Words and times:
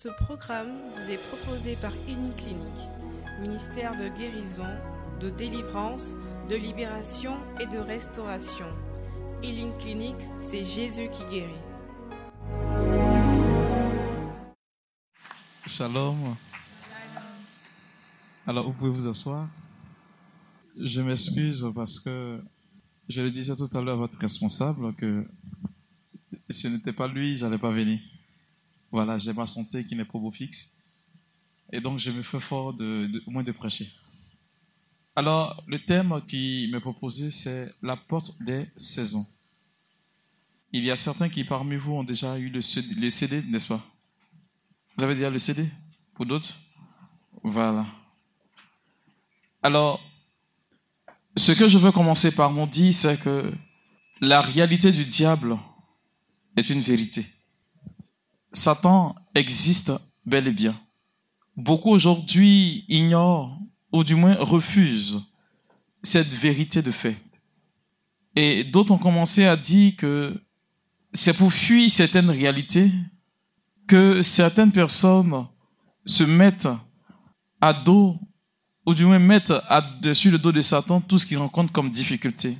Ce 0.00 0.08
programme 0.10 0.78
vous 0.94 1.10
est 1.10 1.18
proposé 1.28 1.74
par 1.74 1.90
Clinique, 2.04 2.86
ministère 3.40 3.96
de 3.96 4.06
guérison, 4.16 4.78
de 5.20 5.28
délivrance, 5.28 6.14
de 6.48 6.54
libération 6.54 7.36
et 7.58 7.66
de 7.66 7.78
restauration. 7.78 8.66
Healing 9.42 9.76
Clinic, 9.78 10.14
c'est 10.36 10.64
Jésus 10.64 11.08
qui 11.10 11.24
guérit. 11.24 11.52
Shalom. 15.66 16.36
Alors, 18.46 18.66
vous 18.66 18.74
pouvez 18.74 18.90
vous 18.92 19.08
asseoir. 19.08 19.48
Je 20.76 21.00
m'excuse 21.00 21.66
parce 21.74 21.98
que 21.98 22.40
je 23.08 23.20
le 23.20 23.32
disais 23.32 23.56
tout 23.56 23.68
à 23.76 23.80
l'heure 23.80 23.96
à 23.96 24.02
votre 24.06 24.20
responsable 24.20 24.94
que 24.94 25.26
si 26.48 26.60
ce 26.60 26.68
n'était 26.68 26.92
pas 26.92 27.08
lui, 27.08 27.36
j'allais 27.36 27.58
pas 27.58 27.72
venir. 27.72 27.98
Voilà, 28.90 29.18
j'ai 29.18 29.32
ma 29.32 29.46
santé 29.46 29.84
qui 29.84 29.94
n'est 29.94 30.04
pas 30.04 30.18
beau 30.18 30.30
fixe. 30.30 30.74
Et 31.72 31.80
donc, 31.80 31.98
je 31.98 32.10
me 32.10 32.22
fais 32.22 32.40
fort 32.40 32.72
de, 32.72 33.22
au 33.26 33.30
moins 33.30 33.42
de 33.42 33.52
prêcher. 33.52 33.92
Alors, 35.14 35.62
le 35.66 35.78
thème 35.84 36.22
qui 36.26 36.68
m'est 36.72 36.80
proposé, 36.80 37.30
c'est 37.30 37.74
la 37.82 37.96
porte 37.96 38.40
des 38.42 38.66
saisons. 38.76 39.26
Il 40.72 40.84
y 40.84 40.90
a 40.90 40.96
certains 40.96 41.28
qui 41.28 41.44
parmi 41.44 41.76
vous 41.76 41.94
ont 41.94 42.04
déjà 42.04 42.38
eu 42.38 42.50
le 42.50 42.60
CD, 42.60 43.42
n'est-ce 43.42 43.66
pas? 43.66 43.84
Vous 44.96 45.04
avez 45.04 45.14
déjà 45.14 45.30
le 45.30 45.38
CD 45.38 45.68
Pour 46.14 46.26
d'autres? 46.26 46.58
Voilà. 47.42 47.86
Alors, 49.62 50.00
ce 51.36 51.52
que 51.52 51.68
je 51.68 51.78
veux 51.78 51.92
commencer 51.92 52.34
par 52.34 52.50
mon 52.50 52.66
dire, 52.66 52.92
c'est 52.94 53.18
que 53.20 53.52
la 54.20 54.40
réalité 54.40 54.92
du 54.92 55.04
diable 55.04 55.58
est 56.56 56.68
une 56.70 56.80
vérité. 56.80 57.26
Satan 58.52 59.14
existe 59.34 59.92
bel 60.24 60.48
et 60.48 60.52
bien. 60.52 60.78
Beaucoup 61.56 61.90
aujourd'hui 61.90 62.84
ignorent 62.88 63.58
ou 63.92 64.04
du 64.04 64.14
moins 64.14 64.36
refusent 64.36 65.22
cette 66.02 66.32
vérité 66.34 66.82
de 66.82 66.90
fait. 66.90 67.16
Et 68.36 68.64
d'autres 68.64 68.92
ont 68.92 68.98
commencé 68.98 69.44
à 69.44 69.56
dire 69.56 69.96
que 69.96 70.40
c'est 71.12 71.34
pour 71.34 71.52
fuir 71.52 71.90
certaines 71.90 72.30
réalités 72.30 72.90
que 73.86 74.22
certaines 74.22 74.70
personnes 74.70 75.46
se 76.04 76.22
mettent 76.22 76.68
à 77.60 77.72
dos, 77.72 78.18
ou 78.86 78.94
du 78.94 79.04
moins 79.04 79.18
mettent 79.18 79.52
dessus 80.00 80.30
le 80.30 80.38
dos 80.38 80.52
de 80.52 80.60
Satan 80.60 81.00
tout 81.00 81.18
ce 81.18 81.26
qu'ils 81.26 81.38
rencontrent 81.38 81.72
comme 81.72 81.90
difficulté. 81.90 82.56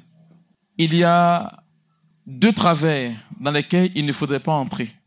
Il 0.76 0.94
y 0.94 1.04
a 1.04 1.62
deux 2.26 2.52
travers 2.52 3.16
dans 3.38 3.50
lesquels 3.50 3.92
il 3.94 4.04
ne 4.06 4.12
faudrait 4.12 4.40
pas 4.40 4.52
entrer. 4.52 4.97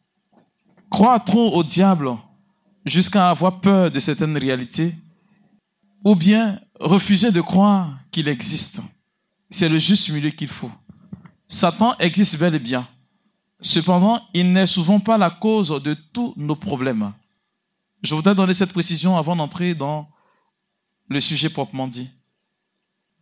Croire 0.91 1.23
trop 1.23 1.53
au 1.55 1.63
diable 1.63 2.11
jusqu'à 2.85 3.29
avoir 3.29 3.61
peur 3.61 3.89
de 3.89 3.99
certaines 3.99 4.37
réalités, 4.37 4.93
ou 6.03 6.15
bien 6.15 6.59
refuser 6.79 7.31
de 7.31 7.41
croire 7.41 7.97
qu'il 8.11 8.27
existe. 8.27 8.81
C'est 9.49 9.69
le 9.69 9.79
juste 9.79 10.09
milieu 10.09 10.29
qu'il 10.31 10.49
faut. 10.49 10.71
Satan 11.47 11.95
existe 11.97 12.37
bel 12.37 12.55
et 12.55 12.59
bien. 12.59 12.87
Cependant, 13.61 14.21
il 14.33 14.51
n'est 14.51 14.67
souvent 14.67 14.99
pas 14.99 15.17
la 15.17 15.29
cause 15.29 15.81
de 15.81 15.93
tous 15.93 16.33
nos 16.35 16.55
problèmes. 16.55 17.13
Je 18.03 18.13
voudrais 18.13 18.35
donner 18.35 18.53
cette 18.53 18.73
précision 18.73 19.17
avant 19.17 19.35
d'entrer 19.35 19.73
dans 19.73 20.09
le 21.07 21.19
sujet 21.19 21.49
proprement 21.49 21.87
dit. 21.87 22.09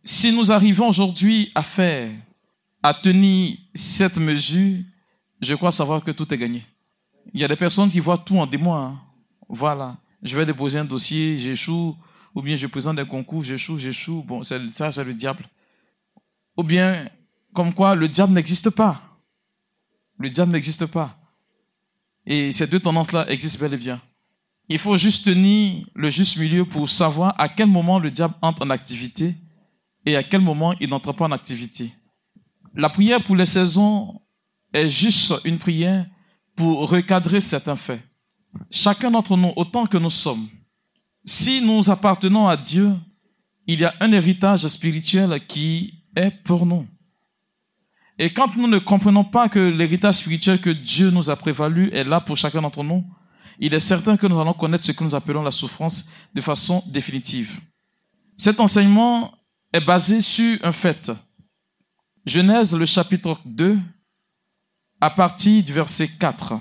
Si 0.02 0.32
nous 0.32 0.50
arrivons 0.50 0.88
aujourd'hui 0.88 1.52
à 1.54 1.62
faire, 1.62 2.10
à 2.82 2.94
tenir 2.94 3.58
cette 3.74 4.16
mesure, 4.16 4.82
je 5.40 5.54
crois 5.54 5.72
savoir 5.72 6.02
que 6.02 6.10
tout 6.10 6.32
est 6.32 6.38
gagné. 6.38 6.64
Il 7.32 7.40
y 7.40 7.44
a 7.44 7.48
des 7.48 7.56
personnes 7.56 7.88
qui 7.88 8.00
voient 8.00 8.18
tout 8.18 8.38
en 8.38 8.46
démon. 8.46 8.74
Hein. 8.74 9.00
Voilà. 9.48 9.98
Je 10.22 10.36
vais 10.36 10.44
déposer 10.44 10.78
un 10.78 10.84
dossier, 10.84 11.38
j'échoue. 11.38 11.96
Ou 12.34 12.42
bien 12.42 12.56
je 12.56 12.66
présente 12.66 12.96
des 12.96 13.06
concours, 13.06 13.42
j'échoue, 13.42 13.78
j'échoue. 13.78 14.22
Bon, 14.22 14.42
ça, 14.42 14.58
c'est 14.92 15.04
le 15.04 15.14
diable. 15.14 15.48
Ou 16.56 16.62
bien, 16.62 17.08
comme 17.52 17.72
quoi, 17.74 17.94
le 17.94 18.08
diable 18.08 18.32
n'existe 18.32 18.70
pas. 18.70 19.00
Le 20.18 20.28
diable 20.28 20.52
n'existe 20.52 20.86
pas. 20.86 21.16
Et 22.26 22.52
ces 22.52 22.66
deux 22.66 22.80
tendances-là 22.80 23.28
existent 23.30 23.60
bel 23.60 23.74
et 23.74 23.78
bien. 23.78 24.00
Il 24.68 24.78
faut 24.78 24.96
juste 24.96 25.24
tenir 25.24 25.84
le 25.94 26.10
juste 26.10 26.36
milieu 26.36 26.64
pour 26.64 26.88
savoir 26.88 27.34
à 27.38 27.48
quel 27.48 27.66
moment 27.66 27.98
le 27.98 28.10
diable 28.10 28.34
entre 28.40 28.64
en 28.64 28.70
activité 28.70 29.34
et 30.06 30.14
à 30.14 30.22
quel 30.22 30.40
moment 30.40 30.74
il 30.80 30.90
n'entre 30.90 31.12
pas 31.12 31.24
en 31.24 31.32
activité. 31.32 31.92
La 32.74 32.88
prière 32.88 33.22
pour 33.24 33.34
les 33.34 33.46
saisons 33.46 34.20
est 34.72 34.88
juste 34.88 35.34
une 35.44 35.58
prière 35.58 36.06
pour 36.60 36.90
recadrer 36.90 37.40
certains 37.40 37.74
faits. 37.74 38.02
Chacun 38.70 39.10
d'entre 39.10 39.34
nous, 39.34 39.50
autant 39.56 39.86
que 39.86 39.96
nous 39.96 40.10
sommes, 40.10 40.46
si 41.24 41.62
nous 41.62 41.88
appartenons 41.88 42.48
à 42.48 42.56
Dieu, 42.58 42.94
il 43.66 43.80
y 43.80 43.84
a 43.86 43.94
un 43.98 44.12
héritage 44.12 44.66
spirituel 44.68 45.40
qui 45.46 46.04
est 46.14 46.30
pour 46.44 46.66
nous. 46.66 46.86
Et 48.18 48.30
quand 48.34 48.54
nous 48.56 48.66
ne 48.66 48.78
comprenons 48.78 49.24
pas 49.24 49.48
que 49.48 49.58
l'héritage 49.58 50.16
spirituel 50.16 50.60
que 50.60 50.68
Dieu 50.68 51.08
nous 51.08 51.30
a 51.30 51.36
prévalu 51.36 51.88
est 51.94 52.04
là 52.04 52.20
pour 52.20 52.36
chacun 52.36 52.60
d'entre 52.60 52.84
nous, 52.84 53.06
il 53.58 53.72
est 53.72 53.80
certain 53.80 54.18
que 54.18 54.26
nous 54.26 54.38
allons 54.38 54.52
connaître 54.52 54.84
ce 54.84 54.92
que 54.92 55.02
nous 55.02 55.14
appelons 55.14 55.42
la 55.42 55.52
souffrance 55.52 56.04
de 56.34 56.42
façon 56.42 56.84
définitive. 56.88 57.58
Cet 58.36 58.60
enseignement 58.60 59.32
est 59.72 59.80
basé 59.80 60.20
sur 60.20 60.58
un 60.62 60.72
fait. 60.72 61.10
Genèse, 62.26 62.76
le 62.76 62.84
chapitre 62.84 63.40
2, 63.46 63.78
à 65.00 65.10
partir 65.10 65.62
du 65.64 65.72
verset 65.72 66.08
4. 66.08 66.60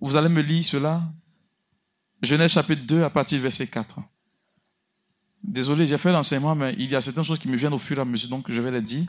Vous 0.00 0.16
allez 0.16 0.28
me 0.28 0.40
lire 0.40 0.64
cela. 0.64 1.02
Genèse 2.22 2.52
chapitre 2.52 2.82
2 2.86 3.02
à 3.02 3.10
partir 3.10 3.38
du 3.38 3.42
verset 3.42 3.66
4. 3.66 4.00
Désolé, 5.42 5.86
j'ai 5.86 5.98
fait 5.98 6.12
l'enseignement, 6.12 6.54
mais 6.54 6.74
il 6.78 6.90
y 6.90 6.96
a 6.96 7.00
certaines 7.00 7.24
choses 7.24 7.38
qui 7.38 7.48
me 7.48 7.56
viennent 7.56 7.74
au 7.74 7.78
fur 7.78 7.98
et 7.98 8.00
à 8.00 8.04
mesure, 8.04 8.28
donc 8.28 8.50
je 8.50 8.60
vais 8.60 8.70
les 8.70 8.80
dire. 8.80 9.06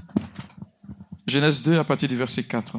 Genèse 1.26 1.64
2 1.64 1.80
à 1.80 1.84
partir 1.84 2.10
du 2.10 2.16
verset 2.16 2.44
4. 2.44 2.78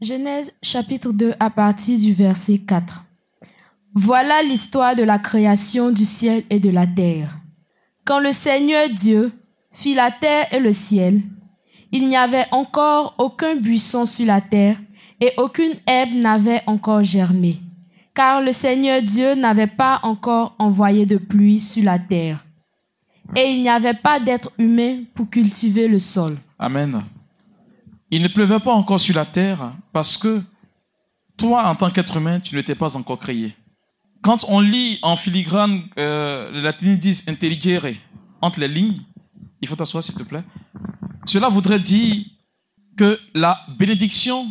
Genèse 0.00 0.52
chapitre 0.62 1.12
2 1.12 1.34
à 1.38 1.50
partir 1.50 1.98
du 1.98 2.12
verset 2.12 2.58
4. 2.58 3.04
Voilà 3.94 4.42
l'histoire 4.42 4.96
de 4.96 5.02
la 5.02 5.18
création 5.18 5.90
du 5.90 6.04
ciel 6.04 6.44
et 6.50 6.58
de 6.58 6.70
la 6.70 6.86
terre. 6.86 7.38
Quand 8.04 8.18
le 8.18 8.32
Seigneur 8.32 8.88
Dieu 8.88 9.32
fit 9.72 9.94
la 9.94 10.10
terre 10.10 10.52
et 10.52 10.60
le 10.60 10.72
ciel, 10.72 11.22
il 11.92 12.08
n'y 12.08 12.16
avait 12.16 12.46
encore 12.50 13.14
aucun 13.18 13.54
buisson 13.54 14.06
sur 14.06 14.26
la 14.26 14.40
terre, 14.40 14.78
et 15.20 15.32
aucune 15.36 15.74
herbe 15.86 16.14
n'avait 16.14 16.62
encore 16.66 17.04
germé, 17.04 17.60
car 18.14 18.40
le 18.40 18.52
Seigneur 18.52 19.00
Dieu 19.02 19.34
n'avait 19.34 19.68
pas 19.68 20.00
encore 20.02 20.56
envoyé 20.58 21.06
de 21.06 21.18
pluie 21.18 21.60
sur 21.60 21.84
la 21.84 21.98
terre, 21.98 22.44
et 23.36 23.50
il 23.50 23.62
n'y 23.62 23.68
avait 23.68 23.94
pas 23.94 24.18
d'être 24.18 24.50
humain 24.58 25.04
pour 25.14 25.30
cultiver 25.30 25.86
le 25.86 25.98
sol. 25.98 26.38
Amen. 26.58 27.02
Il 28.10 28.22
ne 28.22 28.28
pleuvait 28.28 28.60
pas 28.60 28.72
encore 28.72 29.00
sur 29.00 29.14
la 29.14 29.24
terre 29.24 29.72
parce 29.92 30.18
que 30.18 30.42
toi, 31.36 31.64
en 31.64 31.74
tant 31.74 31.90
qu'être 31.90 32.16
humain, 32.18 32.40
tu 32.40 32.54
n'étais 32.54 32.74
pas 32.74 32.94
encore 32.96 33.18
créé. 33.18 33.54
Quand 34.22 34.44
on 34.48 34.60
lit 34.60 34.98
en 35.02 35.16
filigrane, 35.16 35.82
euh, 35.98 36.50
les 36.52 36.60
latins 36.60 36.94
disent 36.94 37.24
intelligere 37.26 37.94
entre 38.40 38.60
les 38.60 38.68
lignes, 38.68 38.98
il 39.60 39.68
faut 39.68 39.76
t'asseoir 39.76 40.04
s'il 40.04 40.14
te 40.14 40.22
plaît. 40.22 40.44
Cela 41.26 41.48
voudrait 41.48 41.80
dire 41.80 42.24
que 42.96 43.18
la 43.34 43.64
bénédiction 43.78 44.48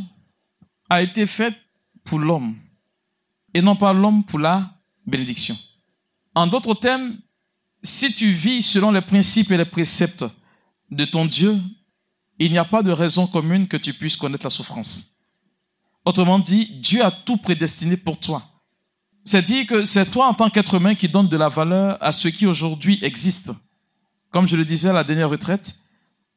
a 0.90 1.02
été 1.02 1.26
faite 1.26 1.56
pour 2.04 2.20
l'homme 2.20 2.56
et 3.54 3.62
non 3.62 3.76
pas 3.76 3.94
l'homme 3.94 4.24
pour 4.24 4.40
la 4.40 4.72
bénédiction. 5.06 5.58
En 6.34 6.48
d'autres 6.48 6.74
termes, 6.74 7.18
si 7.84 8.14
tu 8.14 8.32
vis 8.32 8.62
selon 8.62 8.92
les 8.92 9.02
principes 9.02 9.52
et 9.52 9.58
les 9.58 9.66
préceptes 9.66 10.26
de 10.90 11.06
ton 11.06 11.26
Dieu, 11.26 11.60
il 12.40 12.52
n'y 12.52 12.58
a 12.58 12.66
pas 12.66 12.84
de 12.84 12.92
raison 12.92 13.28
commune 13.28 13.68
que 13.68 13.78
tu 13.78 13.94
puisses 13.94 14.16
connaître 14.16 14.46
la 14.46 14.50
souffrance. 14.50 15.08
Autrement 16.06 16.40
dit, 16.40 16.80
Dieu 16.80 17.04
a 17.04 17.12
tout 17.12 17.38
prédestiné 17.38 17.98
pour 17.98 18.20
toi. 18.20 18.44
C'est 19.24 19.44
dire 19.44 19.68
que 19.68 19.86
c'est 19.86 20.10
toi 20.10 20.28
en 20.28 20.34
tant 20.34 20.50
qu'être 20.50 20.74
humain 20.74 20.96
qui 20.96 21.08
donne 21.08 21.28
de 21.28 21.38
la 21.38 21.50
valeur 21.50 21.98
à 22.02 22.12
ce 22.12 22.28
qui 22.28 22.48
aujourd'hui 22.48 22.98
existe. 23.04 23.52
Comme 24.32 24.48
je 24.48 24.56
le 24.56 24.66
disais 24.66 24.90
à 24.90 24.94
la 24.94 25.04
dernière 25.04 25.30
retraite, 25.30 25.78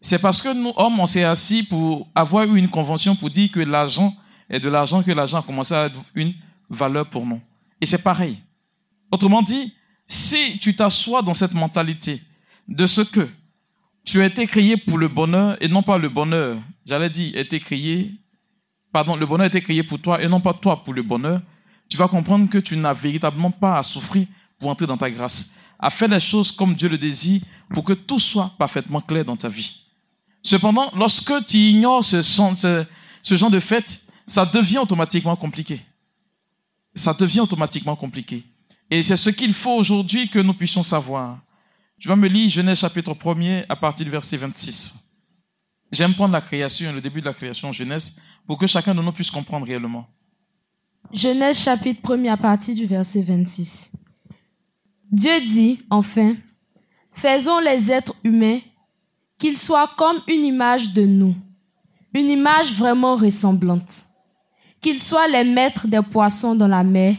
c'est 0.04 0.18
parce 0.18 0.42
que 0.42 0.52
nous, 0.52 0.74
hommes, 0.76 1.00
on 1.00 1.06
s'est 1.06 1.24
assis 1.24 1.62
pour 1.62 2.06
avoir 2.14 2.44
eu 2.44 2.58
une 2.58 2.68
convention 2.68 3.16
pour 3.16 3.30
dire 3.30 3.50
que 3.50 3.60
l'argent 3.60 4.14
est 4.50 4.60
de 4.60 4.68
l'argent 4.68 5.02
que 5.02 5.10
l'argent 5.10 5.38
a 5.38 5.42
commencé 5.42 5.72
à 5.72 5.84
avoir 5.84 6.04
une 6.14 6.34
valeur 6.68 7.08
pour 7.08 7.24
nous. 7.24 7.40
Et 7.80 7.86
c'est 7.86 8.02
pareil. 8.02 8.36
Autrement 9.10 9.40
dit, 9.40 9.72
si 10.06 10.58
tu 10.58 10.76
t'assois 10.76 11.22
dans 11.22 11.32
cette 11.32 11.54
mentalité 11.54 12.20
de 12.68 12.86
ce 12.86 13.00
que 13.00 13.26
tu 14.04 14.20
as 14.20 14.26
été 14.26 14.46
créé 14.46 14.76
pour 14.76 14.98
le 14.98 15.08
bonheur 15.08 15.56
et 15.62 15.68
non 15.68 15.82
pas 15.82 15.96
le 15.96 16.10
bonheur, 16.10 16.58
j'allais 16.84 17.08
dire, 17.08 17.34
été 17.38 17.58
créé, 17.58 18.12
pardon, 18.92 19.16
le 19.16 19.24
bonheur 19.24 19.44
a 19.44 19.48
été 19.48 19.62
créé 19.62 19.82
pour 19.82 19.98
toi 19.98 20.22
et 20.22 20.28
non 20.28 20.38
pas 20.38 20.52
toi 20.52 20.84
pour 20.84 20.92
le 20.92 21.02
bonheur, 21.02 21.40
tu 21.88 21.96
vas 21.96 22.08
comprendre 22.08 22.50
que 22.50 22.58
tu 22.58 22.76
n'as 22.76 22.92
véritablement 22.92 23.52
pas 23.52 23.78
à 23.78 23.82
souffrir 23.82 24.26
pour 24.58 24.68
entrer 24.68 24.86
dans 24.86 24.98
ta 24.98 25.10
grâce, 25.10 25.50
à 25.78 25.88
faire 25.88 26.08
les 26.08 26.20
choses 26.20 26.52
comme 26.52 26.74
Dieu 26.74 26.90
le 26.90 26.98
désire 26.98 27.40
pour 27.70 27.84
que 27.84 27.94
tout 27.94 28.18
soit 28.18 28.52
parfaitement 28.58 29.00
clair 29.00 29.24
dans 29.24 29.38
ta 29.38 29.48
vie. 29.48 29.80
Cependant, 30.44 30.92
lorsque 30.94 31.46
tu 31.46 31.56
ignores 31.56 32.04
ce, 32.04 32.20
genre 33.22 33.50
de 33.50 33.60
fait, 33.60 34.04
ça 34.26 34.44
devient 34.44 34.78
automatiquement 34.78 35.36
compliqué. 35.36 35.80
ça 36.94 37.14
devient 37.14 37.40
automatiquement 37.40 37.96
compliqué. 37.96 38.44
Et 38.90 39.02
c'est 39.02 39.16
ce 39.16 39.30
qu'il 39.30 39.54
faut 39.54 39.72
aujourd'hui 39.72 40.28
que 40.28 40.38
nous 40.38 40.52
puissions 40.52 40.82
savoir. 40.82 41.40
Je 41.98 42.08
vais 42.08 42.14
me 42.14 42.28
lire 42.28 42.50
Genèse 42.50 42.80
chapitre 42.80 43.14
1er 43.14 43.64
à 43.68 43.74
partir 43.74 44.04
du 44.04 44.12
verset 44.12 44.36
26. 44.36 44.94
J'aime 45.90 46.14
prendre 46.14 46.34
la 46.34 46.42
création, 46.42 46.92
le 46.92 47.00
début 47.00 47.20
de 47.20 47.26
la 47.26 47.32
création 47.32 47.72
Genèse, 47.72 48.14
pour 48.46 48.58
que 48.58 48.66
chacun 48.66 48.94
de 48.94 49.00
nous 49.00 49.12
puisse 49.12 49.30
comprendre 49.30 49.66
réellement. 49.66 50.06
Genèse 51.10 51.58
chapitre 51.58 52.16
1 52.16 52.26
à 52.26 52.36
partir 52.36 52.74
du 52.74 52.84
verset 52.84 53.22
26. 53.22 53.90
Dieu 55.10 55.40
dit, 55.46 55.80
enfin, 55.88 56.34
faisons 57.12 57.60
les 57.60 57.90
êtres 57.90 58.14
humains 58.22 58.60
qu'ils 59.38 59.58
soient 59.58 59.90
comme 59.96 60.20
une 60.28 60.44
image 60.44 60.92
de 60.92 61.04
nous, 61.04 61.34
une 62.12 62.30
image 62.30 62.72
vraiment 62.74 63.16
ressemblante, 63.16 64.04
qu'ils 64.80 65.00
soient 65.00 65.28
les 65.28 65.44
maîtres 65.44 65.86
des 65.88 66.02
poissons 66.02 66.54
dans 66.54 66.68
la 66.68 66.84
mer, 66.84 67.16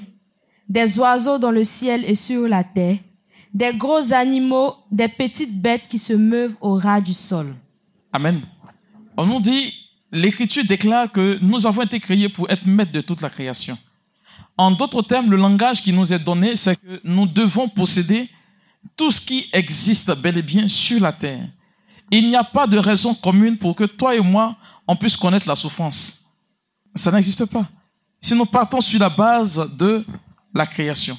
des 0.67 0.97
oiseaux 0.97 1.37
dans 1.37 1.51
le 1.51 1.63
ciel 1.63 2.03
et 2.05 2.15
sur 2.15 2.47
la 2.47 2.63
terre, 2.63 2.97
des 3.53 3.73
gros 3.73 4.11
animaux, 4.11 4.75
des 4.91 5.07
petites 5.07 5.61
bêtes 5.61 5.87
qui 5.89 5.99
se 5.99 6.13
meuvent 6.13 6.55
au 6.61 6.75
ras 6.75 7.01
du 7.01 7.13
sol. 7.13 7.55
Amen. 8.11 8.41
On 9.17 9.25
nous 9.25 9.39
dit, 9.39 9.73
l'Écriture 10.11 10.65
déclare 10.65 11.11
que 11.11 11.37
nous 11.41 11.65
avons 11.65 11.83
été 11.83 11.99
créés 11.99 12.29
pour 12.29 12.49
être 12.49 12.65
maîtres 12.65 12.91
de 12.91 13.01
toute 13.01 13.21
la 13.21 13.29
création. 13.29 13.77
En 14.57 14.71
d'autres 14.71 15.01
termes, 15.01 15.29
le 15.29 15.37
langage 15.37 15.81
qui 15.81 15.91
nous 15.91 16.11
est 16.13 16.19
donné, 16.19 16.55
c'est 16.55 16.75
que 16.75 17.01
nous 17.03 17.27
devons 17.27 17.67
posséder 17.67 18.29
tout 18.95 19.11
ce 19.11 19.19
qui 19.19 19.49
existe 19.51 20.11
bel 20.15 20.37
et 20.37 20.41
bien 20.41 20.67
sur 20.67 21.01
la 21.01 21.11
terre. 21.11 21.47
Il 22.11 22.29
n'y 22.29 22.35
a 22.35 22.43
pas 22.43 22.67
de 22.67 22.77
raison 22.77 23.13
commune 23.13 23.57
pour 23.57 23.75
que 23.75 23.83
toi 23.83 24.15
et 24.15 24.21
moi, 24.21 24.55
on 24.87 24.95
puisse 24.95 25.17
connaître 25.17 25.47
la 25.47 25.55
souffrance. 25.55 26.25
Ça 26.93 27.11
n'existe 27.11 27.45
pas. 27.45 27.67
Si 28.21 28.35
nous 28.35 28.45
partons 28.45 28.81
sur 28.81 28.99
la 28.99 29.09
base 29.09 29.69
de 29.75 30.05
la 30.53 30.65
création. 30.65 31.17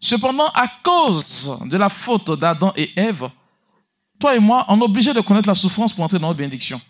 Cependant, 0.00 0.48
à 0.54 0.66
cause 0.82 1.56
de 1.64 1.76
la 1.76 1.88
faute 1.88 2.38
d'Adam 2.38 2.72
et 2.76 2.90
Ève, 2.96 3.30
toi 4.18 4.36
et 4.36 4.38
moi, 4.38 4.64
on 4.68 4.78
est 4.80 4.84
obligé 4.84 5.12
de 5.14 5.20
connaître 5.20 5.48
la 5.48 5.54
souffrance 5.54 5.92
pour 5.92 6.04
entrer 6.04 6.18
dans 6.18 6.28
notre 6.28 6.38
bénédiction. 6.38 6.80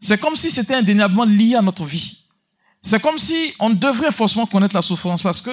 C'est 0.00 0.18
comme 0.18 0.36
si 0.36 0.50
c'était 0.50 0.74
indéniablement 0.74 1.24
lié 1.24 1.56
à 1.56 1.62
notre 1.62 1.84
vie. 1.84 2.18
C'est 2.82 3.00
comme 3.00 3.18
si 3.18 3.54
on 3.58 3.70
devrait 3.70 4.12
forcément 4.12 4.46
connaître 4.46 4.74
la 4.74 4.82
souffrance 4.82 5.22
parce 5.22 5.40
que 5.40 5.50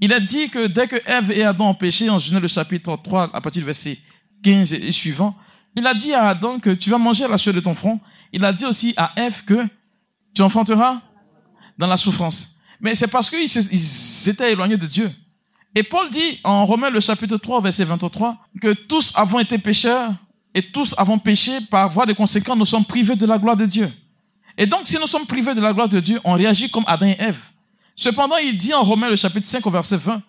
il 0.00 0.12
a 0.12 0.20
dit 0.20 0.48
que 0.48 0.66
dès 0.66 0.88
que 0.88 0.96
Ève 1.06 1.30
et 1.30 1.44
Adam 1.44 1.68
ont 1.68 1.74
péché, 1.74 2.08
en 2.08 2.18
Genèse 2.18 2.42
le 2.42 2.48
chapitre 2.48 2.98
3, 3.02 3.30
à 3.34 3.40
partir 3.40 3.60
du 3.60 3.66
verset 3.66 3.98
15 4.42 4.72
et 4.72 4.90
suivant, 4.90 5.36
il 5.76 5.86
a 5.86 5.94
dit 5.94 6.12
à 6.12 6.28
Adam 6.28 6.58
que 6.58 6.70
tu 6.70 6.90
vas 6.90 6.98
manger 6.98 7.26
la 7.26 7.38
sueur 7.38 7.54
de 7.54 7.60
ton 7.60 7.74
front. 7.74 8.00
Il 8.32 8.44
a 8.44 8.52
dit 8.52 8.64
aussi 8.64 8.94
à 8.96 9.12
Ève 9.16 9.44
que 9.44 9.66
tu 10.34 10.42
enfanteras 10.42 11.00
dans 11.78 11.86
la 11.86 11.96
souffrance. 11.96 12.48
Mais 12.80 12.94
c'est 12.94 13.06
parce 13.06 13.30
qu'ils 13.30 14.28
étaient 14.28 14.52
éloignés 14.52 14.76
de 14.76 14.86
Dieu. 14.86 15.10
Et 15.74 15.82
Paul 15.82 16.10
dit 16.10 16.40
en 16.44 16.66
Romains 16.66 16.90
le 16.90 17.00
chapitre 17.00 17.36
3, 17.36 17.62
verset 17.62 17.84
23, 17.84 18.36
que 18.60 18.72
tous 18.72 19.12
avons 19.14 19.38
été 19.38 19.56
pécheurs 19.58 20.12
et 20.54 20.62
tous 20.62 20.94
avons 20.98 21.18
péché 21.18 21.60
par 21.70 21.88
voie 21.88 22.04
de 22.04 22.12
conséquence, 22.12 22.58
nous 22.58 22.66
sommes 22.66 22.84
privés 22.84 23.16
de 23.16 23.24
la 23.24 23.38
gloire 23.38 23.56
de 23.56 23.64
Dieu. 23.64 23.90
Et 24.58 24.66
donc, 24.66 24.82
si 24.84 24.98
nous 24.98 25.06
sommes 25.06 25.26
privés 25.26 25.54
de 25.54 25.62
la 25.62 25.72
gloire 25.72 25.88
de 25.88 25.98
Dieu, 25.98 26.20
on 26.24 26.34
réagit 26.34 26.70
comme 26.70 26.84
Adam 26.86 27.06
et 27.06 27.16
Ève. 27.18 27.40
Cependant, 27.96 28.36
il 28.36 28.56
dit 28.56 28.74
en 28.74 28.82
Romains 28.82 29.08
le 29.08 29.16
chapitre 29.16 29.46
5 29.46 29.66
au 29.66 29.70
verset 29.70 29.96
20 29.96 30.22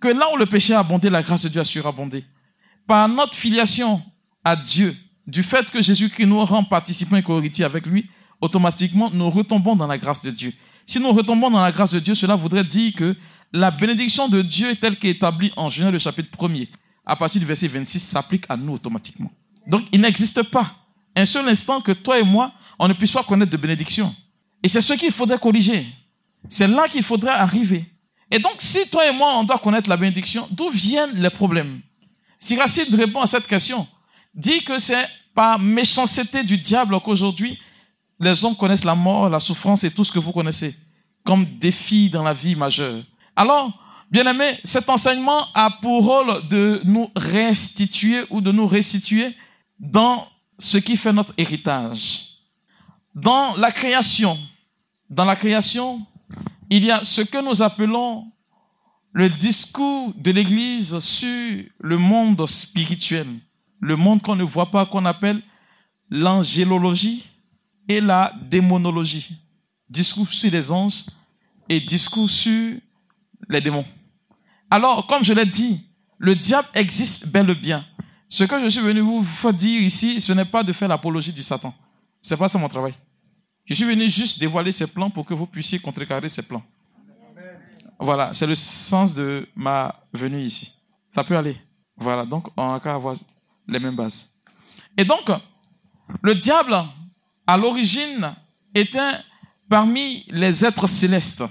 que 0.00 0.08
là 0.08 0.32
où 0.32 0.36
le 0.36 0.46
péché 0.46 0.74
a 0.74 0.80
abondé, 0.80 1.10
la 1.10 1.22
grâce 1.22 1.42
de 1.42 1.48
Dieu 1.48 1.60
a 1.60 1.64
surabondé. 1.64 2.24
Par 2.86 3.08
notre 3.08 3.34
filiation 3.34 4.02
à 4.46 4.54
Dieu, 4.54 4.96
du 5.26 5.42
fait 5.42 5.68
que 5.72 5.82
Jésus-Christ 5.82 6.24
nous 6.24 6.44
rend 6.44 6.62
participants 6.62 7.16
et 7.16 7.22
co-héritiers 7.22 7.64
avec 7.64 7.84
lui, 7.84 8.08
automatiquement, 8.40 9.10
nous 9.12 9.28
retombons 9.28 9.74
dans 9.74 9.88
la 9.88 9.98
grâce 9.98 10.22
de 10.22 10.30
Dieu. 10.30 10.52
Si 10.86 11.00
nous 11.00 11.10
retombons 11.10 11.50
dans 11.50 11.60
la 11.60 11.72
grâce 11.72 11.92
de 11.92 11.98
Dieu, 11.98 12.14
cela 12.14 12.36
voudrait 12.36 12.62
dire 12.62 12.94
que 12.94 13.16
la 13.52 13.72
bénédiction 13.72 14.28
de 14.28 14.42
Dieu 14.42 14.76
telle 14.76 14.96
qu'elle 14.98 15.10
est 15.10 15.14
établie 15.14 15.50
en 15.56 15.68
Genèse 15.68 15.90
le 15.90 15.98
chapitre 15.98 16.30
1er, 16.38 16.68
à 17.04 17.16
partir 17.16 17.40
du 17.40 17.46
verset 17.46 17.66
26, 17.66 17.98
s'applique 17.98 18.44
à 18.48 18.56
nous 18.56 18.74
automatiquement. 18.74 19.32
Donc, 19.66 19.84
il 19.90 20.00
n'existe 20.00 20.44
pas 20.44 20.76
un 21.16 21.24
seul 21.24 21.48
instant 21.48 21.80
que 21.80 21.90
toi 21.90 22.20
et 22.20 22.22
moi, 22.22 22.52
on 22.78 22.86
ne 22.86 22.92
puisse 22.92 23.10
pas 23.10 23.24
connaître 23.24 23.50
de 23.50 23.56
bénédiction. 23.56 24.14
Et 24.62 24.68
c'est 24.68 24.80
ce 24.80 24.92
qu'il 24.92 25.10
faudrait 25.10 25.40
corriger. 25.40 25.84
C'est 26.48 26.68
là 26.68 26.86
qu'il 26.86 27.02
faudrait 27.02 27.32
arriver. 27.32 27.84
Et 28.30 28.38
donc, 28.38 28.54
si 28.58 28.88
toi 28.88 29.08
et 29.08 29.12
moi, 29.12 29.36
on 29.38 29.42
doit 29.42 29.58
connaître 29.58 29.90
la 29.90 29.96
bénédiction, 29.96 30.46
d'où 30.52 30.70
viennent 30.70 31.14
les 31.14 31.30
problèmes? 31.30 31.80
Si 32.38 32.56
Racine 32.56 32.94
répond 32.94 33.22
à 33.22 33.26
cette 33.26 33.48
question, 33.48 33.88
dit 34.36 34.62
que 34.62 34.78
c'est 34.78 35.08
par 35.34 35.58
méchanceté 35.58 36.44
du 36.44 36.58
diable 36.58 37.00
qu'aujourd'hui, 37.00 37.58
les 38.20 38.44
hommes 38.44 38.56
connaissent 38.56 38.84
la 38.84 38.94
mort, 38.94 39.28
la 39.28 39.40
souffrance 39.40 39.82
et 39.84 39.90
tout 39.90 40.04
ce 40.04 40.12
que 40.12 40.18
vous 40.18 40.32
connaissez 40.32 40.74
comme 41.24 41.44
défi 41.44 42.08
dans 42.08 42.22
la 42.22 42.32
vie 42.32 42.54
majeure. 42.54 43.02
Alors, 43.34 43.72
bien 44.10 44.26
aimé, 44.26 44.58
cet 44.62 44.88
enseignement 44.88 45.48
a 45.54 45.70
pour 45.82 46.04
rôle 46.04 46.48
de 46.48 46.80
nous 46.84 47.10
restituer 47.16 48.24
ou 48.30 48.40
de 48.40 48.52
nous 48.52 48.66
restituer 48.66 49.34
dans 49.78 50.28
ce 50.58 50.78
qui 50.78 50.96
fait 50.96 51.12
notre 51.12 51.34
héritage. 51.36 52.22
Dans 53.14 53.56
la 53.56 53.72
création, 53.72 54.38
dans 55.10 55.24
la 55.24 55.36
création, 55.36 56.06
il 56.70 56.84
y 56.84 56.90
a 56.90 57.02
ce 57.02 57.22
que 57.22 57.42
nous 57.42 57.60
appelons 57.60 58.30
le 59.12 59.28
discours 59.28 60.12
de 60.16 60.30
l'Église 60.30 60.98
sur 60.98 61.64
le 61.80 61.98
monde 61.98 62.46
spirituel, 62.46 63.26
le 63.80 63.96
monde 63.96 64.22
qu'on 64.22 64.36
ne 64.36 64.44
voit 64.44 64.70
pas, 64.70 64.86
qu'on 64.86 65.04
appelle 65.04 65.42
l'angélologie 66.10 67.24
et 67.88 68.00
la 68.00 68.32
démonologie. 68.48 69.38
Discours 69.88 70.32
sur 70.32 70.50
les 70.50 70.70
anges 70.72 71.04
et 71.68 71.80
discours 71.80 72.30
sur 72.30 72.78
les 73.48 73.60
démons. 73.60 73.84
Alors, 74.70 75.06
comme 75.06 75.24
je 75.24 75.32
l'ai 75.32 75.46
dit, 75.46 75.80
le 76.18 76.34
diable 76.34 76.68
existe 76.74 77.28
bel 77.28 77.48
et 77.50 77.54
bien. 77.54 77.84
Ce 78.28 78.44
que 78.44 78.60
je 78.60 78.68
suis 78.68 78.80
venu 78.80 79.00
vous 79.00 79.52
dire 79.52 79.80
ici, 79.80 80.20
ce 80.20 80.32
n'est 80.32 80.44
pas 80.44 80.62
de 80.62 80.72
faire 80.72 80.88
l'apologie 80.88 81.32
du 81.32 81.42
Satan. 81.42 81.72
Ce 82.20 82.34
n'est 82.34 82.38
pas 82.38 82.48
ça 82.48 82.58
mon 82.58 82.68
travail. 82.68 82.94
Je 83.64 83.74
suis 83.74 83.84
venu 83.84 84.08
juste 84.08 84.38
dévoiler 84.38 84.72
ses 84.72 84.86
plans 84.86 85.10
pour 85.10 85.24
que 85.24 85.34
vous 85.34 85.46
puissiez 85.46 85.78
contrecarrer 85.78 86.28
ses 86.28 86.42
plans. 86.42 86.62
Voilà, 87.98 88.34
c'est 88.34 88.46
le 88.46 88.54
sens 88.54 89.14
de 89.14 89.48
ma 89.54 89.94
venue 90.12 90.42
ici. 90.42 90.72
Ça 91.14 91.24
peut 91.24 91.36
aller. 91.36 91.56
Voilà, 91.96 92.26
donc 92.26 92.48
on 92.56 92.72
n'a 92.72 92.80
qu'à 92.80 92.94
avoir 92.94 93.16
les 93.66 93.78
mêmes 93.78 93.96
bases. 93.96 94.28
Et 94.96 95.04
donc, 95.04 95.30
le 96.22 96.34
diable, 96.34 96.76
à 97.46 97.56
l'origine, 97.56 98.34
était 98.74 99.12
parmi 99.68 100.24
les 100.28 100.64
êtres 100.64 100.86
célestes, 100.86 101.42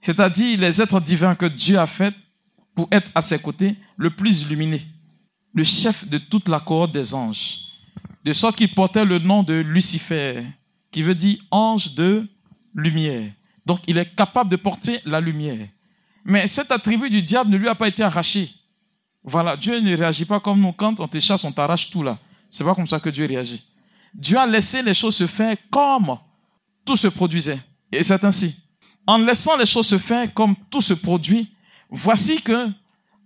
c'est-à-dire 0.00 0.58
les 0.58 0.80
êtres 0.80 1.00
divins 1.00 1.34
que 1.34 1.46
Dieu 1.46 1.78
a 1.78 1.86
fait 1.86 2.14
pour 2.74 2.88
être 2.90 3.10
à 3.14 3.20
ses 3.20 3.38
côtés, 3.38 3.76
le 3.96 4.10
plus 4.10 4.42
illuminé, 4.42 4.82
le 5.54 5.64
chef 5.64 6.06
de 6.08 6.18
toute 6.18 6.48
la 6.48 6.60
cohorte 6.60 6.92
des 6.92 7.14
anges, 7.14 7.60
de 8.24 8.32
sorte 8.32 8.56
qu'il 8.56 8.74
portait 8.74 9.04
le 9.04 9.18
nom 9.18 9.42
de 9.42 9.54
Lucifer, 9.54 10.44
qui 10.90 11.02
veut 11.02 11.14
dire 11.14 11.38
ange 11.50 11.94
de 11.94 12.26
lumière. 12.74 13.30
Donc 13.66 13.80
il 13.86 13.98
est 13.98 14.14
capable 14.14 14.50
de 14.50 14.56
porter 14.56 15.00
la 15.04 15.20
lumière. 15.20 15.68
Mais 16.24 16.46
cet 16.48 16.70
attribut 16.70 17.10
du 17.10 17.22
diable 17.22 17.50
ne 17.50 17.56
lui 17.56 17.68
a 17.68 17.74
pas 17.74 17.88
été 17.88 18.02
arraché. 18.02 18.50
Voilà, 19.24 19.56
Dieu 19.56 19.80
ne 19.80 19.96
réagit 19.96 20.26
pas 20.26 20.38
comme 20.38 20.60
nous 20.60 20.72
quand 20.72 21.00
on 21.00 21.08
te 21.08 21.18
chasse, 21.18 21.44
on 21.44 21.52
t'arrache 21.52 21.88
tout 21.88 22.02
là. 22.02 22.18
C'est 22.50 22.62
pas 22.62 22.74
comme 22.74 22.86
ça 22.86 23.00
que 23.00 23.08
Dieu 23.08 23.26
réagit. 23.26 23.64
Dieu 24.12 24.38
a 24.38 24.46
laissé 24.46 24.82
les 24.82 24.94
choses 24.94 25.16
se 25.16 25.26
faire 25.26 25.56
comme 25.70 26.18
tout 26.84 26.96
se 26.96 27.08
produisait. 27.08 27.58
Et 27.90 28.02
c'est 28.02 28.22
ainsi. 28.22 28.54
En 29.06 29.18
laissant 29.18 29.56
les 29.56 29.66
choses 29.66 29.86
se 29.86 29.98
faire 29.98 30.32
comme 30.32 30.54
tout 30.70 30.82
se 30.82 30.94
produit, 30.94 31.50
voici 31.90 32.40
que 32.40 32.70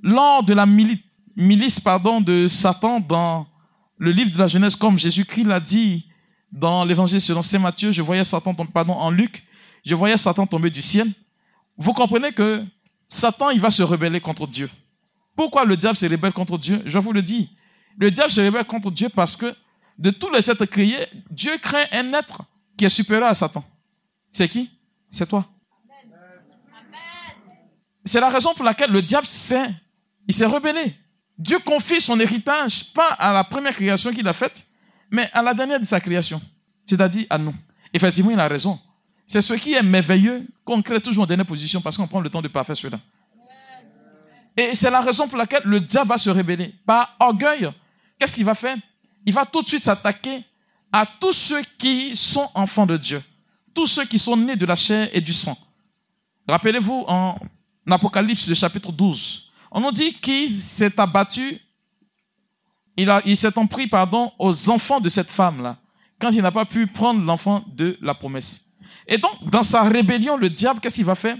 lors 0.02 0.42
de 0.44 0.54
la 0.54 0.66
milice 0.66 1.80
pardon, 1.80 2.20
de 2.20 2.46
Satan 2.46 3.00
dans 3.00 3.46
le 3.98 4.12
livre 4.12 4.30
de 4.30 4.38
la 4.38 4.46
Genèse, 4.46 4.76
comme 4.76 4.98
Jésus-Christ 4.98 5.44
l'a 5.44 5.60
dit 5.60 6.06
dans 6.52 6.84
l'évangile 6.84 7.20
selon 7.20 7.42
Saint 7.42 7.58
Matthieu, 7.58 7.90
je 7.90 8.02
voyais 8.02 8.24
Satan 8.24 8.54
tomber, 8.54 8.70
pardon, 8.72 8.94
en 8.94 9.10
Luc, 9.10 9.44
je 9.84 9.94
voyais 9.94 10.16
Satan 10.16 10.46
tomber 10.46 10.70
du 10.70 10.80
ciel. 10.80 11.10
Vous 11.76 11.92
comprenez 11.92 12.32
que 12.32 12.64
Satan, 13.08 13.50
il 13.50 13.60
va 13.60 13.70
se 13.70 13.82
rebeller 13.82 14.20
contre 14.20 14.46
Dieu. 14.46 14.70
Pourquoi 15.38 15.64
le 15.64 15.76
diable 15.76 15.96
se 15.96 16.04
rebelle 16.04 16.32
contre 16.32 16.58
Dieu? 16.58 16.82
Je 16.84 16.98
vous 16.98 17.12
le 17.12 17.22
dis. 17.22 17.48
Le 17.96 18.10
diable 18.10 18.32
se 18.32 18.40
rebelle 18.40 18.64
contre 18.64 18.90
Dieu 18.90 19.08
parce 19.08 19.36
que 19.36 19.54
de 19.96 20.10
tous 20.10 20.32
les 20.32 20.50
êtres 20.50 20.64
créés, 20.64 21.06
Dieu 21.30 21.56
crée 21.58 21.86
un 21.92 22.12
être 22.12 22.42
qui 22.76 22.84
est 22.84 22.88
supérieur 22.88 23.28
à 23.28 23.34
Satan. 23.36 23.64
C'est 24.32 24.48
qui? 24.48 24.68
C'est 25.08 25.28
toi. 25.28 25.48
C'est 28.04 28.18
la 28.18 28.30
raison 28.30 28.52
pour 28.52 28.64
laquelle 28.64 28.90
le 28.90 29.00
diable 29.00 29.28
s'est, 29.28 29.70
il 30.26 30.34
s'est 30.34 30.44
rebellé. 30.44 30.96
Dieu 31.38 31.60
confie 31.60 32.00
son 32.00 32.18
héritage 32.18 32.92
pas 32.92 33.10
à 33.10 33.32
la 33.32 33.44
première 33.44 33.74
création 33.74 34.12
qu'il 34.12 34.26
a 34.26 34.32
faite, 34.32 34.66
mais 35.08 35.30
à 35.32 35.40
la 35.40 35.54
dernière 35.54 35.78
de 35.78 35.84
sa 35.84 36.00
création, 36.00 36.42
c'est-à-dire 36.84 37.26
à 37.30 37.38
nous. 37.38 37.54
Effectivement, 37.94 38.32
il 38.32 38.40
a 38.40 38.48
raison. 38.48 38.76
C'est 39.24 39.40
ce 39.40 39.54
qui 39.54 39.74
est 39.74 39.84
merveilleux 39.84 40.48
qu'on 40.64 40.82
crée 40.82 41.00
toujours 41.00 41.22
en 41.22 41.26
dernière 41.28 41.46
position 41.46 41.80
parce 41.80 41.96
qu'on 41.96 42.08
prend 42.08 42.18
le 42.18 42.28
temps 42.28 42.42
de 42.42 42.48
parfaire 42.48 42.76
cela. 42.76 42.98
Et 44.58 44.74
c'est 44.74 44.90
la 44.90 45.00
raison 45.00 45.28
pour 45.28 45.38
laquelle 45.38 45.62
le 45.64 45.78
diable 45.78 46.08
va 46.08 46.18
se 46.18 46.28
rebeller. 46.30 46.74
Par 46.84 47.14
orgueil, 47.20 47.70
qu'est-ce 48.18 48.34
qu'il 48.34 48.44
va 48.44 48.56
faire? 48.56 48.76
Il 49.24 49.32
va 49.32 49.46
tout 49.46 49.62
de 49.62 49.68
suite 49.68 49.84
s'attaquer 49.84 50.42
à 50.90 51.06
tous 51.06 51.32
ceux 51.32 51.62
qui 51.78 52.16
sont 52.16 52.50
enfants 52.54 52.84
de 52.84 52.96
Dieu, 52.96 53.22
tous 53.72 53.86
ceux 53.86 54.04
qui 54.04 54.18
sont 54.18 54.36
nés 54.36 54.56
de 54.56 54.66
la 54.66 54.74
chair 54.74 55.10
et 55.12 55.20
du 55.20 55.32
sang. 55.32 55.56
Rappelez-vous 56.48 57.04
en 57.06 57.38
Apocalypse, 57.88 58.48
le 58.48 58.56
chapitre 58.56 58.90
12, 58.90 59.48
on 59.70 59.80
nous 59.80 59.92
dit 59.92 60.14
qu'il 60.14 60.60
s'est 60.60 60.98
abattu, 60.98 61.60
il, 62.96 63.36
s'est 63.36 63.56
en 63.56 63.66
pris, 63.68 63.86
pardon, 63.86 64.32
aux 64.40 64.70
enfants 64.70 64.98
de 64.98 65.08
cette 65.08 65.30
femme-là, 65.30 65.78
quand 66.18 66.30
il 66.30 66.42
n'a 66.42 66.50
pas 66.50 66.64
pu 66.64 66.88
prendre 66.88 67.24
l'enfant 67.24 67.64
de 67.68 67.96
la 68.02 68.14
promesse. 68.14 68.64
Et 69.06 69.18
donc, 69.18 69.48
dans 69.48 69.62
sa 69.62 69.82
rébellion, 69.82 70.36
le 70.36 70.50
diable, 70.50 70.80
qu'est-ce 70.80 70.96
qu'il 70.96 71.04
va 71.04 71.14
faire? 71.14 71.36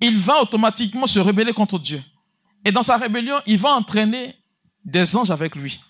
Il 0.00 0.16
va 0.18 0.40
automatiquement 0.40 1.08
se 1.08 1.18
rebeller 1.18 1.52
contre 1.52 1.80
Dieu. 1.80 2.00
Et 2.64 2.72
dans 2.72 2.82
sa 2.82 2.96
rébellion, 2.96 3.36
il 3.46 3.58
va 3.58 3.74
entraîner 3.74 4.34
des 4.84 5.16
anges 5.16 5.30
avec 5.30 5.54
lui. 5.54 5.80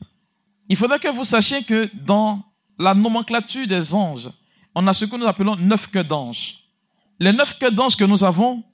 Il 0.69 0.77
faudrait 0.77 0.99
que 0.99 1.09
vous 1.09 1.25
sachiez 1.25 1.63
que 1.63 1.89
dans 1.95 2.43
la 2.79 2.95
nomenclature 2.95 3.67
des 3.67 3.95
anges, 3.95 4.31
on 4.75 4.87
a 4.87 4.95
ce 4.95 5.05
que 5.05 5.17
nous 5.17 5.27
appelons 5.27 5.57
neuf 5.57 5.87
queues 5.89 6.05
d'anges. 6.05 6.57
Les 7.21 7.33
neuf 7.33 7.59
queues 7.59 7.71
d'anges 7.71 7.97
que 7.97 8.05
nous 8.05 8.25
avons, 8.25 8.65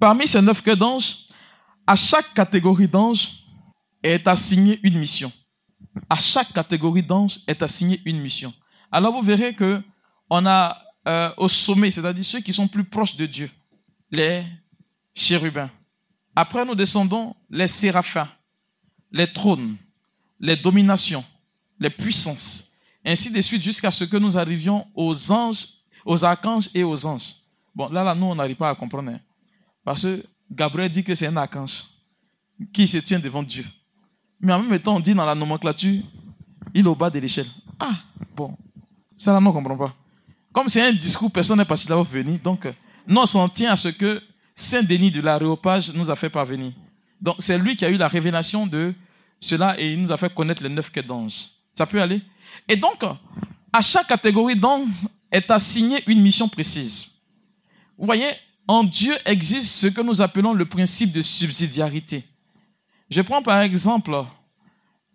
parmi 0.00 0.26
ces 0.26 0.42
neuf 0.42 0.62
queues 0.62 0.76
d'anges, 0.76 1.16
à 1.86 1.94
chaque 1.94 2.34
catégorie 2.34 2.88
d'anges 2.88 3.30
est 4.02 4.26
assignée 4.26 4.80
une 4.82 4.98
mission. 4.98 5.32
À 6.10 6.16
chaque 6.16 6.52
catégorie 6.52 7.02
d'anges 7.02 7.38
est 7.46 7.62
assignée 7.62 8.00
une 8.04 8.20
mission. 8.20 8.52
Alors 8.90 9.12
vous 9.12 9.22
verrez 9.22 9.54
que 9.54 9.82
on 10.28 10.44
a 10.46 10.82
euh, 11.06 11.30
au 11.36 11.48
sommet, 11.48 11.90
c'est-à-dire 11.90 12.24
ceux 12.24 12.40
qui 12.40 12.52
sont 12.52 12.66
plus 12.66 12.84
proches 12.84 13.16
de 13.16 13.26
Dieu, 13.26 13.50
les 14.10 14.44
chérubins. 15.14 15.70
Après, 16.38 16.66
nous 16.66 16.74
descendons 16.74 17.34
les 17.48 17.66
séraphins, 17.66 18.28
les 19.10 19.26
trônes, 19.26 19.76
les 20.38 20.54
dominations, 20.54 21.24
les 21.80 21.88
puissances, 21.88 22.70
ainsi 23.02 23.30
de 23.30 23.40
suite 23.40 23.62
jusqu'à 23.62 23.90
ce 23.90 24.04
que 24.04 24.18
nous 24.18 24.36
arrivions 24.36 24.86
aux 24.94 25.32
anges, 25.32 25.66
aux 26.04 26.22
archanges 26.22 26.68
et 26.74 26.84
aux 26.84 27.06
anges. 27.06 27.36
Bon, 27.74 27.88
là, 27.88 28.04
là, 28.04 28.14
nous, 28.14 28.26
on 28.26 28.34
n'arrive 28.34 28.56
pas 28.56 28.68
à 28.68 28.74
comprendre. 28.74 29.12
Hein. 29.12 29.20
parce 29.82 30.02
que 30.02 30.26
Gabriel 30.50 30.90
dit 30.90 31.02
que 31.02 31.14
c'est 31.14 31.26
un 31.26 31.36
archange 31.38 31.84
qui 32.70 32.86
se 32.86 32.98
tient 32.98 33.18
devant 33.18 33.42
Dieu. 33.42 33.64
Mais 34.38 34.52
en 34.52 34.62
même 34.62 34.78
temps, 34.78 34.96
on 34.96 35.00
dit 35.00 35.14
dans 35.14 35.24
la 35.24 35.34
nomenclature, 35.34 36.02
il 36.74 36.84
est 36.84 36.88
au 36.88 36.94
bas 36.94 37.08
de 37.08 37.18
l'échelle. 37.18 37.48
Ah, 37.80 37.94
bon, 38.34 38.54
ça 39.16 39.32
là, 39.32 39.38
on 39.38 39.40
ne 39.40 39.50
comprend 39.50 39.76
pas. 39.76 39.94
Comme 40.52 40.68
c'est 40.68 40.82
un 40.82 40.92
discours, 40.92 41.30
personne 41.30 41.56
n'est 41.56 41.64
pas 41.64 41.76
si 41.76 41.88
là 41.88 42.02
venir. 42.02 42.38
Donc, 42.40 42.68
nous, 43.06 43.20
on 43.20 43.26
s'en 43.26 43.48
tient 43.48 43.72
à 43.72 43.76
ce 43.76 43.88
que 43.88 44.22
Saint-Denis 44.56 45.10
de 45.10 45.20
l'Aréopage 45.20 45.92
nous 45.92 46.10
a 46.10 46.16
fait 46.16 46.30
parvenir. 46.30 46.72
Donc, 47.20 47.36
c'est 47.38 47.58
lui 47.58 47.76
qui 47.76 47.84
a 47.84 47.90
eu 47.90 47.96
la 47.96 48.08
révélation 48.08 48.66
de 48.66 48.94
cela 49.38 49.78
et 49.78 49.92
il 49.92 50.00
nous 50.00 50.10
a 50.10 50.16
fait 50.16 50.34
connaître 50.34 50.62
les 50.62 50.70
neuf 50.70 50.90
quais 50.90 51.02
d'anges. 51.02 51.50
Ça 51.74 51.84
peut 51.86 52.00
aller 52.00 52.22
Et 52.66 52.76
donc, 52.76 53.04
à 53.72 53.80
chaque 53.82 54.08
catégorie 54.08 54.56
d'anges 54.56 54.88
est 55.30 55.50
assignée 55.50 56.02
une 56.06 56.22
mission 56.22 56.48
précise. 56.48 57.06
Vous 57.98 58.06
voyez, 58.06 58.30
en 58.66 58.82
Dieu 58.82 59.14
existe 59.26 59.74
ce 59.74 59.86
que 59.88 60.00
nous 60.00 60.22
appelons 60.22 60.54
le 60.54 60.64
principe 60.64 61.12
de 61.12 61.20
subsidiarité. 61.20 62.24
Je 63.10 63.20
prends 63.20 63.42
par 63.42 63.60
exemple 63.60 64.12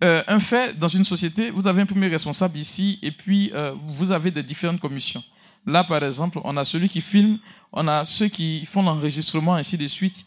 euh, 0.04 0.24
un 0.28 0.40
fait 0.40 0.78
dans 0.78 0.88
une 0.88 1.04
société, 1.04 1.50
vous 1.50 1.68
avez 1.68 1.82
un 1.82 1.86
premier 1.86 2.08
responsable 2.08 2.58
ici 2.58 3.00
et 3.02 3.12
puis 3.12 3.52
euh, 3.54 3.74
vous 3.88 4.12
avez 4.12 4.32
des 4.32 4.44
différentes 4.44 4.80
commissions. 4.80 5.24
Là, 5.66 5.84
par 5.84 6.04
exemple, 6.04 6.40
on 6.44 6.58
a 6.58 6.66
celui 6.66 6.90
qui 6.90 7.02
filme, 7.02 7.40
on 7.72 7.88
a 7.88 8.06
ceux 8.06 8.28
qui 8.28 8.66
font 8.66 8.82
l'enregistrement, 8.82 9.56
ainsi 9.56 9.78
de 9.78 9.88
suite. 9.88 10.26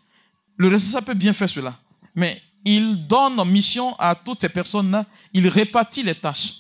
Le 0.57 0.69
responsable 0.69 1.07
peut 1.07 1.15
bien 1.15 1.33
faire 1.33 1.49
cela, 1.49 1.79
mais 2.15 2.41
il 2.65 3.07
donne 3.07 3.45
mission 3.45 3.95
à 3.99 4.15
toutes 4.15 4.41
ces 4.41 4.49
personnes-là, 4.49 5.05
il 5.33 5.49
répartit 5.49 6.03
les 6.03 6.15
tâches. 6.15 6.55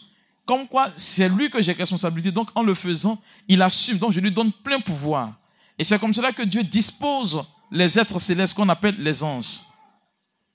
Comme 0.45 0.69
quoi, 0.69 0.90
c'est 0.97 1.28
lui 1.28 1.49
que 1.49 1.62
j'ai 1.62 1.73
responsabilité. 1.73 2.31
Donc, 2.31 2.49
en 2.54 2.62
le 2.62 2.75
faisant, 2.75 3.19
il 3.49 3.62
assume. 3.62 3.97
Donc, 3.97 4.12
je 4.12 4.21
lui 4.21 4.31
donne 4.31 4.52
plein 4.52 4.78
pouvoir. 4.81 5.33
Et 5.78 5.85
c'est 5.85 5.99
comme 5.99 6.12
cela 6.12 6.33
que 6.33 6.43
Dieu 6.43 6.62
dispose 6.62 7.43
les 7.71 7.99
êtres 7.99 8.19
célestes 8.19 8.54
qu'on 8.54 8.69
appelle 8.69 8.97
les 8.99 9.23
anges. 9.23 9.61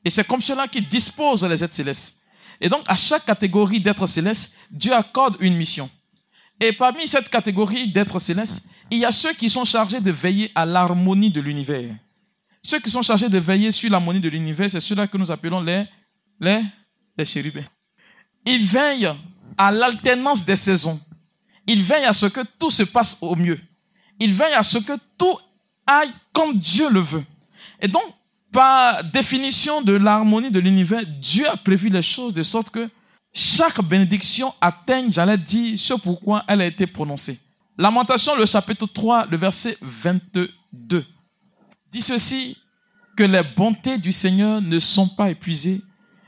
Et 0.06 0.10
c'est 0.10 0.26
comme 0.26 0.42
cela 0.42 0.68
qu'il 0.68 0.88
dispose 0.88 1.44
les 1.44 1.64
êtres 1.64 1.74
célestes. 1.74 2.16
Et 2.62 2.70
donc, 2.70 2.84
à 2.88 2.96
chaque 2.96 3.26
catégorie 3.26 3.80
d'êtres 3.80 4.08
célestes, 4.08 4.54
Dieu 4.70 4.94
accorde 4.94 5.38
une 5.40 5.56
mission. 5.56 5.90
Et 6.60 6.74
parmi 6.74 7.08
cette 7.08 7.30
catégorie 7.30 7.92
d'êtres 7.92 8.20
célestes, 8.20 8.62
il 8.92 9.00
y 9.00 9.06
a 9.06 9.12
ceux 9.12 9.34
qui 9.34 9.50
sont 9.50 9.66
chargés 9.66 10.01
de 10.01 10.12
veiller 10.12 10.51
à 10.56 10.66
l'harmonie 10.66 11.32
de 11.32 11.39
l'univers. 11.39 11.96
Ceux 12.62 12.80
qui 12.80 12.89
sont 12.89 13.01
chargés 13.01 13.30
de 13.30 13.38
veiller 13.38 13.72
sur 13.72 13.89
l'harmonie 13.89 14.20
de 14.20 14.30
l'univers, 14.30 14.70
c'est 14.70 14.82
ceux-là 14.82 15.08
que 15.08 15.18
nous 15.18 15.32
appelons 15.32 15.62
les, 15.62 15.86
les, 16.39 17.25
chérubins. 17.25 17.63
Ils 18.46 18.66
veillent 18.66 19.13
à 19.58 19.72
l'alternance 19.72 20.44
des 20.44 20.56
saisons. 20.56 21.00
Ils 21.66 21.84
veillent 21.84 22.06
à 22.06 22.13
ce 22.13 22.25
que 22.25 22.42
tout 22.58 22.72
se 22.72 22.84
passe 22.84 23.18
au 23.22 23.36
mieux. 23.36 23.60
Ils 24.20 24.34
veillent 24.34 24.54
à 24.56 24.63
ce 24.63 24.80
que 24.80 24.94
tout 25.18 25.38
aille 25.88 26.12
comme 26.34 26.58
Dieu 26.58 26.89
le 26.89 27.00
veut. 27.00 27.24
Et 27.82 27.88
donc, 27.88 28.04
par 28.51 29.04
définition 29.04 29.82
de 29.82 29.94
l'harmonie 29.94 30.51
de 30.51 30.60
l'univers, 30.60 31.04
Dieu 31.06 31.48
a 31.48 31.56
prévu 31.56 31.89
les 31.89 32.01
choses 32.01 32.34
de 32.34 32.44
sorte 32.44 32.70
que 32.72 32.89
chaque 33.33 33.81
bénédiction 33.83 34.53
atteigne, 34.59 35.12
j'allais 35.12 35.38
dire, 35.38 35.77
ce 35.79 35.93
pourquoi 35.93 36.43
elle 36.48 36.62
a 36.62 36.65
été 36.65 36.88
prononcée. 36.88 37.39
Lamentation, 37.77 38.36
le 38.36 38.45
chapitre 38.45 38.86
3, 38.88 39.27
le 39.27 39.38
verset 39.38 39.77
22 39.81 40.50
dit 41.91 42.01
ceci, 42.01 42.57
que 43.15 43.24
les 43.24 43.41
bontés 43.43 43.98
du 43.98 44.12
Seigneur 44.12 44.62
ne 44.62 44.79
sont 44.79 45.07
pas 45.07 45.29
épuisées, 45.29 45.81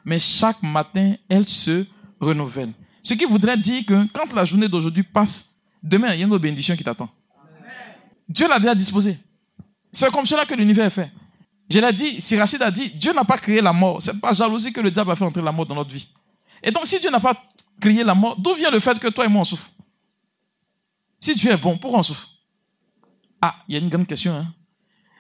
mais 0.03 0.19
chaque 0.19 0.61
matin, 0.63 1.15
elles 1.29 1.47
se 1.47 1.85
renouvellent. 2.19 2.73
Ce 3.03 3.13
qui 3.13 3.25
voudrait 3.25 3.57
dire 3.57 3.85
que 3.85 4.07
quand 4.11 4.33
la 4.33 4.45
journée 4.45 4.67
d'aujourd'hui 4.67 5.03
passe, 5.03 5.49
demain, 5.81 6.13
il 6.13 6.19
y 6.19 6.23
a 6.23 6.25
une 6.25 6.31
autre 6.31 6.41
bénédiction 6.41 6.75
qui 6.75 6.83
t'attend. 6.83 7.09
Dieu 8.27 8.47
l'a 8.47 8.59
déjà 8.59 8.75
disposé. 8.75 9.17
C'est 9.91 10.11
comme 10.11 10.25
cela 10.25 10.45
que 10.45 10.53
l'univers 10.53 10.85
est 10.85 10.91
fait. 10.91 11.11
Je 11.69 11.79
l'ai 11.79 11.93
dit, 11.93 12.19
si 12.19 12.37
Rachid 12.37 12.61
a 12.61 12.71
dit, 12.71 12.89
Dieu 12.91 13.13
n'a 13.13 13.23
pas 13.23 13.37
créé 13.37 13.61
la 13.61 13.73
mort. 13.73 14.01
C'est 14.01 14.19
pas 14.19 14.33
jalousie 14.33 14.73
que 14.73 14.81
le 14.81 14.91
diable 14.91 15.11
a 15.11 15.15
fait 15.15 15.25
entrer 15.25 15.41
la 15.41 15.51
mort 15.51 15.65
dans 15.65 15.75
notre 15.75 15.91
vie. 15.91 16.07
Et 16.63 16.71
donc, 16.71 16.85
si 16.85 16.99
Dieu 16.99 17.09
n'a 17.09 17.19
pas 17.19 17.35
créé 17.79 18.03
la 18.03 18.13
mort, 18.13 18.35
d'où 18.37 18.53
vient 18.53 18.71
le 18.71 18.79
fait 18.79 18.99
que 18.99 19.07
toi 19.07 19.25
et 19.25 19.27
moi 19.27 19.41
on 19.41 19.45
souffre? 19.45 19.69
Si 21.19 21.35
Dieu 21.35 21.51
est 21.51 21.57
bon, 21.57 21.77
pourquoi 21.77 21.99
on 21.99 22.03
souffre? 22.03 22.29
Ah, 23.41 23.55
il 23.67 23.73
y 23.73 23.77
a 23.77 23.79
une 23.79 23.89
grande 23.89 24.07
question. 24.07 24.35
Hein? 24.35 24.53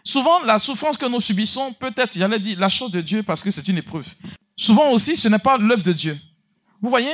Souvent, 0.03 0.41
la 0.43 0.59
souffrance 0.59 0.97
que 0.97 1.05
nous 1.05 1.19
subissons 1.19 1.73
peut 1.73 1.93
être, 1.95 2.17
j'allais 2.17 2.39
dire, 2.39 2.59
la 2.59 2.69
chose 2.69 2.91
de 2.91 3.01
Dieu 3.01 3.23
parce 3.23 3.43
que 3.43 3.51
c'est 3.51 3.67
une 3.67 3.77
épreuve. 3.77 4.07
Souvent 4.55 4.89
aussi, 4.91 5.15
ce 5.15 5.27
n'est 5.27 5.39
pas 5.39 5.57
l'œuvre 5.57 5.83
de 5.83 5.93
Dieu. 5.93 6.19
Vous 6.81 6.89
voyez, 6.89 7.13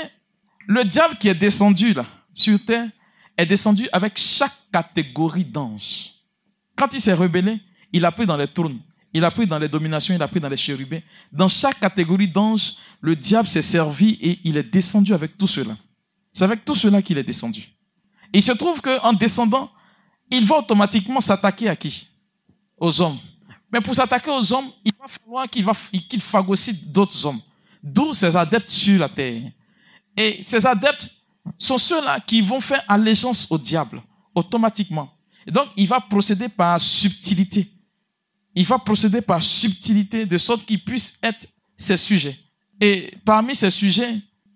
le 0.68 0.84
diable 0.84 1.18
qui 1.18 1.28
est 1.28 1.36
descendu 1.36 1.94
là, 1.94 2.06
sur 2.34 2.64
terre, 2.64 2.90
est 3.38 3.46
descendu 3.46 3.88
avec 3.92 4.18
chaque 4.18 4.56
catégorie 4.72 5.46
d'anges. 5.46 6.14
Quand 6.76 6.94
il 6.94 7.02
s'est 7.02 7.14
rebellé, 7.14 7.60
il 7.92 8.06
a 8.06 8.12
pris 8.12 8.26
dans 8.26 8.38
les 8.38 8.48
trônes, 8.48 8.80
il 9.14 9.24
a 9.24 9.32
pris 9.32 9.48
dans 9.48 9.58
les 9.58 9.70
dominations, 9.70 10.14
il 10.14 10.22
a 10.22 10.28
pris 10.28 10.40
dans 10.40 10.50
les 10.50 10.58
chérubins. 10.58 11.00
Dans 11.32 11.48
chaque 11.48 11.80
catégorie 11.80 12.28
d'anges, 12.28 12.74
le 13.02 13.16
diable 13.16 13.48
s'est 13.48 13.62
servi 13.62 14.18
et 14.22 14.40
il 14.44 14.58
est 14.58 14.64
descendu 14.64 15.14
avec 15.14 15.38
tout 15.38 15.48
cela. 15.48 15.78
C'est 16.34 16.44
avec 16.44 16.66
tout 16.66 16.76
cela 16.76 17.02
qu'il 17.02 17.18
est 17.18 17.24
descendu. 17.24 17.70
Il 18.34 18.44
se 18.44 18.52
trouve 18.52 18.82
qu'en 18.82 19.14
descendant, 19.14 19.72
il 20.30 20.46
va 20.46 20.58
automatiquement 20.58 21.22
s'attaquer 21.22 21.70
à 21.70 21.76
qui? 21.76 22.08
Aux 22.78 23.02
hommes. 23.02 23.18
Mais 23.72 23.82
pour 23.82 23.96
s'attaquer 23.96 24.30
aux 24.30 24.54
hommes, 24.54 24.70
il 24.84 24.92
va 25.00 25.08
falloir 25.08 25.50
qu'il 25.50 25.66
qu'il 26.08 26.22
phagocyte 26.22 26.92
d'autres 26.92 27.26
hommes. 27.26 27.42
D'où 27.82 28.14
ses 28.14 28.36
adeptes 28.36 28.70
sur 28.70 29.00
la 29.00 29.10
terre. 29.10 29.52
Et 30.16 30.40
ces 30.44 30.66
adeptes 30.66 31.10
sont 31.58 31.78
ceux-là 31.78 32.20
qui 32.20 32.42
vont 32.42 32.60
faire 32.60 32.84
allégeance 32.88 33.48
au 33.50 33.58
diable, 33.58 34.02
automatiquement. 34.36 35.10
Donc, 35.48 35.68
il 35.78 35.88
va 35.88 36.00
procéder 36.02 36.50
par 36.50 36.80
subtilité. 36.82 37.72
Il 38.60 38.66
va 38.66 38.80
procéder 38.80 39.22
par 39.22 39.44
subtilité 39.44 40.26
de 40.26 40.36
sorte 40.40 40.66
qu'il 40.66 40.84
puisse 40.84 41.14
être 41.22 41.46
ses 41.78 41.96
sujets. 41.96 42.36
Et 42.82 43.14
parmi 43.24 43.54
ces 43.54 43.70
sujets, 43.70 44.16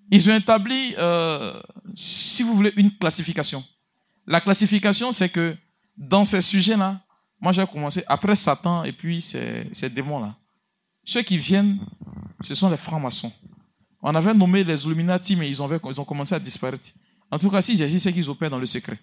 ils 0.09 0.27
ont 0.27 0.35
établi, 0.35 0.95
euh, 0.97 1.61
si 1.93 2.41
vous 2.41 2.55
voulez, 2.55 2.73
une 2.77 2.89
classification. 2.97 3.63
La 4.25 4.41
classification, 4.41 5.11
c'est 5.11 5.29
que 5.29 5.55
dans 5.95 6.25
ces 6.25 6.41
sujets-là, 6.41 6.99
moi, 7.39 7.51
j'ai 7.51 7.63
commencé 7.67 8.03
après 8.07 8.35
Satan 8.35 8.83
et 8.85 8.91
puis 8.91 9.21
ces, 9.21 9.69
ces 9.71 9.87
démons-là. 9.87 10.35
Ceux 11.03 11.21
qui 11.21 11.37
viennent, 11.37 11.77
ce 12.41 12.55
sont 12.55 12.71
les 12.71 12.77
francs-maçons. 12.77 13.31
On 14.01 14.15
avait 14.15 14.33
nommé 14.33 14.63
les 14.63 14.83
Illuminati, 14.83 15.35
mais 15.35 15.47
ils 15.47 15.61
ont, 15.61 15.69
ils 15.69 16.01
ont 16.01 16.05
commencé 16.05 16.33
à 16.33 16.39
disparaître. 16.39 16.89
En 17.29 17.37
tout 17.37 17.51
cas, 17.51 17.61
s'ils 17.61 17.83
agissent, 17.83 18.01
c'est 18.01 18.13
qu'ils 18.13 18.31
opèrent 18.31 18.49
dans 18.49 18.57
le 18.57 18.65
secret. 18.65 18.97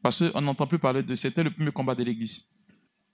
Parce 0.00 0.22
qu'on 0.22 0.40
n'entend 0.40 0.68
plus 0.68 0.78
parler 0.78 1.02
de 1.02 1.16
c'était 1.16 1.42
le 1.42 1.50
premier 1.50 1.72
combat 1.72 1.96
de 1.96 2.04
l'Église. 2.04 2.44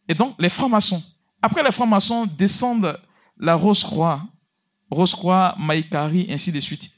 Et 0.06 0.14
donc, 0.14 0.34
les 0.38 0.50
francs-maçons. 0.50 1.02
Après, 1.42 1.62
les 1.62 1.72
francs-maçons 1.72 2.26
descendent 2.26 3.00
la 3.38 3.54
Rose-Croix, 3.54 4.22
Rose-Croix, 4.90 5.54
Maïkari, 5.58 6.26
ainsi 6.30 6.52
de 6.52 6.60
suite. 6.60 6.90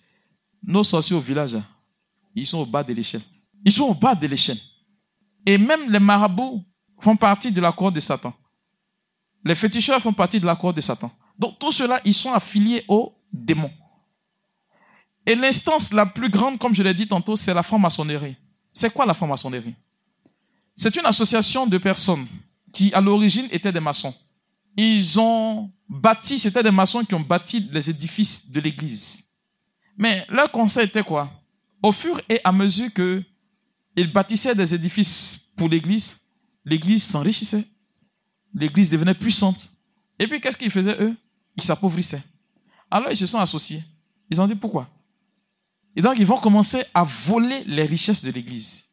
Nos 0.62 0.84
sorciers 0.84 1.16
au 1.16 1.20
village, 1.20 1.56
ils 2.34 2.46
sont 2.46 2.58
au 2.58 2.66
bas 2.66 2.82
de 2.82 2.92
l'échelle. 2.92 3.22
Ils 3.64 3.72
sont 3.72 3.84
au 3.84 3.94
bas 3.94 4.14
de 4.14 4.26
l'échelle. 4.26 4.60
Et 5.46 5.58
même 5.58 5.90
les 5.90 6.00
marabouts 6.00 6.64
font 7.00 7.16
partie 7.16 7.52
de 7.52 7.60
la 7.60 7.72
cour 7.72 7.92
de 7.92 8.00
Satan. 8.00 8.32
Les 9.44 9.54
féticheurs 9.54 10.00
font 10.00 10.12
partie 10.12 10.38
de 10.38 10.46
la 10.46 10.54
cour 10.56 10.72
de 10.72 10.80
Satan. 10.80 11.10
Donc 11.38 11.58
tout 11.58 11.72
cela, 11.72 12.00
ils 12.04 12.14
sont 12.14 12.32
affiliés 12.32 12.84
aux 12.88 13.12
démons. 13.32 13.72
Et 15.26 15.34
l'instance 15.34 15.92
la 15.92 16.06
plus 16.06 16.28
grande, 16.28 16.58
comme 16.58 16.74
je 16.74 16.82
l'ai 16.82 16.94
dit 16.94 17.06
tantôt, 17.06 17.36
c'est 17.36 17.54
la 17.54 17.62
franc-maçonnerie. 17.62 18.36
C'est 18.72 18.92
quoi 18.92 19.06
la 19.06 19.14
franc-maçonnerie? 19.14 19.74
C'est 20.74 20.94
une 20.96 21.06
association 21.06 21.66
de 21.66 21.78
personnes 21.78 22.26
qui, 22.72 22.92
à 22.92 23.00
l'origine, 23.00 23.46
étaient 23.50 23.72
des 23.72 23.80
maçons. 23.80 24.14
Ils 24.76 25.20
ont 25.20 25.70
bâti, 25.88 26.38
c'était 26.38 26.62
des 26.62 26.70
maçons 26.70 27.04
qui 27.04 27.14
ont 27.14 27.20
bâti 27.20 27.68
les 27.70 27.90
édifices 27.90 28.50
de 28.50 28.60
l'église. 28.60 29.22
Mais 29.96 30.26
leur 30.28 30.50
conseil 30.50 30.86
était 30.86 31.02
quoi? 31.02 31.30
Au 31.82 31.92
fur 31.92 32.20
et 32.28 32.40
à 32.42 32.52
mesure 32.52 32.90
qu'ils 32.92 34.12
bâtissaient 34.12 34.54
des 34.54 34.74
édifices 34.74 35.38
pour 35.56 35.68
l'église, 35.68 36.16
l'église 36.64 37.04
s'enrichissait. 37.04 37.64
L'église 38.54 38.90
devenait 38.90 39.14
puissante. 39.14 39.70
Et 40.18 40.26
puis 40.26 40.40
qu'est-ce 40.40 40.56
qu'ils 40.56 40.70
faisaient 40.70 40.96
eux? 41.00 41.14
Ils 41.56 41.62
s'appauvrissaient. 41.62 42.22
Alors 42.90 43.10
ils 43.10 43.16
se 43.16 43.26
sont 43.26 43.38
associés. 43.38 43.82
Ils 44.30 44.40
ont 44.40 44.46
dit 44.46 44.54
pourquoi? 44.54 44.88
Et 45.94 46.00
donc 46.00 46.18
ils 46.18 46.26
vont 46.26 46.38
commencer 46.38 46.84
à 46.94 47.04
voler 47.04 47.64
les 47.64 47.84
richesses 47.84 48.22
de 48.22 48.30
l'église. 48.30 48.84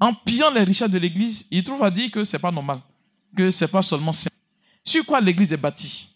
En 0.00 0.12
pillant 0.12 0.50
les 0.50 0.62
richesses 0.62 0.90
de 0.90 0.98
l'église, 0.98 1.46
ils 1.50 1.64
trouvent 1.64 1.82
à 1.82 1.90
dire 1.90 2.10
que 2.10 2.24
ce 2.24 2.36
n'est 2.36 2.40
pas 2.40 2.52
normal, 2.52 2.80
que 3.36 3.50
ce 3.50 3.64
n'est 3.64 3.68
pas 3.68 3.82
seulement 3.82 4.12
saint. 4.12 4.30
Sur 4.88 5.04
quoi 5.04 5.20
l'église 5.20 5.52
est 5.52 5.58
bâtie? 5.58 6.08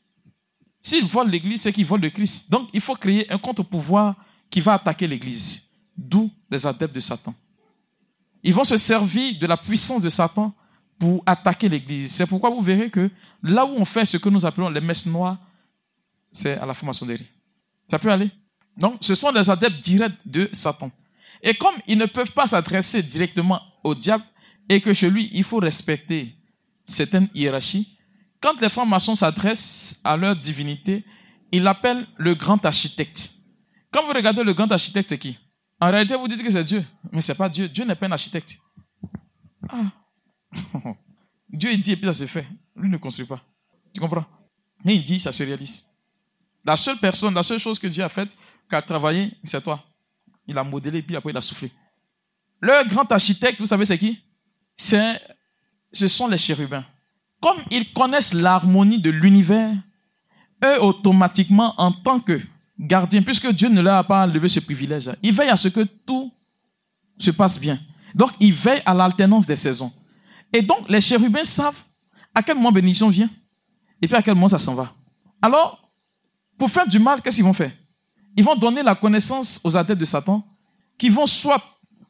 S'ils 0.80 1.04
volent 1.04 1.28
l'église, 1.28 1.60
c'est 1.60 1.74
qu'ils 1.74 1.84
volent 1.84 2.04
le 2.04 2.08
Christ. 2.08 2.50
Donc 2.50 2.70
il 2.72 2.80
faut 2.80 2.94
créer 2.94 3.30
un 3.30 3.36
contre-pouvoir 3.36 4.14
qui 4.48 4.62
va 4.62 4.72
attaquer 4.72 5.06
l'église. 5.06 5.60
D'où 5.94 6.30
les 6.50 6.66
adeptes 6.66 6.94
de 6.94 7.00
Satan. 7.00 7.34
Ils 8.42 8.54
vont 8.54 8.64
se 8.64 8.78
servir 8.78 9.38
de 9.38 9.46
la 9.46 9.58
puissance 9.58 10.00
de 10.00 10.08
Satan 10.08 10.54
pour 10.98 11.22
attaquer 11.26 11.68
l'église. 11.68 12.12
C'est 12.12 12.26
pourquoi 12.26 12.48
vous 12.48 12.62
verrez 12.62 12.88
que 12.88 13.10
là 13.42 13.66
où 13.66 13.74
on 13.76 13.84
fait 13.84 14.06
ce 14.06 14.16
que 14.16 14.30
nous 14.30 14.46
appelons 14.46 14.70
les 14.70 14.80
messes 14.80 15.04
noires, 15.04 15.36
c'est 16.30 16.56
à 16.56 16.64
la 16.64 16.72
franc-maçonnerie. 16.72 17.28
Ça 17.90 17.98
peut 17.98 18.10
aller? 18.10 18.30
Donc, 18.74 18.96
ce 19.02 19.14
sont 19.14 19.30
les 19.32 19.50
adeptes 19.50 19.84
directs 19.84 20.16
de 20.24 20.48
Satan. 20.54 20.90
Et 21.42 21.52
comme 21.52 21.74
ils 21.86 21.98
ne 21.98 22.06
peuvent 22.06 22.32
pas 22.32 22.46
s'adresser 22.46 23.02
directement 23.02 23.60
au 23.84 23.94
diable 23.94 24.24
et 24.66 24.80
que 24.80 24.94
chez 24.94 25.10
lui, 25.10 25.28
il 25.34 25.44
faut 25.44 25.58
respecter 25.58 26.34
certaines 26.86 27.28
hiérarchies, 27.34 27.98
quand 28.42 28.60
les 28.60 28.68
francs-maçons 28.68 29.14
s'adressent 29.14 29.96
à 30.02 30.16
leur 30.16 30.36
divinité, 30.36 31.04
ils 31.52 31.62
l'appellent 31.62 32.06
le 32.16 32.34
grand 32.34 32.62
architecte. 32.64 33.32
Quand 33.90 34.04
vous 34.04 34.12
regardez 34.12 34.42
le 34.42 34.52
grand 34.52 34.70
architecte, 34.70 35.10
c'est 35.10 35.18
qui? 35.18 35.38
En 35.80 35.90
réalité, 35.90 36.14
vous 36.16 36.28
dites 36.28 36.42
que 36.42 36.50
c'est 36.50 36.64
Dieu. 36.64 36.84
Mais 37.10 37.20
ce 37.20 37.32
n'est 37.32 37.36
pas 37.36 37.48
Dieu. 37.48 37.68
Dieu 37.68 37.84
n'est 37.84 37.94
pas 37.94 38.06
un 38.06 38.12
architecte. 38.12 38.58
Ah. 39.68 39.92
Dieu, 41.48 41.72
il 41.72 41.80
dit 41.80 41.92
et 41.92 41.96
puis 41.96 42.06
ça 42.06 42.14
se 42.14 42.26
fait. 42.26 42.46
Lui 42.74 42.88
ne 42.88 42.96
construit 42.96 43.26
pas. 43.26 43.40
Tu 43.94 44.00
comprends? 44.00 44.24
Mais 44.84 44.96
il 44.96 45.04
dit, 45.04 45.20
ça 45.20 45.32
se 45.32 45.42
réalise. 45.42 45.84
La 46.64 46.76
seule 46.76 46.98
personne, 46.98 47.34
la 47.34 47.42
seule 47.42 47.58
chose 47.58 47.78
que 47.78 47.86
Dieu 47.86 48.02
a 48.02 48.08
faite, 48.08 48.30
qui 48.68 48.74
a 48.74 48.82
travaillé, 48.82 49.32
c'est 49.44 49.62
toi. 49.62 49.84
Il 50.46 50.56
a 50.58 50.64
modélé 50.64 50.98
et 50.98 51.02
puis 51.02 51.16
après 51.16 51.30
il 51.30 51.36
a 51.36 51.42
soufflé. 51.42 51.70
Le 52.60 52.88
grand 52.88 53.10
architecte, 53.10 53.60
vous 53.60 53.66
savez 53.66 53.84
c'est 53.84 53.98
qui? 53.98 54.22
C'est, 54.76 55.20
Ce 55.92 56.08
sont 56.08 56.26
les 56.26 56.38
chérubins. 56.38 56.84
Comme 57.42 57.58
ils 57.72 57.92
connaissent 57.92 58.32
l'harmonie 58.32 59.00
de 59.00 59.10
l'univers, 59.10 59.74
eux 60.64 60.80
automatiquement 60.80 61.74
en 61.76 61.90
tant 61.90 62.20
que 62.20 62.40
gardiens, 62.78 63.20
puisque 63.20 63.50
Dieu 63.50 63.68
ne 63.68 63.82
leur 63.82 63.96
a 63.96 64.04
pas 64.04 64.26
levé 64.26 64.48
ce 64.48 64.60
privilège, 64.60 65.10
ils 65.24 65.34
veillent 65.34 65.50
à 65.50 65.56
ce 65.56 65.66
que 65.66 65.80
tout 65.80 66.32
se 67.18 67.32
passe 67.32 67.58
bien. 67.58 67.80
Donc 68.14 68.30
ils 68.38 68.52
veillent 68.52 68.82
à 68.86 68.94
l'alternance 68.94 69.44
des 69.44 69.56
saisons. 69.56 69.92
Et 70.52 70.62
donc 70.62 70.88
les 70.88 71.00
chérubins 71.00 71.44
savent 71.44 71.82
à 72.32 72.44
quel 72.44 72.56
moment 72.56 72.70
bénédiction 72.70 73.08
vient 73.08 73.30
et 74.00 74.06
puis 74.06 74.16
à 74.16 74.22
quel 74.22 74.34
moment 74.34 74.48
ça 74.48 74.60
s'en 74.60 74.74
va. 74.74 74.94
Alors, 75.40 75.90
pour 76.56 76.70
faire 76.70 76.86
du 76.86 77.00
mal, 77.00 77.20
qu'est-ce 77.20 77.36
qu'ils 77.36 77.44
vont 77.44 77.52
faire? 77.52 77.72
Ils 78.36 78.44
vont 78.44 78.54
donner 78.54 78.84
la 78.84 78.94
connaissance 78.94 79.60
aux 79.64 79.76
adeptes 79.76 80.00
de 80.00 80.04
Satan 80.04 80.46
qui 80.96 81.08
vont 81.08 81.26
soit 81.26 81.60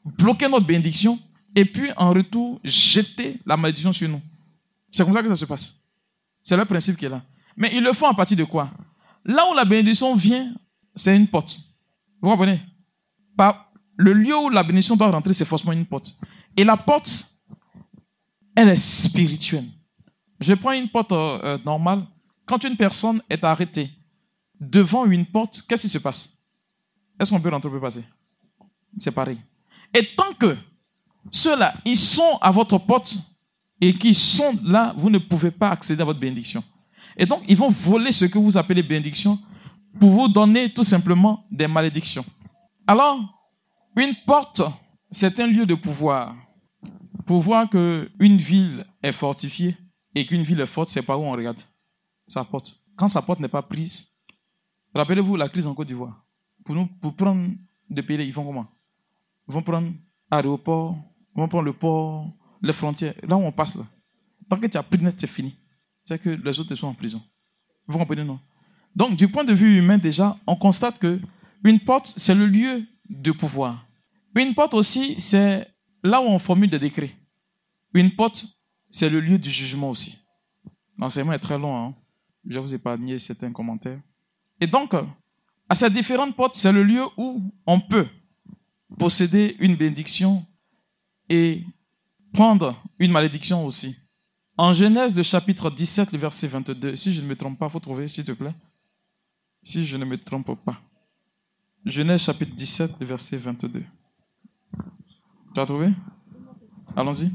bloquer 0.04 0.46
notre 0.46 0.66
bénédiction 0.66 1.18
et 1.54 1.64
puis 1.64 1.90
en 1.96 2.12
retour 2.12 2.60
jeter 2.62 3.40
la 3.46 3.56
malédiction 3.56 3.94
sur 3.94 4.10
nous. 4.10 4.20
C'est 4.92 5.04
comme 5.04 5.14
ça 5.14 5.22
que 5.22 5.28
ça 5.30 5.36
se 5.36 5.44
passe. 5.46 5.74
C'est 6.42 6.56
le 6.56 6.64
principe 6.64 6.96
qui 6.96 7.06
est 7.06 7.08
là. 7.08 7.22
Mais 7.56 7.74
ils 7.74 7.82
le 7.82 7.92
font 7.92 8.08
à 8.08 8.14
partir 8.14 8.36
de 8.36 8.44
quoi? 8.44 8.70
Là 9.24 9.50
où 9.50 9.54
la 9.54 9.64
bénédiction 9.64 10.14
vient, 10.14 10.54
c'est 10.94 11.16
une 11.16 11.26
porte. 11.26 11.58
Vous 12.20 12.30
comprenez? 12.30 12.60
Le 13.96 14.12
lieu 14.12 14.36
où 14.36 14.50
la 14.50 14.62
bénédiction 14.62 14.96
doit 14.96 15.10
rentrer, 15.10 15.32
c'est 15.32 15.44
forcément 15.44 15.72
une 15.72 15.86
porte. 15.86 16.16
Et 16.56 16.64
la 16.64 16.76
porte, 16.76 17.26
elle 18.54 18.68
est 18.68 18.76
spirituelle. 18.76 19.68
Je 20.40 20.54
prends 20.54 20.72
une 20.72 20.88
porte 20.88 21.12
euh, 21.12 21.40
euh, 21.42 21.58
normale. 21.64 22.04
Quand 22.44 22.62
une 22.64 22.76
personne 22.76 23.22
est 23.30 23.42
arrêtée 23.44 23.90
devant 24.60 25.06
une 25.06 25.24
porte, 25.24 25.62
qu'est-ce 25.66 25.82
qui 25.82 25.88
se 25.88 25.98
passe? 25.98 26.28
Est-ce 27.18 27.30
qu'on 27.30 27.40
peut 27.40 27.48
rentrer, 27.48 27.70
peut 27.70 27.80
passer? 27.80 28.04
C'est 28.98 29.12
pareil. 29.12 29.38
Et 29.94 30.06
tant 30.06 30.32
que 30.38 30.56
ceux-là, 31.30 31.74
ils 31.84 31.96
sont 31.96 32.38
à 32.40 32.50
votre 32.50 32.78
porte 32.78 33.18
et 33.82 33.92
qu'ils 33.92 34.14
sont 34.14 34.56
là, 34.62 34.94
vous 34.96 35.10
ne 35.10 35.18
pouvez 35.18 35.50
pas 35.50 35.70
accéder 35.70 36.00
à 36.00 36.04
votre 36.04 36.20
bénédiction. 36.20 36.64
Et 37.16 37.26
donc, 37.26 37.42
ils 37.48 37.56
vont 37.56 37.68
voler 37.68 38.12
ce 38.12 38.24
que 38.24 38.38
vous 38.38 38.56
appelez 38.56 38.82
bénédiction 38.82 39.38
pour 40.00 40.10
vous 40.10 40.28
donner 40.28 40.72
tout 40.72 40.84
simplement 40.84 41.44
des 41.50 41.66
malédictions. 41.66 42.24
Alors, 42.86 43.18
une 43.96 44.14
porte, 44.24 44.62
c'est 45.10 45.38
un 45.40 45.46
lieu 45.46 45.66
de 45.66 45.74
pouvoir. 45.74 46.34
Pour 47.26 47.42
voir 47.42 47.68
qu'une 47.68 48.38
ville 48.38 48.86
est 49.02 49.12
fortifiée 49.12 49.76
et 50.14 50.24
qu'une 50.26 50.42
ville 50.42 50.60
est 50.60 50.66
forte, 50.66 50.88
c'est 50.88 51.02
pas 51.02 51.18
où 51.18 51.22
on 51.22 51.32
regarde. 51.32 51.60
Sa 52.26 52.44
porte. 52.44 52.80
Quand 52.96 53.08
sa 53.08 53.20
porte 53.20 53.40
n'est 53.40 53.48
pas 53.48 53.62
prise, 53.62 54.06
Rappelez-vous 54.94 55.36
la 55.36 55.48
crise 55.48 55.66
en 55.66 55.74
Côte 55.74 55.86
d'Ivoire. 55.86 56.22
Pour, 56.64 56.74
nous, 56.74 56.86
pour 56.86 57.14
prendre 57.14 57.50
des 57.88 58.02
pays, 58.02 58.26
ils 58.26 58.32
font 58.32 58.44
comment? 58.44 58.66
Ils 59.48 59.54
vont 59.54 59.62
prendre 59.62 59.90
l'aéroport, 60.30 60.96
ils 61.34 61.40
vont 61.40 61.48
prendre 61.48 61.64
le 61.64 61.72
port, 61.72 62.30
les 62.62 62.72
frontières. 62.72 63.14
Là 63.22 63.36
où 63.36 63.42
on 63.42 63.52
passe, 63.52 63.74
là. 63.76 63.86
Tant 64.48 64.58
que 64.58 64.66
tu 64.66 64.76
as 64.76 64.82
pris 64.82 64.98
net, 64.98 65.14
c'est 65.18 65.26
fini. 65.26 65.54
C'est 66.04 66.18
que 66.18 66.30
les 66.30 66.60
autres 66.60 66.74
sont 66.74 66.88
en 66.88 66.94
prison. 66.94 67.22
Vous 67.86 67.98
comprenez, 67.98 68.24
non? 68.24 68.38
Donc, 68.94 69.16
du 69.16 69.28
point 69.28 69.44
de 69.44 69.52
vue 69.52 69.78
humain, 69.78 69.98
déjà, 69.98 70.36
on 70.46 70.56
constate 70.56 70.98
que 70.98 71.20
une 71.64 71.80
porte, 71.80 72.14
c'est 72.16 72.34
le 72.34 72.46
lieu 72.46 72.84
de 73.08 73.32
pouvoir. 73.32 73.86
Une 74.34 74.54
porte 74.54 74.74
aussi, 74.74 75.20
c'est 75.20 75.66
là 76.02 76.20
où 76.20 76.24
on 76.24 76.38
formule 76.38 76.70
des 76.70 76.78
décrets. 76.78 77.14
Une 77.94 78.10
porte, 78.10 78.46
c'est 78.90 79.08
le 79.08 79.20
lieu 79.20 79.38
du 79.38 79.50
jugement 79.50 79.90
aussi. 79.90 80.18
L'enseignement 80.98 81.32
est 81.32 81.38
très 81.38 81.58
long. 81.58 81.76
Hein? 81.76 81.94
Je 82.46 82.58
vous 82.58 82.74
épargner 82.74 83.18
certains 83.18 83.52
commentaires. 83.52 84.00
Et 84.60 84.66
donc, 84.66 84.94
à 85.68 85.74
ces 85.74 85.90
différentes 85.90 86.36
portes, 86.36 86.56
c'est 86.56 86.72
le 86.72 86.82
lieu 86.82 87.04
où 87.16 87.40
on 87.66 87.80
peut 87.80 88.06
posséder 88.98 89.56
une 89.58 89.76
bénédiction 89.76 90.44
et 91.28 91.64
prendre 92.32 92.82
une 92.98 93.12
malédiction 93.12 93.64
aussi. 93.66 93.96
En 94.58 94.72
Genèse, 94.72 95.14
le 95.16 95.22
chapitre 95.22 95.70
17, 95.70 96.12
le 96.12 96.18
verset 96.18 96.46
22, 96.46 96.96
si 96.96 97.12
je 97.12 97.20
ne 97.22 97.26
me 97.26 97.34
trompe 97.36 97.58
pas, 97.58 97.68
faut 97.68 97.80
trouver, 97.80 98.06
s'il 98.08 98.24
te 98.24 98.32
plaît. 98.32 98.54
Si 99.62 99.84
je 99.84 99.96
ne 99.96 100.04
me 100.04 100.16
trompe 100.18 100.54
pas. 100.64 100.80
Genèse, 101.84 102.22
chapitre 102.24 102.54
17, 102.54 102.92
le 103.00 103.06
verset 103.06 103.36
22. 103.38 103.82
Tu 105.54 105.60
as 105.60 105.66
trouvé? 105.66 105.90
Allons-y. 106.96 107.30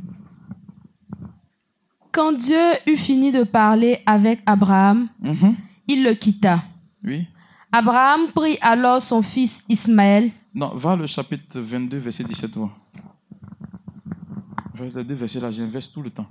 Quand 2.12 2.32
Dieu 2.34 2.58
eut 2.88 2.98
fini 2.98 3.32
de 3.32 3.44
parler 3.44 4.00
avec 4.06 4.42
Abraham, 4.46 5.08
Mhm. 5.20 5.56
il 5.88 6.04
le 6.04 6.14
quitta. 6.14 6.64
Oui. 7.04 7.28
Abraham 7.72 8.32
prit 8.34 8.58
alors 8.62 9.02
son 9.02 9.22
fils 9.22 9.64
Ismaël. 9.70 10.32
Non, 10.54 10.74
va 10.76 10.96
le 10.96 11.06
chapitre 11.06 11.60
22, 11.60 11.98
verset 11.98 12.24
17. 12.24 12.52
Voir. 12.56 12.76
Les 14.80 15.04
deux 15.04 15.16
versets 15.16 15.40
là, 15.40 15.52
j'investe 15.52 15.94
tout 15.94 16.02
le 16.02 16.10
temps. 16.10 16.28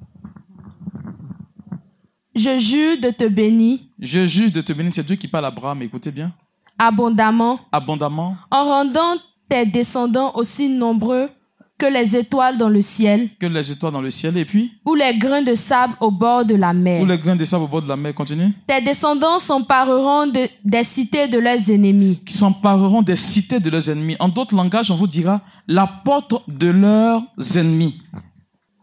Je 2.35 2.59
jure 2.59 2.99
de 3.01 3.11
te 3.11 3.27
bénir 3.29 3.79
Je 3.99 4.27
juge 4.27 4.53
de 4.53 4.61
te 4.61 4.73
bénir, 4.73 4.93
c'est 4.93 5.05
Dieu 5.07 5.17
qui 5.17 5.27
parle 5.29 5.47
à 5.47 5.49
Abraham, 5.49 5.81
écoutez 5.83 6.11
bien, 6.11 6.33
abondamment 6.79 7.59
abondamment, 7.73 8.37
en 8.51 8.65
rendant 8.65 9.15
tes 9.49 9.65
descendants 9.65 10.33
aussi 10.35 10.69
nombreux 10.69 11.31
que 11.79 11.87
les 11.87 12.17
étoiles 12.17 12.57
dans 12.59 12.69
le 12.71 12.81
ciel 12.83 13.29
que 13.39 13.47
les 13.47 13.71
étoiles 13.71 13.93
dans 13.93 14.01
le 14.03 14.11
ciel, 14.11 14.37
et 14.37 14.45
puis, 14.45 14.73
ou 14.85 14.95
les 14.95 15.17
grains 15.17 15.43
de 15.43 15.55
sable 15.55 15.95
au 16.01 16.11
bord 16.11 16.45
de 16.45 16.55
la 16.55 16.73
mer. 16.75 17.03
ou 17.03 17.07
les 17.07 17.19
grains 17.19 17.37
de 17.37 17.45
sable 17.47 17.65
au 17.65 17.69
bord 17.69 17.83
de 17.83 17.89
la 17.89 17.97
mer, 17.97 18.15
continue, 18.15 18.53
Tes 18.67 18.83
descendants 18.83 19.39
s'empareront 19.39 20.27
de- 20.27 20.49
des 20.65 20.85
cités 20.85 21.29
de 21.29 21.39
leurs 21.39 21.71
ennemis. 21.71 22.21
qui 22.25 22.35
s'empareront 22.35 23.01
des 23.03 23.17
cités 23.17 23.61
de 23.61 23.71
leurs 23.71 23.89
ennemis. 23.89 24.17
En 24.21 24.29
d'autres 24.29 24.55
langages, 24.55 24.91
on 24.91 24.97
vous 24.97 25.07
dira 25.07 25.41
la 25.67 25.87
porte 25.87 26.35
de 26.49 26.69
leurs 26.69 27.23
ennemis. 27.57 27.99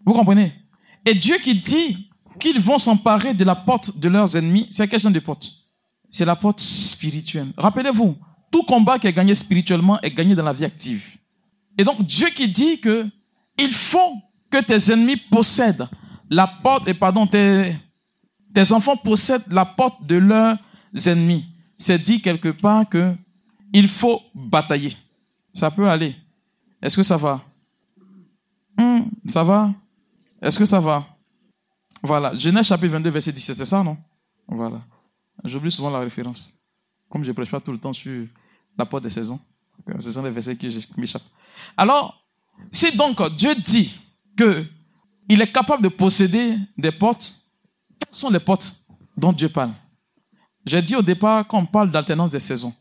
Vous 0.06 0.13
comprenez? 0.13 0.54
Et 1.06 1.13
Dieu 1.13 1.38
qui 1.38 1.56
dit 1.56 2.10
qu'ils 2.39 2.60
vont 2.60 2.78
s'emparer 2.78 3.34
de 3.34 3.44
la 3.44 3.56
porte 3.56 3.98
de 3.98 4.10
leurs 4.10 4.36
ennemis, 4.36 4.68
c'est 4.72 4.88
quel 4.88 5.00
genre 5.00 5.12
de 5.12 5.20
porte? 5.20 5.52
C'est 6.10 6.26
la 6.26 6.36
porte 6.36 6.60
spirituelle. 6.60 7.54
Rappelez-vous, 7.58 8.16
tout 8.52 8.63
combat 8.63 9.00
qui 9.00 9.08
est 9.08 9.13
gagné 9.13 9.34
spirituellement 9.36 10.00
est 10.02 10.12
gagné 10.12 10.36
dans 10.36 10.44
la 10.44 10.54
vie 10.54 10.66
active. 10.66 11.18
Et 11.78 11.84
donc 11.84 12.06
Dieu 12.06 12.28
qui 12.30 12.48
dit 12.48 12.80
que 12.80 13.08
il 13.58 13.72
faut 13.72 14.16
que 14.50 14.62
tes 14.62 14.92
ennemis 14.92 15.18
possèdent 15.18 15.88
la 16.30 16.48
porte, 16.48 16.88
et 16.88 16.94
pardon, 16.94 17.28
tes, 17.28 17.76
tes 18.54 18.72
enfants 18.72 18.96
possèdent 18.96 19.52
la 19.52 19.66
porte 19.66 20.06
de 20.06 20.16
leurs 20.16 20.58
ennemis. 21.06 21.46
C'est 21.78 22.00
dit 22.00 22.22
quelque 22.22 22.50
part 22.50 22.88
que 22.88 23.16
il 23.74 23.88
faut 23.88 24.22
batailler. 24.34 24.96
Ça 25.54 25.70
peut 25.72 25.88
aller. 25.89 26.16
Est-ce 26.82 26.96
que 26.96 27.04
ça 27.04 27.18
va? 27.18 27.42
Hmm, 28.78 29.02
Ça 29.28 29.44
va? 29.44 29.74
Est-ce 30.43 30.60
que 30.60 30.65
ça 30.65 30.82
va? 30.82 31.06
Voilà. 32.03 32.36
Genèse 32.36 32.67
chapitre 32.67 32.91
22, 32.91 33.10
verset 33.10 33.32
17, 33.32 33.58
c'est 33.58 33.65
ça, 33.65 33.82
non? 33.82 33.97
Voilà. 34.45 34.82
J'oublie 35.45 35.71
souvent 35.71 35.89
la 35.89 35.99
référence. 35.99 36.53
Comme 37.10 37.23
je 37.23 37.29
ne 37.29 37.34
prêche 37.34 37.49
pas 37.49 37.62
tout 37.62 37.71
le 37.71 37.77
temps 37.77 37.93
sur 37.93 38.27
la 38.77 38.86
porte 38.86 39.03
des 39.03 39.10
saisons. 39.10 39.39
Ce 39.99 40.12
sont 40.12 40.21
des 40.21 40.32
versets 40.32 40.58
qui 40.58 40.67
m'échappent. 40.97 41.23
Alors, 41.77 42.21
si 42.71 42.95
donc 42.95 43.21
Dieu 43.38 43.56
dit 43.56 43.97
que 44.36 44.65
il 45.29 45.41
est 45.41 45.51
capable 45.51 45.82
de 45.82 45.88
posséder 45.88 46.58
des 46.77 46.91
portes, 46.91 47.34
quelles 47.97 48.13
sont 48.13 48.29
les 48.29 48.41
portes 48.41 48.75
dont 49.15 49.32
Dieu 49.32 49.47
parle? 49.47 49.71
J'ai 50.65 50.82
dit 50.82 50.95
au 50.95 51.01
départ 51.01 51.47
qu'on 51.47 51.65
parle 51.65 51.89
d'alternance 51.89 52.32
des 52.32 52.39
saisons. 52.41 52.73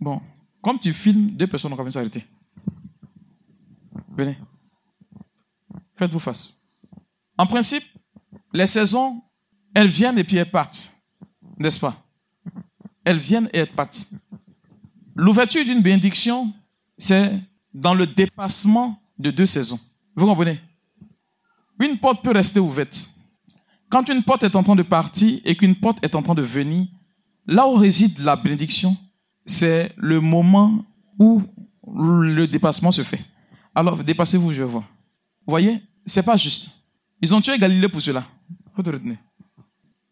Bon, 0.00 0.22
comme 0.62 0.78
tu 0.78 0.94
filmes, 0.94 1.32
deux 1.32 1.46
personnes 1.46 1.72
ont 1.72 1.76
commencé 1.76 1.98
à 1.98 2.00
s'arrêter. 2.00 2.26
Venez. 4.08 4.38
Faites-vous 5.96 6.18
face. 6.18 6.56
En 7.38 7.46
principe, 7.46 7.84
les 8.52 8.66
saisons, 8.66 9.22
elles 9.74 9.88
viennent 9.88 10.18
et 10.18 10.24
puis 10.24 10.36
elles 10.36 10.50
partent. 10.50 10.92
N'est-ce 11.58 11.80
pas? 11.80 12.04
Elles 13.04 13.18
viennent 13.18 13.48
et 13.52 13.58
elles 13.58 13.72
partent. 13.72 14.08
L'ouverture 15.14 15.64
d'une 15.64 15.82
bénédiction, 15.82 16.52
c'est 16.96 17.38
dans 17.74 17.94
le 17.94 18.06
dépassement 18.06 19.02
de 19.18 19.30
deux 19.30 19.46
saisons. 19.46 19.80
Vous 20.14 20.26
comprenez? 20.26 20.60
Une 21.80 21.98
porte 21.98 22.22
peut 22.22 22.32
rester 22.32 22.60
ouverte. 22.60 23.08
Quand 23.90 24.08
une 24.08 24.22
porte 24.22 24.44
est 24.44 24.56
en 24.56 24.62
train 24.62 24.76
de 24.76 24.82
partir 24.82 25.40
et 25.44 25.56
qu'une 25.56 25.74
porte 25.74 25.98
est 26.04 26.14
en 26.14 26.22
train 26.22 26.34
de 26.34 26.42
venir, 26.42 26.86
là 27.46 27.66
où 27.66 27.74
réside 27.74 28.18
la 28.20 28.36
bénédiction, 28.36 28.96
c'est 29.44 29.92
le 29.96 30.20
moment 30.20 30.84
où 31.18 31.42
le 31.94 32.46
dépassement 32.46 32.90
se 32.90 33.02
fait. 33.02 33.24
Alors, 33.74 34.02
dépassez-vous, 34.02 34.52
je 34.52 34.62
vois. 34.62 34.84
Vous 35.46 35.50
voyez 35.52 35.82
C'est 36.06 36.22
pas 36.22 36.36
juste. 36.36 36.70
Ils 37.20 37.34
ont 37.34 37.40
tué 37.40 37.58
Galilée 37.58 37.88
pour 37.88 38.02
cela. 38.02 38.24
Faut 38.74 38.82
te 38.82 38.90
retenir. 38.90 39.16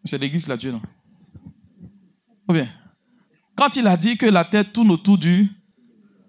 C'est 0.04 0.18
l'église 0.18 0.46
la 0.48 0.56
Dieu, 0.56 0.72
non? 0.72 0.82
Ou 2.48 2.52
bien 2.52 2.68
Quand 3.54 3.76
il 3.76 3.86
a 3.86 3.96
dit 3.96 4.16
que 4.16 4.26
la 4.26 4.44
terre 4.44 4.70
tourne 4.72 4.90
autour 4.90 5.18
du. 5.18 5.48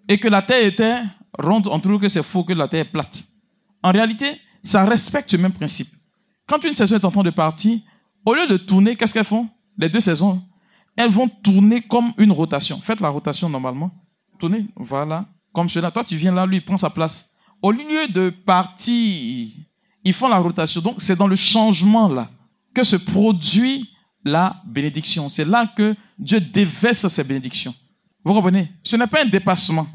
et 0.08 0.18
que 0.18 0.28
la 0.28 0.42
terre 0.42 0.66
était 0.66 1.02
ronde, 1.38 1.68
on 1.68 1.80
trouve 1.80 2.00
que 2.00 2.10
c'est 2.10 2.24
faux, 2.24 2.44
que 2.44 2.54
la 2.54 2.68
terre 2.68 2.82
est 2.82 2.92
plate. 2.92 3.24
En 3.84 3.92
réalité, 3.92 4.40
ça 4.62 4.84
respecte 4.86 5.32
le 5.34 5.40
même 5.40 5.54
principe. 5.54 5.90
Quand 6.48 6.64
une 6.64 6.76
saison 6.76 6.98
est 6.98 7.06
en 7.06 7.10
train 7.12 7.24
de 7.24 7.30
partir, 7.30 7.80
au 8.26 8.34
lieu 8.34 8.46
de 8.46 8.58
tourner, 8.58 8.96
qu'est-ce 8.96 9.14
qu'elles 9.14 9.24
font? 9.26 9.50
Les 9.78 9.90
deux 9.90 10.02
saisons, 10.02 10.44
elles 10.96 11.10
vont 11.10 11.28
tourner 11.30 11.82
comme 11.82 12.14
une 12.18 12.32
rotation. 12.32 12.82
Faites 12.82 13.00
la 13.00 13.10
rotation 13.10 13.48
normalement. 13.50 13.92
Tournez, 14.38 14.68
voilà, 14.76 15.26
comme 15.54 15.70
cela. 15.70 15.90
Toi, 15.92 16.04
tu 16.04 16.16
viens 16.18 16.34
là, 16.34 16.46
lui, 16.46 16.58
il 16.58 16.66
prend 16.66 16.78
sa 16.78 16.90
place. 16.90 17.31
Au 17.62 17.72
lieu 17.72 18.08
de 18.08 18.30
partir, 18.30 19.50
ils 20.04 20.14
font 20.14 20.28
la 20.28 20.38
rotation. 20.38 20.82
Donc, 20.82 20.96
c'est 21.02 21.16
dans 21.16 21.28
le 21.28 21.36
changement 21.36 22.08
là 22.08 22.30
que 22.74 22.84
se 22.84 22.96
produit 22.96 23.90
la 24.24 24.62
bénédiction. 24.66 25.30
C'est 25.30 25.46
là 25.46 25.68
que 25.68 25.96
Dieu 26.18 26.40
déverse 26.40 27.08
ses 27.08 27.24
bénédictions. 27.24 27.76
Vous 28.24 28.34
comprenez? 28.34 28.72
Ce 28.84 28.96
n'est 28.96 29.08
pas 29.08 29.24
un 29.24 29.28
dépassement. 29.28 29.88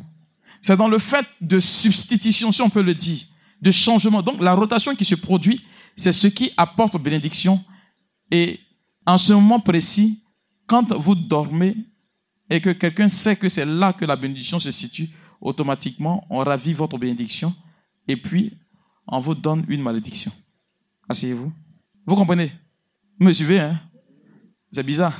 C'est 0.62 0.76
dans 0.76 0.88
le 0.88 0.98
fait 0.98 1.26
de 1.40 1.60
substitution, 1.60 2.50
si 2.52 2.62
on 2.62 2.70
peut 2.70 2.82
le 2.82 2.94
dire, 2.94 3.20
de 3.60 3.70
changement. 3.70 4.22
Donc, 4.22 4.40
la 4.40 4.54
rotation 4.54 4.94
qui 4.94 5.04
se 5.04 5.14
produit, 5.14 5.64
c'est 5.96 6.12
ce 6.12 6.26
qui 6.28 6.52
apporte 6.56 7.00
bénédiction. 7.00 7.64
Et 8.30 8.60
en 9.06 9.18
ce 9.18 9.32
moment 9.32 9.60
précis, 9.60 10.22
quand 10.66 10.92
vous 10.92 11.14
dormez 11.14 11.76
et 12.50 12.60
que 12.60 12.70
quelqu'un 12.70 13.08
sait 13.08 13.36
que 13.36 13.48
c'est 13.48 13.64
là 13.64 13.92
que 13.92 14.04
la 14.04 14.16
bénédiction 14.16 14.58
se 14.58 14.70
situe, 14.70 15.10
automatiquement, 15.40 16.26
on 16.30 16.38
ravive 16.38 16.76
votre 16.76 16.98
bénédiction 16.98 17.54
et 18.08 18.16
puis 18.16 18.56
on 19.06 19.20
vous 19.20 19.34
donne 19.34 19.64
une 19.68 19.82
malédiction. 19.82 20.32
Asseyez-vous. 21.08 21.52
Vous 22.06 22.16
comprenez? 22.16 22.52
Vous 23.18 23.26
me 23.26 23.32
suivez, 23.32 23.60
hein? 23.60 23.80
C'est 24.72 24.82
bizarre. 24.82 25.16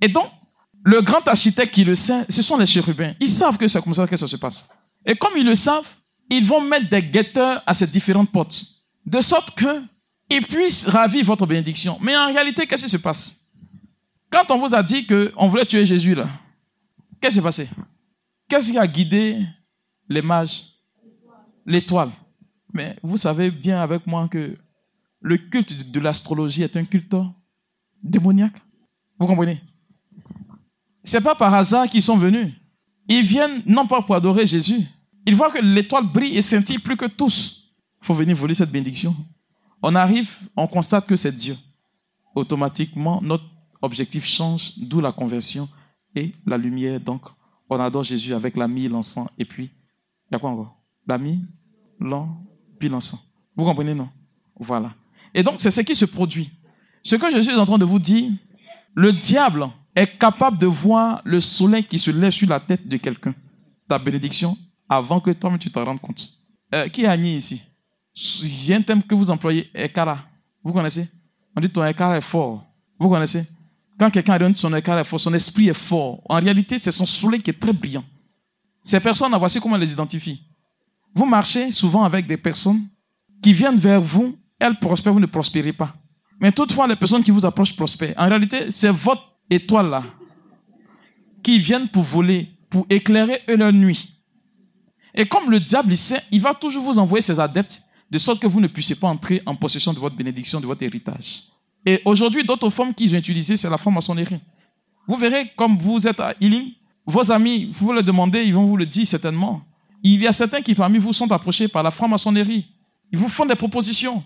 Et 0.00 0.08
donc, 0.08 0.30
le 0.84 1.00
grand 1.00 1.26
architecte 1.26 1.74
qui 1.74 1.84
le 1.84 1.94
sait, 1.94 2.24
ce 2.28 2.42
sont 2.42 2.56
les 2.56 2.66
chérubins. 2.66 3.14
Ils 3.20 3.28
savent 3.28 3.58
que 3.58 3.66
c'est 3.66 3.82
comme 3.82 3.94
ça 3.94 4.06
que 4.06 4.16
ça 4.16 4.28
se 4.28 4.36
passe. 4.36 4.66
Et 5.04 5.14
comme 5.16 5.36
ils 5.36 5.44
le 5.44 5.54
savent, 5.54 5.88
ils 6.30 6.44
vont 6.44 6.60
mettre 6.60 6.88
des 6.88 7.02
guetteurs 7.02 7.62
à 7.66 7.74
ces 7.74 7.86
différentes 7.86 8.30
portes. 8.30 8.64
De 9.04 9.20
sorte 9.20 9.56
que 9.56 9.82
ils 10.30 10.46
puissent 10.46 10.86
ravir 10.86 11.24
votre 11.24 11.46
bénédiction. 11.46 11.98
Mais 12.02 12.16
en 12.16 12.26
réalité, 12.26 12.66
qu'est-ce 12.66 12.84
qui 12.84 12.90
se 12.90 12.98
passe? 12.98 13.40
Quand 14.30 14.50
on 14.50 14.58
vous 14.58 14.74
a 14.74 14.82
dit 14.82 15.06
qu'on 15.06 15.48
voulait 15.48 15.64
tuer 15.64 15.86
Jésus, 15.86 16.14
là, 16.14 16.28
qu'est-ce 17.20 17.36
qui 17.36 17.36
s'est 17.36 17.42
passé? 17.42 17.68
Qu'est-ce 18.48 18.72
qui 18.72 18.78
a 18.78 18.86
guidé 18.86 19.44
les 20.08 20.22
mages? 20.22 20.64
L'étoile. 21.66 22.12
Mais 22.72 22.96
vous 23.02 23.18
savez 23.18 23.50
bien 23.50 23.80
avec 23.80 24.06
moi 24.06 24.26
que 24.28 24.56
le 25.20 25.36
culte 25.36 25.90
de 25.90 26.00
l'astrologie 26.00 26.62
est 26.62 26.76
un 26.76 26.84
culte 26.84 27.14
démoniaque. 28.02 28.60
Vous 29.18 29.26
comprenez? 29.26 29.60
C'est 31.04 31.20
pas 31.20 31.34
par 31.34 31.52
hasard 31.52 31.88
qu'ils 31.88 32.02
sont 32.02 32.16
venus. 32.16 32.54
Ils 33.08 33.24
viennent 33.24 33.62
non 33.66 33.86
pas 33.86 34.00
pour 34.00 34.14
adorer 34.14 34.46
Jésus. 34.46 34.86
Ils 35.26 35.34
voient 35.34 35.50
que 35.50 35.62
l'étoile 35.62 36.06
brille 36.06 36.36
et 36.36 36.42
scintille 36.42 36.78
plus 36.78 36.96
que 36.96 37.06
tous. 37.06 37.70
Il 38.00 38.06
faut 38.06 38.14
venir 38.14 38.36
voler 38.36 38.54
cette 38.54 38.70
bénédiction. 38.70 39.14
On 39.82 39.94
arrive, 39.94 40.38
on 40.56 40.66
constate 40.66 41.06
que 41.06 41.16
c'est 41.16 41.34
Dieu. 41.34 41.56
Automatiquement, 42.34 43.20
notre 43.20 43.44
objectif 43.82 44.24
change, 44.24 44.72
d'où 44.76 45.00
la 45.00 45.12
conversion 45.12 45.68
et 46.14 46.32
la 46.46 46.56
lumière. 46.56 47.00
Donc, 47.00 47.22
on 47.68 47.80
adore 47.80 48.04
Jésus 48.04 48.34
avec 48.34 48.56
la 48.56 48.68
mie, 48.68 48.88
l'encens, 48.88 49.28
et 49.38 49.44
puis, 49.44 49.64
il 49.64 50.32
y 50.32 50.36
a 50.36 50.38
quoi 50.38 50.50
encore? 50.50 50.76
La 51.06 51.18
mie, 51.18 51.44
l'encens, 52.00 52.36
puis 52.78 52.88
l'encens. 52.88 53.20
Vous 53.56 53.64
comprenez, 53.64 53.94
non? 53.94 54.08
Voilà. 54.58 54.94
Et 55.34 55.42
donc, 55.42 55.56
c'est 55.58 55.70
ce 55.70 55.80
qui 55.80 55.94
se 55.94 56.04
produit. 56.04 56.50
Ce 57.02 57.16
que 57.16 57.30
je 57.30 57.40
suis 57.40 57.54
en 57.54 57.64
train 57.64 57.78
de 57.78 57.84
vous 57.84 57.98
dire, 57.98 58.30
le 58.94 59.12
diable 59.12 59.68
est 59.94 60.18
capable 60.18 60.58
de 60.58 60.66
voir 60.66 61.22
le 61.24 61.40
soleil 61.40 61.84
qui 61.84 61.98
se 61.98 62.10
lève 62.10 62.32
sur 62.32 62.48
la 62.48 62.60
tête 62.60 62.86
de 62.86 62.96
quelqu'un, 62.96 63.34
ta 63.88 63.98
bénédiction, 63.98 64.56
avant 64.88 65.20
que 65.20 65.30
toi-même 65.30 65.58
tu 65.58 65.70
t'en 65.70 65.84
rendes 65.84 66.00
compte. 66.00 66.28
Euh, 66.74 66.88
qui 66.88 67.02
est 67.02 67.06
Agni 67.06 67.36
ici? 67.36 67.62
J'ai 68.14 68.74
un 68.74 68.82
thème 68.82 69.02
que 69.02 69.14
vous 69.14 69.30
employez, 69.30 69.70
Ekara. 69.74 70.24
Vous 70.62 70.72
connaissez? 70.72 71.08
On 71.56 71.60
dit 71.60 71.70
ton 71.70 71.84
Ekara 71.84 72.18
est 72.18 72.22
fort. 72.22 72.64
Vous 72.98 73.08
connaissez? 73.08 73.44
Quand 73.98 74.10
quelqu'un 74.10 74.38
donne 74.38 74.56
son 74.56 74.72
est 74.74 75.04
fort, 75.04 75.20
son 75.20 75.34
esprit 75.34 75.68
est 75.68 75.74
fort. 75.74 76.20
En 76.28 76.40
réalité, 76.40 76.78
c'est 76.78 76.92
son 76.92 77.06
soleil 77.06 77.42
qui 77.42 77.50
est 77.50 77.60
très 77.60 77.72
brillant. 77.72 78.04
Ces 78.82 79.00
personnes, 79.00 79.34
voici 79.38 79.60
comment 79.60 79.74
on 79.74 79.78
les 79.78 79.92
identifie. 79.92 80.40
Vous 81.14 81.26
marchez 81.26 81.72
souvent 81.72 82.04
avec 82.04 82.26
des 82.26 82.36
personnes 82.36 82.86
qui 83.42 83.52
viennent 83.52 83.76
vers 83.76 84.00
vous, 84.00 84.36
elles 84.58 84.78
prospèrent, 84.78 85.12
vous 85.12 85.20
ne 85.20 85.26
prospérez 85.26 85.72
pas. 85.72 85.94
Mais 86.40 86.52
toutefois, 86.52 86.86
les 86.86 86.96
personnes 86.96 87.22
qui 87.22 87.30
vous 87.30 87.44
approchent 87.44 87.74
prospèrent. 87.74 88.14
En 88.16 88.28
réalité, 88.28 88.70
c'est 88.70 88.90
votre 88.90 89.36
étoile 89.50 89.90
là 89.90 90.04
qui 91.42 91.58
viennent 91.58 91.88
pour 91.88 92.02
voler, 92.02 92.50
pour 92.70 92.86
éclairer 92.90 93.42
leur 93.48 93.72
nuit. 93.72 94.14
Et 95.14 95.26
comme 95.26 95.50
le 95.50 95.60
diable 95.60 95.92
il 95.92 95.96
sait, 95.96 96.22
il 96.30 96.40
va 96.40 96.54
toujours 96.54 96.84
vous 96.84 96.98
envoyer 96.98 97.22
ses 97.22 97.40
adeptes 97.40 97.82
de 98.10 98.18
sorte 98.18 98.40
que 98.40 98.46
vous 98.46 98.60
ne 98.60 98.68
puissiez 98.68 98.94
pas 98.94 99.08
entrer 99.08 99.42
en 99.46 99.56
possession 99.56 99.92
de 99.92 99.98
votre 99.98 100.16
bénédiction, 100.16 100.60
de 100.60 100.66
votre 100.66 100.82
héritage. 100.82 101.47
Et 101.86 102.00
aujourd'hui, 102.04 102.44
d'autres 102.44 102.70
formes 102.70 102.94
qu'ils 102.94 103.14
ont 103.14 103.18
utilisées, 103.18 103.56
c'est 103.56 103.70
la 103.70 103.78
franc-maçonnerie. 103.78 104.40
Vous 105.06 105.16
verrez, 105.16 105.50
comme 105.56 105.78
vous 105.78 106.06
êtes 106.06 106.20
à 106.20 106.34
Healing, 106.40 106.72
vos 107.06 107.32
amis, 107.32 107.70
vous 107.72 107.92
le 107.92 108.02
demandez, 108.02 108.42
ils 108.44 108.54
vont 108.54 108.66
vous 108.66 108.76
le 108.76 108.84
dire 108.84 109.06
certainement. 109.06 109.62
Il 110.02 110.22
y 110.22 110.26
a 110.26 110.32
certains 110.32 110.60
qui 110.60 110.74
parmi 110.74 110.98
vous 110.98 111.12
sont 111.12 111.30
approchés 111.32 111.66
par 111.68 111.82
la 111.82 111.90
franc-maçonnerie. 111.90 112.68
Ils 113.10 113.18
vous 113.18 113.28
font 113.28 113.46
des 113.46 113.54
propositions. 113.54 114.22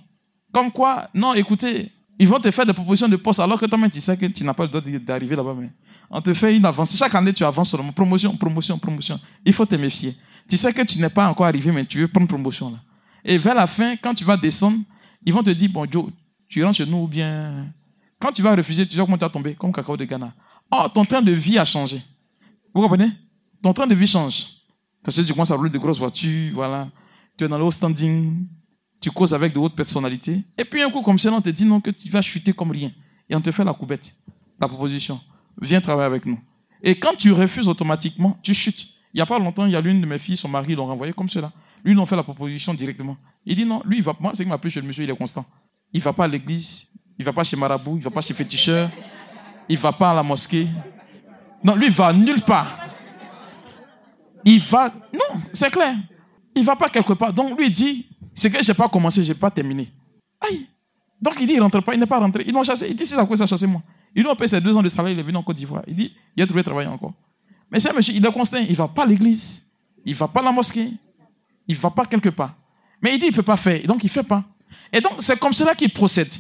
Comme 0.53 0.71
quoi, 0.71 1.09
non, 1.15 1.35
écoutez, 1.35 1.93
ils 2.19 2.29
vont 2.29 2.41
te 2.41 2.51
faire 2.51 2.67
des 2.67 2.73
propositions 2.73 3.09
de 3.09 3.17
poste 3.17 3.41
alors 3.41 3.59
que 3.59 3.67
toi-même 3.67 3.91
tu 3.91 4.01
sais 4.01 4.17
que 4.17 4.27
tu 4.27 4.45
n'as 4.45 4.53
pas 4.53 4.65
le 4.65 4.69
droit 4.69 4.99
d'arriver 4.99 5.37
là-bas. 5.37 5.55
Mais 5.59 5.71
on 6.11 6.21
te 6.21 6.35
fait 6.35 6.57
une 6.57 6.67
avance. 6.67 6.97
Chaque 6.97 7.15
année, 7.15 7.33
tu 7.33 7.45
avances 7.45 7.71
seulement. 7.71 7.93
Promotion, 7.93 8.37
promotion, 8.37 8.79
promotion. 8.79 9.19
Il 9.45 9.53
faut 9.53 9.65
te 9.65 9.77
méfier. 9.77 10.17
Tu 10.49 10.57
sais 10.57 10.73
que 10.73 10.83
tu 10.83 10.99
n'es 10.99 11.09
pas 11.09 11.29
encore 11.29 11.47
arrivé, 11.47 11.73
mais 11.73 11.87
tu 11.87 12.01
veux 12.01 12.09
prendre 12.09 12.29
promotion 12.29 12.71
là. 12.71 12.79
Et 13.25 13.39
vers 13.39 13.55
la 13.55 13.67
fin, 13.67 13.97
quand 13.97 14.15
tu 14.15 14.25
vas 14.25 14.37
descendre, 14.37 14.79
ils 15.25 15.33
vont 15.33 15.43
te 15.43 15.51
dire, 15.51 15.71
bon 15.71 15.87
Joe, 15.91 16.11
tu 16.53 16.63
rentres 16.63 16.77
chez 16.77 16.87
nous 16.87 16.99
ou 16.99 17.09
bien... 17.09 17.73
Quand 18.21 18.31
tu 18.31 18.43
vas 18.43 18.55
refuser, 18.55 18.87
tu 18.87 18.97
vas 18.97 19.05
comment 19.05 19.17
tu 19.17 19.25
vas 19.25 19.31
tomber, 19.31 19.55
comme 19.55 19.73
cacao 19.73 19.97
de 19.97 20.05
Ghana. 20.05 20.35
Oh, 20.71 20.87
ton 20.95 21.03
train 21.03 21.23
de 21.23 21.33
vie 21.33 21.59
a 21.59 21.65
changé. 21.65 22.03
Vous 22.75 22.83
comprenez? 22.83 23.11
Ton 23.63 23.73
train 23.73 23.87
de 23.87 23.95
vie 23.95 24.07
change. 24.07 24.49
Parce 25.03 25.17
que 25.17 25.23
tu 25.23 25.33
commences 25.33 25.51
à 25.51 25.57
rouler 25.57 25.71
de 25.71 25.79
grosses 25.79 25.99
voitures, 25.99 26.55
voilà. 26.55 26.91
Tu 27.39 27.45
es 27.45 27.49
dans 27.49 27.57
le 27.57 27.65
haut 27.65 27.71
standing, 27.71 28.47
tu 29.01 29.11
causes 29.11 29.33
avec 29.33 29.55
de 29.55 29.59
hautes 29.59 29.75
personnalités. 29.75 30.45
Et 30.59 30.65
puis 30.65 30.83
un 30.83 30.91
coup 30.91 31.01
comme 31.01 31.19
ça, 31.19 31.33
on 31.33 31.41
te 31.41 31.49
dit 31.49 31.65
non 31.65 31.81
que 31.81 31.91
tu 31.91 32.11
vas 32.11 32.21
chuter 32.21 32.53
comme 32.53 32.71
rien. 32.71 32.93
Et 33.31 33.35
on 33.35 33.41
te 33.41 33.51
fait 33.51 33.65
la 33.65 33.73
coubette, 33.73 34.15
la 34.61 34.69
proposition. 34.69 35.21
Viens 35.61 35.81
travailler 35.81 36.07
avec 36.07 36.27
nous. 36.27 36.39
Et 36.83 36.99
quand 36.99 37.17
tu 37.17 37.33
refuses 37.33 37.67
automatiquement, 37.67 38.39
tu 38.43 38.53
chutes. 38.53 38.89
Il 39.15 39.17
n'y 39.17 39.23
a 39.23 39.27
pas 39.27 39.39
longtemps, 39.39 39.65
il 39.65 39.73
y 39.73 39.77
a 39.77 39.81
l'une 39.81 40.03
de 40.03 40.07
mes 40.07 40.19
filles, 40.19 40.37
son 40.37 40.49
mari 40.49 40.75
l'ont 40.75 40.87
renvoyé 40.87 41.15
comme 41.15 41.31
cela. 41.31 41.51
Lui, 41.83 41.95
ils 41.95 41.99
ont 41.99 42.07
fait 42.07 42.17
la 42.17 42.23
proposition 42.23 42.75
directement. 42.75 43.17
Il 43.47 43.57
dit 43.57 43.65
non, 43.65 43.83
lui, 43.87 43.97
il 43.97 44.03
va 44.03 44.15
pas. 44.15 44.31
C'est 44.35 44.45
qu'il 44.45 44.49
m'a 44.49 44.55
appelé 44.55 44.71
chez 44.71 44.81
le 44.81 44.87
monsieur, 44.87 45.03
il 45.03 45.11
est 45.11 45.17
constant. 45.17 45.45
Il 45.93 45.99
ne 45.99 46.05
va 46.05 46.13
pas 46.13 46.25
à 46.25 46.29
l'église, 46.29 46.87
il 47.19 47.23
ne 47.23 47.25
va 47.25 47.33
pas 47.33 47.45
chez 47.45 47.57
Marabout, 47.57 47.97
il 47.97 47.99
ne 47.99 48.05
va 48.05 48.11
pas 48.11 48.23
chez 48.23 48.35
Féticheur, 48.35 48.91
il 49.69 49.77
ne 49.77 49.81
va 49.81 49.93
pas 49.93 50.11
à 50.11 50.15
la 50.15 50.23
mosquée. 50.23 50.69
Non, 51.63 51.75
lui, 51.77 51.87
il 51.87 51.93
va 51.93 52.13
nulle 52.13 52.43
part. 52.43 52.79
Il 54.45 54.61
va. 54.61 54.93
Non, 55.13 55.41
c'est 55.53 55.71
clair. 55.71 55.97
Il 56.55 56.63
ne 56.63 56.67
va 56.67 56.77
pas 56.77 56.89
quelque 56.89 57.13
part. 57.13 57.33
Donc, 57.33 57.57
lui, 57.59 57.67
il 57.67 57.73
dit 57.73 58.07
ce 58.35 58.49
que 58.49 58.63
je 58.63 58.71
n'ai 58.71 58.77
pas 58.77 58.89
commencé, 58.89 59.23
je 59.23 59.33
n'ai 59.33 59.39
pas 59.39 59.51
terminé. 59.51 59.93
Aïe. 60.41 60.67
Donc 61.21 61.35
il 61.41 61.47
dit, 61.47 61.53
il 61.53 61.59
ne 61.59 61.63
rentre 61.63 61.81
pas, 61.81 61.95
il 61.95 62.01
n'est 62.01 62.07
pas 62.07 62.19
rentré. 62.19 62.45
Ils 62.47 62.53
l'ont 62.53 62.65
chassé. 62.65 62.89
Il 62.89 62.97
dit, 62.97 63.07
c'est 63.07 63.17
à 63.17 63.25
quoi 63.25 63.37
ça 63.37 63.47
chassé 63.47 63.67
moi? 63.67 63.81
Il 64.15 64.27
ont 64.27 64.35
payé 64.35 64.49
ses 64.49 64.61
deux 64.61 64.77
ans 64.77 64.83
de 64.83 64.89
salaire, 64.89 65.13
il 65.13 65.19
est 65.19 65.23
venu 65.23 65.37
en 65.37 65.43
Côte 65.43 65.57
d'Ivoire. 65.57 65.85
Il 65.87 65.95
dit, 65.95 66.13
il 66.37 66.43
a 66.43 66.47
trouvé 66.47 66.65
travailler 66.65 66.89
encore. 66.89 67.15
Mais 67.71 67.79
c'est 67.79 67.91
un 67.91 67.93
monsieur, 67.95 68.13
il 68.13 68.27
est 68.27 68.33
constant, 68.33 68.59
il 68.59 68.71
ne 68.71 68.75
va 68.75 68.89
pas 68.89 69.05
à 69.05 69.07
l'église, 69.07 69.63
il 70.05 70.13
ne 70.13 70.19
va 70.19 70.29
pas 70.29 70.41
à 70.41 70.43
la 70.43 70.53
mosquée, 70.53 70.91
il 71.69 71.75
ne 71.75 71.81
va 71.81 71.91
pas 71.91 72.05
quelque 72.05 72.29
part. 72.29 72.55
Mais 73.01 73.15
il 73.15 73.19
dit, 73.19 73.27
il 73.27 73.31
ne 73.31 73.37
peut 73.37 73.43
pas 73.43 73.57
faire, 73.57 73.81
donc 73.87 74.03
il 74.03 74.07
ne 74.07 74.11
fait 74.11 74.23
pas. 74.25 74.45
Et 74.93 75.01
donc, 75.01 75.15
c'est 75.19 75.39
comme 75.39 75.53
cela 75.53 75.75
qu'il 75.75 75.91
procède. 75.91 76.33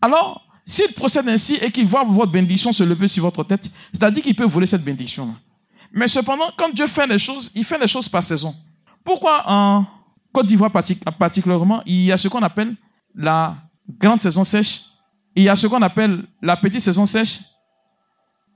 Alors, 0.00 0.46
s'il 0.64 0.92
procède 0.92 1.28
ainsi 1.28 1.54
et 1.56 1.70
qu'il 1.70 1.86
voit 1.86 2.04
votre 2.04 2.32
bénédiction 2.32 2.72
se 2.72 2.82
lever 2.82 3.08
sur 3.08 3.24
votre 3.24 3.44
tête, 3.44 3.70
c'est-à-dire 3.92 4.22
qu'il 4.22 4.34
peut 4.34 4.44
voler 4.44 4.66
cette 4.66 4.82
bénédiction-là. 4.82 5.34
Mais 5.92 6.08
cependant, 6.08 6.50
quand 6.56 6.72
Dieu 6.72 6.86
fait 6.86 7.06
les 7.06 7.18
choses, 7.18 7.50
il 7.54 7.64
fait 7.64 7.78
les 7.78 7.86
choses 7.86 8.08
par 8.08 8.24
saison. 8.24 8.54
Pourquoi 9.04 9.42
en 9.46 9.86
Côte 10.32 10.46
d'Ivoire 10.46 10.72
particulièrement, 10.72 11.82
il 11.84 12.04
y 12.04 12.12
a 12.12 12.16
ce 12.16 12.26
qu'on 12.28 12.42
appelle 12.42 12.74
la 13.14 13.56
grande 13.98 14.22
saison 14.22 14.44
sèche, 14.44 14.80
il 15.36 15.42
y 15.42 15.48
a 15.48 15.56
ce 15.56 15.66
qu'on 15.66 15.82
appelle 15.82 16.24
la 16.40 16.56
petite 16.56 16.80
saison 16.80 17.04
sèche, 17.04 17.40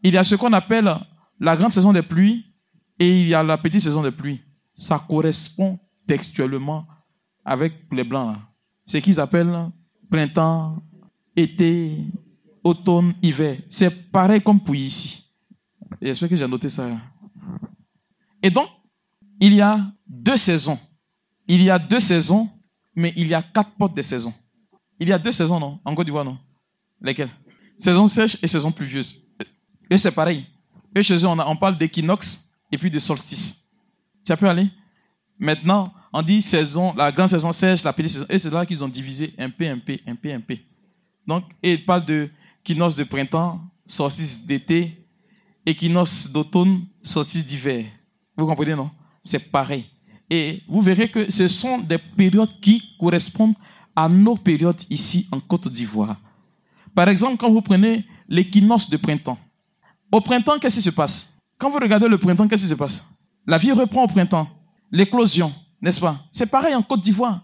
il 0.03 0.15
y 0.15 0.17
a 0.17 0.25
ce 0.25 0.37
qu'on 0.37 0.53
appelle 0.55 0.91
la 1.39 1.57
grande 1.57 1.73
saison 1.73 1.93
des 1.93 2.01
pluies 2.03 2.47
et 2.99 3.21
il 3.21 3.29
y 3.29 3.35
a 3.35 3.43
la 3.43 3.59
petite 3.59 3.83
saison 3.83 4.03
des 4.03 4.11
pluies. 4.11 4.41
Ça 4.75 5.05
correspond 5.07 5.79
textuellement 6.07 6.87
avec 7.45 7.75
les 7.93 8.05
blancs. 8.05 8.39
Ce 8.87 8.99
qu'ils 8.99 9.19
appellent 9.19 9.71
printemps, 10.09 10.83
été, 11.35 11.99
automne, 12.63 13.15
hiver. 13.23 13.59
C'est 13.69 13.91
pareil 13.91 14.41
comme 14.41 14.61
pour 14.61 14.75
ici. 14.75 15.25
J'espère 16.01 16.29
que 16.29 16.37
j'ai 16.37 16.47
noté 16.47 16.69
ça. 16.69 16.89
Et 18.43 18.51
donc, 18.51 18.69
il 19.41 19.55
y 19.55 19.61
a 19.61 19.81
deux 20.07 20.37
saisons. 20.37 20.79
Il 21.49 21.63
y 21.63 21.71
a 21.71 21.79
deux 21.79 22.01
saisons, 22.01 22.49
mais 22.95 23.13
il 23.17 23.29
y 23.29 23.35
a 23.35 23.43
quatre 23.43 23.71
portes 23.73 23.97
de 23.97 24.03
saisons. 24.03 24.35
Il 24.99 25.09
y 25.09 25.13
a 25.13 25.19
deux 25.19 25.33
saisons, 25.33 25.61
non? 25.61 25.79
En 25.85 25.95
Côte 25.95 26.07
d'Ivoire, 26.07 26.25
non? 26.25 26.39
Lesquelles? 27.01 27.31
Saison 27.79 28.09
sèche 28.09 28.39
et 28.43 28.49
saison 28.49 28.73
pluvieuse. 28.73 29.23
Et 29.91 29.99
c'est 29.99 30.11
pareil. 30.11 30.47
Et 30.95 31.03
chez 31.03 31.17
eux, 31.17 31.27
on, 31.27 31.57
parle 31.57 31.77
d'équinoxe 31.77 32.43
et 32.73 32.79
puis 32.79 32.91
de 32.91 32.99
solstice. 32.99 33.57
Ça 34.25 34.37
peut 34.37 34.49
aller? 34.49 34.69
Maintenant, 35.39 35.93
on 36.19 36.23
dit 36.23 36.41
saison, 36.41 36.95
la 36.95 37.13
grande 37.13 37.29
saison 37.29 37.53
sèche, 37.53 37.85
la 37.85 37.93
petite 37.93 38.13
saison. 38.13 38.27
Et 38.31 38.39
c'est 38.39 38.51
là 38.51 38.65
qu'ils 38.65 38.83
ont 38.83 38.89
divisé 38.89 39.35
un 39.39 39.51
peu, 39.51 39.67
un 39.67 39.79
peu, 39.79 39.99
un 40.07 40.15
peu, 40.15 40.33
un 40.33 40.41
peu. 40.41 40.57
Donc, 41.27 41.45
et 41.63 41.75
ils 41.75 41.85
parlent 41.85 42.07
de 42.07 42.31
équinoxe 42.65 42.97
de 42.97 43.05
printemps, 43.05 43.61
solstice 43.87 44.41
d'été, 44.41 45.07
équinoxe 45.67 46.31
d'automne, 46.31 46.87
solstice 47.03 47.45
d'hiver. 47.45 47.85
Vous 48.35 48.47
comprenez, 48.47 48.75
non? 48.75 48.91
C'est 49.23 49.39
pareil. 49.39 49.85
Et 50.31 50.63
vous 50.67 50.81
verrez 50.81 51.11
que 51.11 51.31
ce 51.31 51.49
sont 51.49 51.79
des 51.81 51.99
périodes 51.99 52.61
qui 52.63 52.83
correspondent 52.99 53.55
à 53.95 54.09
nos 54.09 54.37
périodes 54.37 54.83
ici 54.89 55.29
en 55.31 55.39
Côte 55.39 55.69
d'Ivoire. 55.69 56.17
Par 56.95 57.11
exemple, 57.11 57.37
quand 57.37 57.51
vous 57.51 57.61
prenez 57.61 58.07
l'équinoxe 58.27 58.89
de 58.89 58.97
printemps, 58.97 59.39
au 60.11 60.23
printemps, 60.23 60.59
qu'est-ce 60.59 60.77
qui 60.77 60.83
se 60.83 60.91
passe? 60.91 61.29
Quand 61.59 61.69
vous 61.69 61.79
regardez 61.79 62.09
le 62.09 62.17
printemps, 62.17 62.49
qu'est-ce 62.49 62.63
qui 62.63 62.71
se 62.71 62.75
passe? 62.75 63.05
La 63.47 63.59
vie 63.59 63.73
reprend 63.73 64.05
au 64.05 64.09
printemps. 64.09 64.49
L'éclosion, 64.91 65.53
n'est-ce 65.81 66.01
pas? 66.01 66.19
C'est 66.33 66.47
pareil 66.47 66.75
en 66.75 66.83
Côte 66.83 67.01
d'Ivoire. 67.01 67.41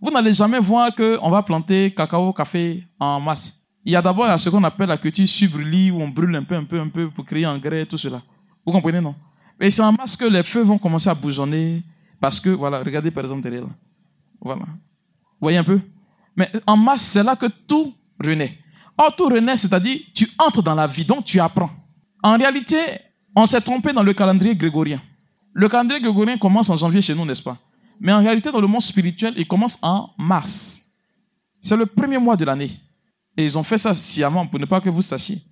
Vous 0.00 0.10
n'allez 0.10 0.32
jamais 0.32 0.60
voir 0.60 0.94
qu'on 0.94 1.30
va 1.30 1.42
planter 1.42 1.92
cacao, 1.92 2.32
café 2.32 2.86
en 2.98 3.20
masse. 3.20 3.52
Il 3.84 3.92
y 3.92 3.96
a 3.96 4.02
d'abord 4.02 4.38
ce 4.38 4.48
qu'on 4.48 4.62
appelle 4.64 4.88
la 4.88 4.96
culture 4.96 5.26
subrulie, 5.26 5.90
où 5.90 6.00
on 6.00 6.08
brûle 6.08 6.36
un 6.36 6.42
peu, 6.42 6.54
un 6.54 6.64
peu, 6.64 6.78
un 6.78 6.88
peu 6.88 7.10
pour 7.10 7.24
créer 7.24 7.46
engrais, 7.46 7.86
tout 7.86 7.98
cela. 7.98 8.22
Vous 8.64 8.72
comprenez, 8.72 9.00
non? 9.00 9.14
Et 9.60 9.70
c'est 9.70 9.82
en 9.82 9.92
masse 9.92 10.16
que 10.16 10.24
les 10.24 10.42
feux 10.42 10.62
vont 10.62 10.78
commencer 10.78 11.08
à 11.08 11.14
bourgeonner, 11.14 11.82
parce 12.20 12.38
que, 12.38 12.50
voilà, 12.50 12.80
regardez 12.80 13.10
par 13.10 13.24
exemple 13.24 13.42
derrière 13.42 13.62
là. 13.62 13.70
Voilà. 14.40 14.62
Vous 14.62 15.40
voyez 15.40 15.58
un 15.58 15.64
peu? 15.64 15.80
Mais 16.36 16.50
en 16.66 16.76
masse, 16.76 17.02
c'est 17.02 17.22
là 17.22 17.34
que 17.34 17.46
tout 17.46 17.94
renaît. 18.22 18.58
Or, 18.96 19.14
tout 19.16 19.26
renaît, 19.26 19.56
c'est-à-dire, 19.56 20.00
tu 20.14 20.28
entres 20.38 20.62
dans 20.62 20.74
la 20.74 20.86
vie, 20.86 21.04
donc 21.04 21.24
tu 21.24 21.40
apprends. 21.40 21.70
En 22.22 22.36
réalité, 22.36 22.78
on 23.34 23.46
s'est 23.46 23.60
trompé 23.60 23.92
dans 23.92 24.02
le 24.02 24.12
calendrier 24.12 24.54
grégorien. 24.54 25.00
Le 25.52 25.68
calendrier 25.68 26.00
grégorien 26.00 26.36
commence 26.36 26.70
en 26.70 26.76
janvier 26.76 27.00
chez 27.00 27.14
nous, 27.14 27.24
n'est-ce 27.24 27.42
pas? 27.42 27.56
Mais 28.00 28.12
en 28.12 28.20
réalité, 28.20 28.50
dans 28.52 28.60
le 28.60 28.66
monde 28.66 28.82
spirituel, 28.82 29.34
il 29.36 29.46
commence 29.46 29.78
en 29.82 30.10
mars. 30.18 30.82
C'est 31.60 31.76
le 31.76 31.86
premier 31.86 32.18
mois 32.18 32.36
de 32.36 32.44
l'année. 32.44 32.80
Et 33.36 33.44
ils 33.44 33.58
ont 33.58 33.62
fait 33.62 33.78
ça 33.78 33.94
sciemment 33.94 34.46
pour 34.46 34.58
ne 34.58 34.64
pas 34.64 34.80
que 34.80 34.88
vous 34.88 35.02
sachiez. 35.02 35.42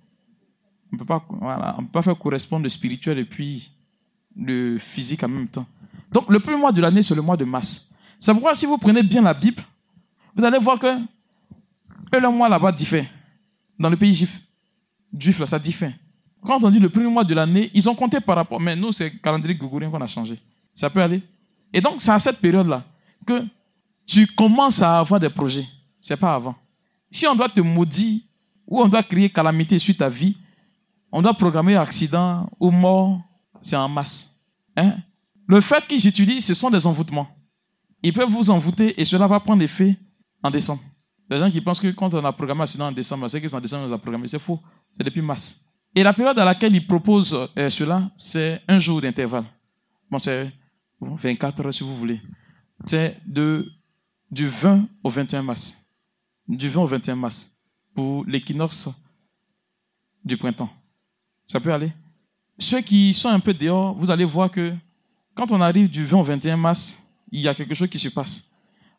On 0.91 0.95
ne 0.95 0.99
peut 0.99 1.05
pas, 1.05 2.01
faire 2.01 2.17
correspondre 2.17 2.63
le 2.63 2.69
spirituel 2.69 3.19
et 3.19 3.25
puis 3.25 3.71
le 4.35 4.77
physique 4.79 5.23
en 5.23 5.27
même 5.27 5.47
temps. 5.47 5.65
Donc, 6.11 6.29
le 6.29 6.39
premier 6.39 6.57
mois 6.57 6.71
de 6.71 6.81
l'année, 6.81 7.01
c'est 7.01 7.15
le 7.15 7.21
mois 7.21 7.35
de 7.35 7.43
mars. 7.43 7.85
C'est 8.19 8.33
pourquoi, 8.33 8.55
si 8.55 8.65
vous 8.65 8.77
prenez 8.77 9.03
bien 9.03 9.21
la 9.21 9.33
Bible, 9.33 9.61
vous 10.35 10.43
allez 10.45 10.59
voir 10.59 10.79
que 10.79 10.87
le 12.13 12.29
mois 12.29 12.47
là-bas 12.47 12.71
diffère. 12.71 13.05
Dans 13.77 13.89
le 13.89 13.97
pays 13.97 14.13
juif, 14.13 14.41
juif 15.17 15.39
là, 15.39 15.45
ça 15.45 15.59
diffère. 15.59 15.93
Quand 16.41 16.63
on 16.63 16.69
dit 16.69 16.79
le 16.79 16.89
premier 16.89 17.09
mois 17.09 17.23
de 17.23 17.33
l'année, 17.33 17.69
ils 17.73 17.89
ont 17.89 17.95
compté 17.95 18.21
par 18.21 18.37
rapport. 18.37 18.59
Mais 18.59 18.75
nous, 18.75 18.91
c'est 18.91 19.09
le 19.09 19.19
calendrier 19.19 19.55
grégorien 19.55 19.89
qu'on 19.89 20.01
a 20.01 20.07
changé. 20.07 20.39
Ça 20.73 20.89
peut 20.89 21.01
aller? 21.01 21.21
Et 21.77 21.81
donc, 21.81 22.01
c'est 22.01 22.09
à 22.09 22.17
cette 22.17 22.39
période-là 22.39 22.83
que 23.23 23.45
tu 24.07 24.25
commences 24.25 24.81
à 24.81 24.97
avoir 24.97 25.19
des 25.19 25.29
projets. 25.29 25.67
C'est 26.01 26.17
pas 26.17 26.33
avant. 26.33 26.55
Si 27.11 27.27
on 27.27 27.35
doit 27.35 27.49
te 27.49 27.61
maudire 27.61 28.21
ou 28.65 28.81
on 28.81 28.87
doit 28.87 29.03
créer 29.03 29.29
calamité 29.29 29.77
sur 29.77 29.95
ta 29.95 30.09
vie, 30.09 30.35
on 31.11 31.21
doit 31.21 31.35
programmer 31.35 31.75
accident 31.75 32.49
ou 32.59 32.71
mort, 32.71 33.21
c'est 33.61 33.75
en 33.75 33.87
masse. 33.87 34.27
Hein? 34.75 34.95
Le 35.45 35.61
fait 35.61 35.85
qu'ils 35.85 36.07
utilisent, 36.07 36.47
ce 36.47 36.55
sont 36.55 36.71
des 36.71 36.87
envoûtements. 36.87 37.27
Ils 38.01 38.11
peuvent 38.11 38.27
vous 38.27 38.49
envoûter 38.49 38.99
et 38.99 39.05
cela 39.05 39.27
va 39.27 39.39
prendre 39.39 39.61
effet 39.61 39.99
en 40.41 40.49
décembre. 40.49 40.81
Les 41.29 41.37
gens 41.37 41.51
qui 41.51 41.61
pensent 41.61 41.79
que 41.79 41.91
quand 41.91 42.11
on 42.11 42.25
a 42.25 42.33
programmé 42.33 42.63
accident 42.63 42.87
en 42.87 42.91
décembre, 42.91 43.27
c'est 43.27 43.39
que 43.39 43.47
c'est 43.47 43.55
en 43.55 43.61
décembre 43.61 43.87
qu'on 43.87 43.93
a 43.93 43.99
programmé. 43.99 44.27
C'est 44.27 44.39
faux. 44.39 44.59
C'est 44.97 45.03
depuis 45.03 45.21
mars. 45.21 45.55
Et 45.93 46.01
la 46.01 46.13
période 46.13 46.39
à 46.39 46.45
laquelle 46.45 46.73
ils 46.73 46.87
proposent 46.87 47.37
euh, 47.55 47.69
cela, 47.69 48.09
c'est 48.17 48.61
un 48.67 48.79
jour 48.79 48.99
d'intervalle. 48.99 49.45
Bon, 50.09 50.17
c'est 50.17 50.51
24 51.01 51.65
heures 51.65 51.73
si 51.73 51.83
vous 51.83 51.95
voulez. 51.95 52.21
C'est 52.85 53.17
de, 53.25 53.71
du 54.31 54.47
20 54.47 54.87
au 55.03 55.09
21 55.09 55.43
mars. 55.43 55.77
Du 56.47 56.69
20 56.69 56.81
au 56.81 56.87
21 56.87 57.15
mars. 57.15 57.51
Pour 57.93 58.25
l'équinoxe 58.25 58.89
du 60.23 60.37
printemps. 60.37 60.69
Ça 61.45 61.59
peut 61.59 61.73
aller. 61.73 61.91
Ceux 62.59 62.81
qui 62.81 63.13
sont 63.13 63.29
un 63.29 63.39
peu 63.39 63.53
dehors, 63.53 63.95
vous 63.95 64.09
allez 64.09 64.25
voir 64.25 64.51
que 64.51 64.73
quand 65.35 65.51
on 65.51 65.61
arrive 65.61 65.89
du 65.89 66.05
20 66.05 66.17
au 66.17 66.23
21 66.23 66.57
mars, 66.57 67.01
il 67.31 67.41
y 67.41 67.47
a 67.47 67.53
quelque 67.53 67.75
chose 67.75 67.89
qui 67.89 67.99
se 67.99 68.09
passe. 68.09 68.43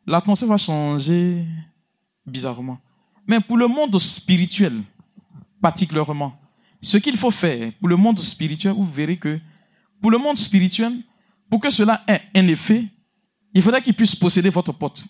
L'atmosphère 0.07 0.49
va 0.49 0.57
changer 0.57 1.45
bizarrement. 2.25 2.79
Mais 3.27 3.41
pour 3.41 3.57
le 3.57 3.67
monde 3.67 3.99
spirituel, 3.99 4.83
particulièrement, 5.61 6.39
ce 6.81 6.97
qu'il 6.97 7.17
faut 7.17 7.31
faire 7.31 7.73
pour 7.79 7.89
le 7.89 7.97
monde 7.97 8.19
spirituel, 8.19 8.73
vous 8.73 8.85
verrez 8.85 9.17
que 9.17 9.39
pour 10.01 10.11
le 10.11 10.19
monde 10.19 10.39
spirituel, 10.39 11.03
pour 11.51 11.61
que 11.61 11.71
cela 11.71 12.05
ait 12.07 12.23
un 12.35 12.47
effet, 12.49 12.85
il 13.55 13.63
faudrait 13.63 13.83
qu'il 13.83 13.95
puisse 13.95 14.15
posséder 14.15 14.51
votre 14.51 14.73
porte. 14.73 15.07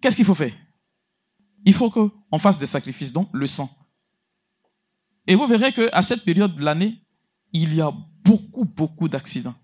Qu'est-ce 0.00 0.16
qu'il 0.16 0.24
faut 0.24 0.34
faire? 0.34 0.52
Il 1.64 1.72
faut 1.72 1.90
qu'on 1.90 2.38
fasse 2.38 2.58
des 2.58 2.66
sacrifices, 2.66 3.12
donc 3.12 3.28
le 3.32 3.46
sang. 3.46 3.70
Et 5.26 5.34
vous 5.34 5.46
verrez 5.46 5.72
qu'à 5.72 6.02
cette 6.02 6.24
période 6.24 6.54
de 6.54 6.62
l'année, 6.62 7.00
il 7.52 7.74
y 7.74 7.80
a 7.80 7.92
beaucoup, 8.24 8.64
beaucoup 8.64 9.08
d'accidents. 9.08 9.54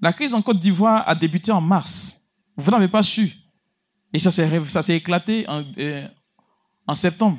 La 0.00 0.12
crise 0.12 0.34
en 0.34 0.42
Côte 0.42 0.60
d'Ivoire 0.60 1.08
a 1.08 1.14
débuté 1.14 1.50
en 1.50 1.60
mars. 1.60 2.20
Vous 2.56 2.70
n'avez 2.70 2.88
pas 2.88 3.02
su. 3.02 3.32
Et 4.12 4.18
ça 4.18 4.30
s'est 4.30 4.96
éclaté 4.96 5.48
en, 5.48 5.64
euh, 5.78 6.06
en 6.86 6.94
septembre. 6.94 7.38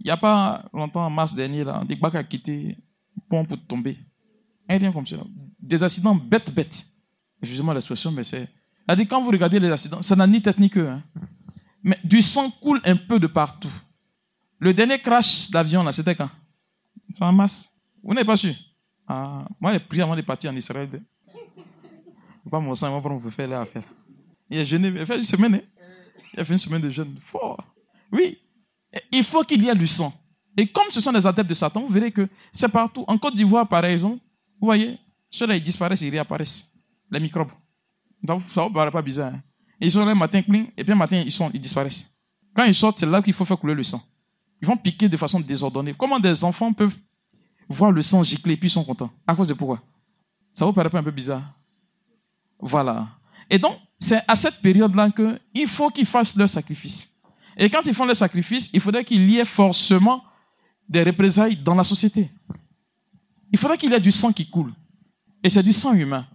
Il 0.00 0.04
n'y 0.04 0.10
a 0.10 0.16
pas 0.16 0.68
longtemps, 0.72 1.06
en 1.06 1.10
mars 1.10 1.34
dernier, 1.34 1.64
là, 1.64 1.82
a 2.02 2.24
quitté 2.24 2.76
le 3.16 3.22
pont 3.28 3.44
pour 3.44 3.58
tomber. 3.66 3.98
Rien 4.68 4.92
comme 4.92 5.06
ça. 5.06 5.16
Des 5.58 5.82
accidents 5.82 6.14
bêtes, 6.14 6.52
bêtes. 6.52 6.86
Excusez-moi 7.42 7.74
l'expression, 7.74 8.10
mais 8.10 8.24
c'est. 8.24 8.48
quand 9.08 9.22
vous 9.22 9.30
regardez 9.30 9.60
les 9.60 9.70
accidents, 9.70 10.02
ça 10.02 10.16
n'a 10.16 10.26
ni 10.26 10.42
tête 10.42 10.58
ni 10.58 10.70
queue. 10.70 10.88
Hein. 10.88 11.02
Mais 11.82 11.98
du 12.04 12.22
sang 12.22 12.50
coule 12.50 12.80
un 12.84 12.96
peu 12.96 13.18
de 13.18 13.26
partout. 13.26 13.72
Le 14.58 14.74
dernier 14.74 14.98
crash 14.98 15.50
d'avion, 15.50 15.82
là, 15.82 15.92
c'était 15.92 16.14
quand? 16.14 16.30
C'est 17.14 17.22
en 17.22 17.32
masse. 17.32 17.72
Vous 18.02 18.12
n'avez 18.12 18.26
pas 18.26 18.36
su 18.36 18.52
ah, 19.06 19.46
Moi, 19.60 19.72
j'ai 19.72 19.78
pris 19.80 20.00
avant 20.00 20.16
de 20.16 20.22
partir 20.22 20.50
en 20.50 20.56
Israël. 20.56 20.88
Pas 22.50 22.60
mon 22.60 22.74
sang, 22.74 22.90
moi, 22.90 23.02
pour 23.02 23.32
faire 23.32 23.48
l'affaire. 23.48 23.84
Il 24.50 24.58
a 24.58 24.64
jeûné, 24.64 24.88
il 24.88 24.98
a 24.98 25.06
fait 25.06 25.16
une 25.16 25.24
semaine. 25.24 25.54
Hein. 25.54 25.60
Il 26.32 26.40
a 26.40 26.44
fait 26.44 26.54
une 26.54 26.58
semaine 26.58 26.80
de 26.80 26.90
jeûne. 26.90 27.16
Fort. 27.30 27.62
Oui, 28.10 28.38
il 29.12 29.22
faut 29.22 29.42
qu'il 29.42 29.62
y 29.62 29.68
ait 29.68 29.74
du 29.74 29.86
sang. 29.86 30.12
Et 30.56 30.66
comme 30.66 30.90
ce 30.90 31.00
sont 31.00 31.12
des 31.12 31.26
adeptes 31.26 31.48
de 31.48 31.54
Satan, 31.54 31.80
vous 31.80 31.88
verrez 31.92 32.10
que 32.10 32.28
c'est 32.52 32.68
partout. 32.68 33.04
En 33.06 33.16
Côte 33.18 33.34
d'Ivoire, 33.34 33.68
par 33.68 33.84
exemple, 33.84 34.18
vous 34.60 34.66
voyez, 34.66 34.98
ceux-là, 35.30 35.56
ils 35.56 35.62
disparaissent, 35.62 36.00
ils 36.00 36.10
réapparaissent. 36.10 36.67
Les 37.10 37.20
microbes. 37.20 37.50
Donc, 38.22 38.42
ça 38.52 38.62
ne 38.62 38.68
vous 38.68 38.72
paraît 38.72 38.90
pas 38.90 39.02
bizarre. 39.02 39.32
Hein? 39.34 39.42
Ils 39.80 39.90
sont 39.90 40.04
là 40.04 40.12
le 40.12 40.14
matin, 40.14 40.38
et 40.38 40.42
puis 40.42 40.72
le 40.76 40.94
matin, 40.94 41.22
ils, 41.24 41.30
sont, 41.30 41.50
ils 41.54 41.60
disparaissent. 41.60 42.06
Quand 42.54 42.64
ils 42.64 42.74
sortent, 42.74 42.98
c'est 42.98 43.06
là 43.06 43.22
qu'il 43.22 43.32
faut 43.32 43.44
faire 43.44 43.58
couler 43.58 43.74
le 43.74 43.84
sang. 43.84 44.02
Ils 44.60 44.66
vont 44.66 44.76
piquer 44.76 45.08
de 45.08 45.16
façon 45.16 45.38
désordonnée. 45.38 45.94
Comment 45.96 46.18
des 46.18 46.42
enfants 46.42 46.72
peuvent 46.72 46.96
voir 47.68 47.92
le 47.92 48.02
sang 48.02 48.22
gicler 48.22 48.54
et 48.54 48.56
puis 48.56 48.66
ils 48.66 48.70
sont 48.72 48.84
contents? 48.84 49.10
À 49.26 49.34
cause 49.36 49.48
de 49.48 49.54
pourquoi? 49.54 49.80
Ça 50.52 50.64
vous 50.64 50.72
paraît 50.72 50.90
pas 50.90 50.98
un 50.98 51.04
peu 51.04 51.12
bizarre? 51.12 51.54
Voilà. 52.58 53.08
Et 53.48 53.58
donc, 53.58 53.76
c'est 53.98 54.20
à 54.26 54.34
cette 54.34 54.60
période-là 54.60 55.10
qu'il 55.10 55.68
faut 55.68 55.90
qu'ils 55.90 56.06
fassent 56.06 56.34
leur 56.36 56.48
sacrifice. 56.48 57.08
Et 57.56 57.70
quand 57.70 57.82
ils 57.86 57.94
font 57.94 58.04
le 58.04 58.14
sacrifice, 58.14 58.68
il 58.72 58.80
faudrait 58.80 59.04
qu'il 59.04 59.30
y 59.30 59.38
ait 59.38 59.44
forcément 59.44 60.24
des 60.88 61.02
représailles 61.04 61.56
dans 61.56 61.74
la 61.74 61.84
société. 61.84 62.30
Il 63.52 63.58
faudrait 63.58 63.78
qu'il 63.78 63.90
y 63.90 63.94
ait 63.94 64.00
du 64.00 64.12
sang 64.12 64.32
qui 64.32 64.48
coule. 64.48 64.72
Et 65.42 65.48
c'est 65.48 65.62
du 65.62 65.72
sang 65.72 65.92
humain. 65.92 66.26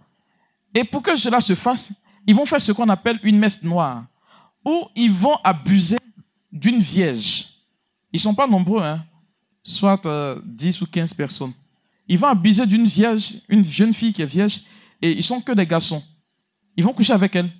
Et 0.74 0.84
pour 0.84 1.02
que 1.02 1.16
cela 1.16 1.40
se 1.40 1.54
fasse, 1.54 1.92
ils 2.26 2.34
vont 2.34 2.44
faire 2.44 2.60
ce 2.60 2.72
qu'on 2.72 2.88
appelle 2.88 3.20
une 3.22 3.38
messe 3.38 3.62
noire, 3.62 4.04
où 4.64 4.88
ils 4.96 5.12
vont 5.12 5.36
abuser 5.44 5.98
d'une 6.50 6.80
vierge. 6.80 7.46
Ils 8.12 8.16
ne 8.16 8.20
sont 8.20 8.34
pas 8.34 8.46
nombreux, 8.46 8.82
hein? 8.82 9.04
soit 9.62 10.00
10 10.44 10.80
euh, 10.80 10.84
ou 10.84 10.86
15 10.86 11.14
personnes. 11.14 11.52
Ils 12.06 12.18
vont 12.18 12.28
abuser 12.28 12.66
d'une 12.66 12.84
vierge, 12.84 13.34
une 13.48 13.64
jeune 13.64 13.94
fille 13.94 14.12
qui 14.12 14.22
est 14.22 14.26
vierge, 14.26 14.60
et 15.00 15.12
ils 15.12 15.22
sont 15.22 15.40
que 15.40 15.52
des 15.52 15.66
garçons. 15.66 16.02
Ils 16.76 16.84
vont 16.84 16.92
coucher 16.92 17.12
avec 17.12 17.34
elle. 17.36 17.50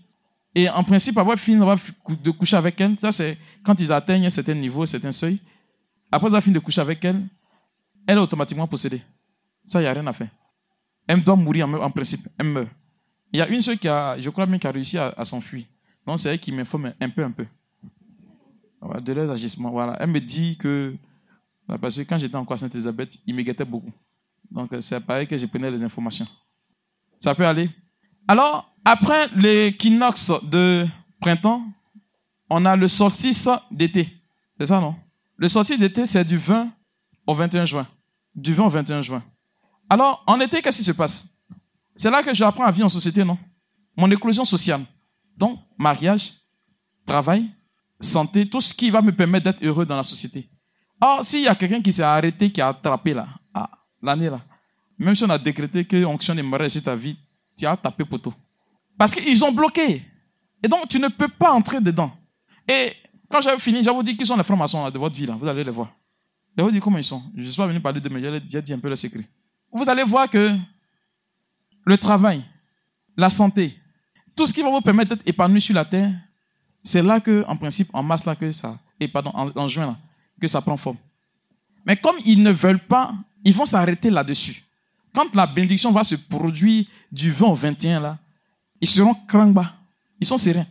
Et 0.54 0.68
en 0.68 0.84
principe, 0.84 1.18
avoir 1.18 1.38
fini 1.38 1.58
de 1.58 2.30
coucher 2.30 2.56
avec 2.56 2.80
elle, 2.80 2.96
ça 3.00 3.10
c'est 3.10 3.36
quand 3.64 3.80
ils 3.80 3.90
atteignent 3.90 4.26
un 4.26 4.30
certain 4.30 4.54
niveau, 4.54 4.82
un 4.82 4.86
certain 4.86 5.12
seuil. 5.12 5.40
Après 6.12 6.28
avoir 6.28 6.42
fini 6.42 6.54
de 6.54 6.60
coucher 6.60 6.80
avec 6.80 7.04
elle, 7.04 7.26
elle 8.06 8.18
est 8.18 8.20
automatiquement 8.20 8.68
possédée. 8.68 9.02
Ça, 9.64 9.80
il 9.80 9.84
n'y 9.84 9.88
a 9.88 9.92
rien 9.92 10.06
à 10.06 10.12
faire. 10.12 10.28
Elle 11.06 11.24
doit 11.24 11.36
mourir 11.36 11.68
en, 11.68 11.90
principe. 11.90 12.28
Elle 12.38 12.46
meurt. 12.46 12.68
Il 13.34 13.38
y 13.38 13.42
a 13.42 13.48
une 13.48 13.60
seule 13.60 13.78
qui 13.78 13.88
a, 13.88 14.16
je 14.20 14.30
crois 14.30 14.46
même, 14.46 14.60
qui 14.60 14.66
a 14.68 14.70
réussi 14.70 14.96
à, 14.96 15.24
s'enfuir. 15.24 15.64
Donc 16.06 16.20
c'est 16.20 16.30
elle 16.30 16.38
qui 16.38 16.52
m'informe 16.52 16.94
un 17.00 17.10
peu, 17.10 17.24
un 17.24 17.32
peu. 17.32 17.44
De 19.00 19.12
leurs 19.12 19.28
agissements. 19.28 19.72
Voilà. 19.72 19.96
Elle 19.98 20.10
me 20.10 20.20
dit 20.20 20.56
que, 20.56 20.94
parce 21.80 21.96
que 21.96 22.02
quand 22.02 22.16
j'étais 22.16 22.36
encore 22.36 22.54
à 22.54 22.58
Sainte-Elisabeth, 22.58 23.18
il 23.26 23.34
me 23.34 23.42
guettait 23.42 23.64
beaucoup. 23.64 23.90
Donc 24.52 24.70
c'est 24.80 25.00
pareil 25.00 25.26
que 25.26 25.36
je 25.36 25.46
prenais 25.46 25.68
les 25.68 25.82
informations. 25.82 26.28
Ça 27.18 27.34
peut 27.34 27.44
aller. 27.44 27.68
Alors, 28.28 28.72
après 28.84 29.26
l'équinoxe 29.34 30.30
de 30.44 30.86
printemps, 31.20 31.64
on 32.48 32.64
a 32.64 32.76
le 32.76 32.86
solstice 32.86 33.48
d'été. 33.68 34.16
C'est 34.60 34.68
ça, 34.68 34.78
non? 34.78 34.94
Le 35.36 35.48
solstice 35.48 35.80
d'été, 35.80 36.06
c'est 36.06 36.24
du 36.24 36.38
20 36.38 36.70
au 37.26 37.34
21 37.34 37.64
juin. 37.64 37.88
Du 38.32 38.54
20 38.54 38.66
au 38.66 38.70
21 38.70 39.02
juin. 39.02 39.24
Alors, 39.90 40.22
en 40.28 40.38
été, 40.38 40.62
qu'est-ce 40.62 40.78
qui 40.78 40.84
se 40.84 40.92
passe? 40.92 41.33
C'est 41.96 42.10
là 42.10 42.22
que 42.22 42.34
j'apprends 42.34 42.64
à 42.64 42.70
vivre 42.70 42.86
en 42.86 42.90
société, 42.90 43.24
non? 43.24 43.38
Mon 43.96 44.10
éclosion 44.10 44.44
sociale. 44.44 44.82
Donc, 45.36 45.58
mariage, 45.78 46.32
travail, 47.06 47.50
santé, 48.00 48.48
tout 48.48 48.60
ce 48.60 48.74
qui 48.74 48.90
va 48.90 49.00
me 49.02 49.12
permettre 49.12 49.44
d'être 49.44 49.64
heureux 49.64 49.86
dans 49.86 49.96
la 49.96 50.04
société. 50.04 50.48
Or, 51.00 51.24
s'il 51.24 51.42
y 51.42 51.48
a 51.48 51.54
quelqu'un 51.54 51.80
qui 51.80 51.92
s'est 51.92 52.02
arrêté, 52.02 52.50
qui 52.50 52.60
a 52.60 52.68
attrapé 52.68 53.14
là, 53.14 53.28
ah, 53.52 53.70
l'année 54.02 54.30
là, 54.30 54.40
même 54.98 55.14
si 55.14 55.24
on 55.24 55.30
a 55.30 55.38
décrété 55.38 55.84
que 55.84 56.04
onction 56.04 56.34
des 56.34 56.42
mariage 56.42 56.72
sur 56.72 56.82
ta 56.82 56.94
vie, 56.94 57.16
tu 57.56 57.66
as 57.66 57.76
tapé 57.76 58.04
poteau. 58.04 58.32
Parce 58.96 59.14
qu'ils 59.14 59.44
ont 59.44 59.52
bloqué. 59.52 60.04
Et 60.62 60.68
donc, 60.68 60.88
tu 60.88 60.98
ne 60.98 61.08
peux 61.08 61.28
pas 61.28 61.52
entrer 61.52 61.80
dedans. 61.80 62.12
Et 62.68 62.92
quand 63.28 63.40
j'avais 63.40 63.58
fini, 63.58 63.82
j'avais 63.82 64.02
dit 64.02 64.16
qui 64.16 64.24
sont 64.24 64.36
les 64.36 64.44
francs-maçons 64.44 64.90
de 64.90 64.98
votre 64.98 65.14
vie. 65.14 65.26
Là. 65.26 65.36
Vous 65.38 65.46
allez 65.46 65.64
les 65.64 65.70
voir. 65.70 65.92
Je 66.56 66.62
vous 66.62 66.70
dire 66.70 66.80
comment 66.80 66.98
ils 66.98 67.04
sont. 67.04 67.22
Je 67.34 67.42
ne 67.42 67.48
suis 67.48 67.56
pas 67.56 67.66
venu 67.66 67.80
parler 67.80 68.00
de 68.00 68.08
mais 68.08 68.20
j'ai 68.48 68.62
dit 68.62 68.72
un 68.72 68.78
peu 68.78 68.88
le 68.88 68.96
secret. 68.96 69.28
Vous 69.72 69.88
allez 69.88 70.04
voir 70.04 70.30
que 70.30 70.56
le 71.84 71.98
travail, 71.98 72.44
la 73.16 73.30
santé, 73.30 73.78
tout 74.36 74.46
ce 74.46 74.52
qui 74.52 74.62
va 74.62 74.70
vous 74.70 74.80
permettre 74.80 75.14
d'être 75.14 75.26
épanoui 75.26 75.60
sur 75.60 75.74
la 75.74 75.84
terre, 75.84 76.12
c'est 76.82 77.02
là 77.02 77.20
que, 77.20 77.44
en 77.46 77.56
principe, 77.56 77.88
en 77.92 78.02
masse, 78.02 78.24
là, 78.24 78.34
que 78.36 78.50
ça, 78.52 78.78
et 79.00 79.08
pardon, 79.08 79.30
en, 79.34 79.68
juin, 79.68 79.86
là, 79.86 79.96
que 80.40 80.46
ça 80.46 80.60
prend 80.60 80.76
forme. 80.76 80.98
Mais 81.86 81.96
comme 81.96 82.16
ils 82.24 82.42
ne 82.42 82.50
veulent 82.50 82.84
pas, 82.86 83.14
ils 83.44 83.54
vont 83.54 83.66
s'arrêter 83.66 84.10
là-dessus. 84.10 84.62
Quand 85.14 85.32
la 85.34 85.46
bénédiction 85.46 85.92
va 85.92 86.02
se 86.02 86.16
produire 86.16 86.86
du 87.10 87.30
20 87.30 87.46
au 87.46 87.54
21, 87.54 88.00
là, 88.00 88.18
ils 88.80 88.88
seront 88.88 89.14
bas. 89.52 89.74
Ils 90.20 90.26
sont 90.26 90.38
sereins. 90.38 90.66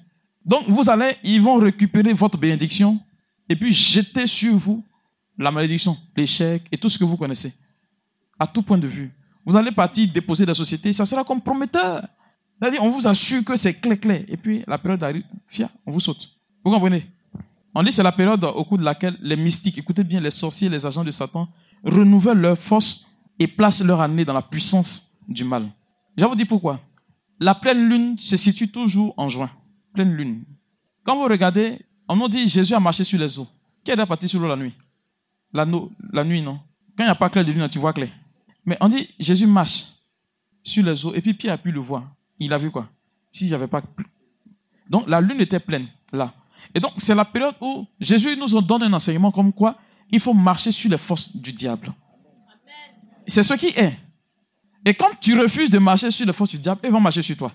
Donc, 0.46 0.66
vous 0.68 0.90
allez, 0.90 1.16
ils 1.24 1.42
vont 1.42 1.56
récupérer 1.56 2.14
votre 2.14 2.38
bénédiction 2.38 3.00
et 3.48 3.56
puis 3.56 3.74
jeter 3.74 4.28
sur 4.28 4.56
vous 4.58 4.84
la 5.38 5.52
malédiction, 5.52 5.98
l'échec 6.16 6.64
et 6.72 6.78
tout 6.78 6.90
ce 6.90 6.98
que 6.98 7.04
vous 7.04 7.18
connaissez. 7.18 7.54
À 8.38 8.46
tout 8.46 8.62
point 8.62 8.78
de 8.78 8.88
vue. 8.88 9.12
Vous 9.46 9.56
allez 9.56 9.72
partir 9.72 10.12
déposer 10.12 10.46
la 10.46 10.54
société, 10.54 10.94
ça 10.94 11.06
sera 11.06 11.24
comprometteur. 11.24 12.08
C'est-à-dire, 12.60 12.84
on 12.84 12.90
vous 12.90 13.08
assure 13.08 13.44
que 13.44 13.56
c'est 13.56 13.74
clair, 13.74 14.00
clair. 14.00 14.24
Et 14.28 14.38
puis, 14.38 14.64
la 14.68 14.78
période 14.78 15.04
arrive, 15.04 15.26
fia, 15.48 15.70
on 15.86 15.92
vous 15.92 16.00
saute. 16.00 16.30
Vous 16.64 16.72
comprenez? 16.72 17.06
On 17.76 17.84
dit 17.84 17.92
c'est 17.92 18.04
la 18.04 18.12
période 18.12 18.44
au 18.44 18.64
cours 18.64 18.78
de 18.78 18.84
laquelle 18.84 19.18
les 19.20 19.36
mystiques, 19.36 19.78
écoutez 19.78 20.04
bien, 20.04 20.20
les 20.20 20.32
sorciers, 20.32 20.70
les 20.70 20.86
agents 20.86 21.04
de 21.04 21.12
Satan, 21.12 21.50
renouvellent 21.84 22.38
leur 22.40 22.58
force 22.58 23.06
et 23.40 23.48
placent 23.48 23.84
leur 23.84 24.00
année 24.00 24.24
dans 24.24 24.34
la 24.34 24.44
puissance 24.44 25.04
du 25.28 25.44
mal. 25.44 25.70
Je 26.16 26.24
vous 26.26 26.36
dis 26.36 26.46
pourquoi. 26.46 26.80
La 27.40 27.56
pleine 27.56 27.90
lune 27.90 28.20
se 28.20 28.38
situe 28.38 28.70
toujours 28.70 29.14
en 29.18 29.28
juin. 29.28 29.50
Pleine 29.94 30.14
lune. 30.14 30.44
Quand 31.04 31.18
vous 31.18 31.24
regardez, 31.24 31.80
on 32.08 32.16
nous 32.16 32.30
dit 32.30 32.48
Jésus 32.48 32.76
a 32.76 32.80
marché 32.80 33.04
sur 33.04 33.20
les 33.20 33.40
eaux. 33.40 33.48
Qui 33.84 33.92
est 33.92 34.06
parti 34.06 34.28
sur 34.28 34.40
l'eau 34.40 34.48
la 34.48 34.56
nuit? 34.56 34.74
La, 35.52 35.66
la 36.12 36.24
nuit, 36.24 36.42
non? 36.42 36.60
Quand 36.96 37.04
il 37.04 37.08
n'y 37.08 37.12
a 37.12 37.16
pas 37.16 37.30
clair 37.30 37.44
de 37.44 37.52
lune, 37.52 37.68
tu 37.70 37.80
vois 37.80 37.92
clair. 37.92 38.10
Mais 38.66 38.78
on 38.80 38.90
dit 38.90 39.10
Jésus 39.20 39.48
marche 39.48 39.86
sur 40.64 40.84
les 40.84 41.06
eaux 41.06 41.14
et 41.14 41.22
puis 41.22 41.34
Pierre 41.34 41.54
a 41.54 41.58
pu 41.58 41.72
le 41.72 41.80
voir. 41.80 42.04
Il 42.40 42.54
a 42.54 42.58
vu 42.58 42.72
quoi? 42.72 42.90
S'il 43.32 43.48
n'y 43.48 43.54
avait 43.54 43.68
pas. 43.68 43.82
Donc 44.90 45.08
la 45.08 45.22
lune 45.22 45.42
était 45.42 45.60
pleine 45.60 45.88
là. 46.12 46.34
Et 46.74 46.80
donc 46.80 46.94
c'est 46.98 47.16
la 47.16 47.26
période 47.26 47.56
où 47.62 47.86
Jésus 48.00 48.36
nous 48.38 48.62
donne 48.62 48.84
un 48.84 48.94
enseignement 48.94 49.32
comme 49.32 49.54
quoi 49.54 49.78
il 50.10 50.20
faut 50.20 50.34
marcher 50.34 50.72
sur 50.72 50.90
les 50.92 50.98
forces 50.98 51.36
du 51.36 51.52
diable. 51.54 51.94
C'est 53.28 53.44
ce 53.44 53.54
qui 53.56 53.68
est. 53.68 53.98
Et 54.86 54.94
quand 54.94 55.10
tu 55.20 55.40
refuses 55.40 55.70
de 55.70 55.80
marcher 55.80 56.12
sur 56.12 56.26
les 56.26 56.34
forces 56.34 56.52
du 56.52 56.60
diable, 56.60 56.82
ils 56.84 56.92
vont 56.92 57.00
marcher 57.00 57.22
sur 57.22 57.38
toi. 57.38 57.52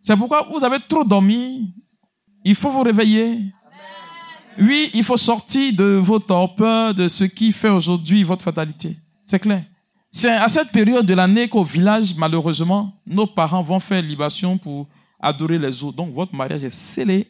C'est 0.00 0.16
pourquoi 0.16 0.46
vous 0.50 0.62
avez 0.62 0.78
trop 0.86 1.04
dormi. 1.04 1.72
Il 2.44 2.54
faut 2.54 2.70
vous 2.70 2.82
réveiller. 2.82 3.52
Oui, 4.58 4.90
il 4.92 5.02
faut 5.02 5.16
sortir 5.16 5.72
de 5.72 5.94
vos 5.94 6.18
torpeurs, 6.18 6.94
de 6.94 7.08
ce 7.08 7.24
qui 7.24 7.52
fait 7.52 7.70
aujourd'hui 7.70 8.22
votre 8.22 8.44
fatalité. 8.44 8.98
C'est 9.24 9.38
clair. 9.38 9.64
C'est 10.16 10.30
à 10.30 10.48
cette 10.48 10.70
période 10.70 11.04
de 11.04 11.12
l'année 11.12 11.48
qu'au 11.48 11.64
village, 11.64 12.14
malheureusement, 12.14 12.92
nos 13.04 13.26
parents 13.26 13.64
vont 13.64 13.80
faire 13.80 14.00
libation 14.00 14.56
pour 14.56 14.86
adorer 15.18 15.58
les 15.58 15.82
eaux. 15.82 15.90
Donc 15.90 16.14
votre 16.14 16.32
mariage 16.32 16.62
est 16.62 16.70
scellé. 16.70 17.26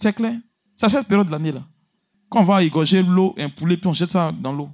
C'est 0.00 0.12
clair. 0.12 0.36
C'est 0.74 0.86
à 0.86 0.88
cette 0.88 1.06
période 1.06 1.28
de 1.28 1.30
l'année-là. 1.30 1.62
Quand 2.28 2.40
on 2.40 2.44
va 2.44 2.64
égorger 2.64 3.04
l'eau, 3.04 3.36
un 3.38 3.48
poulet, 3.48 3.76
puis 3.76 3.86
on 3.86 3.94
jette 3.94 4.10
ça 4.10 4.32
dans 4.32 4.52
l'eau. 4.52 4.68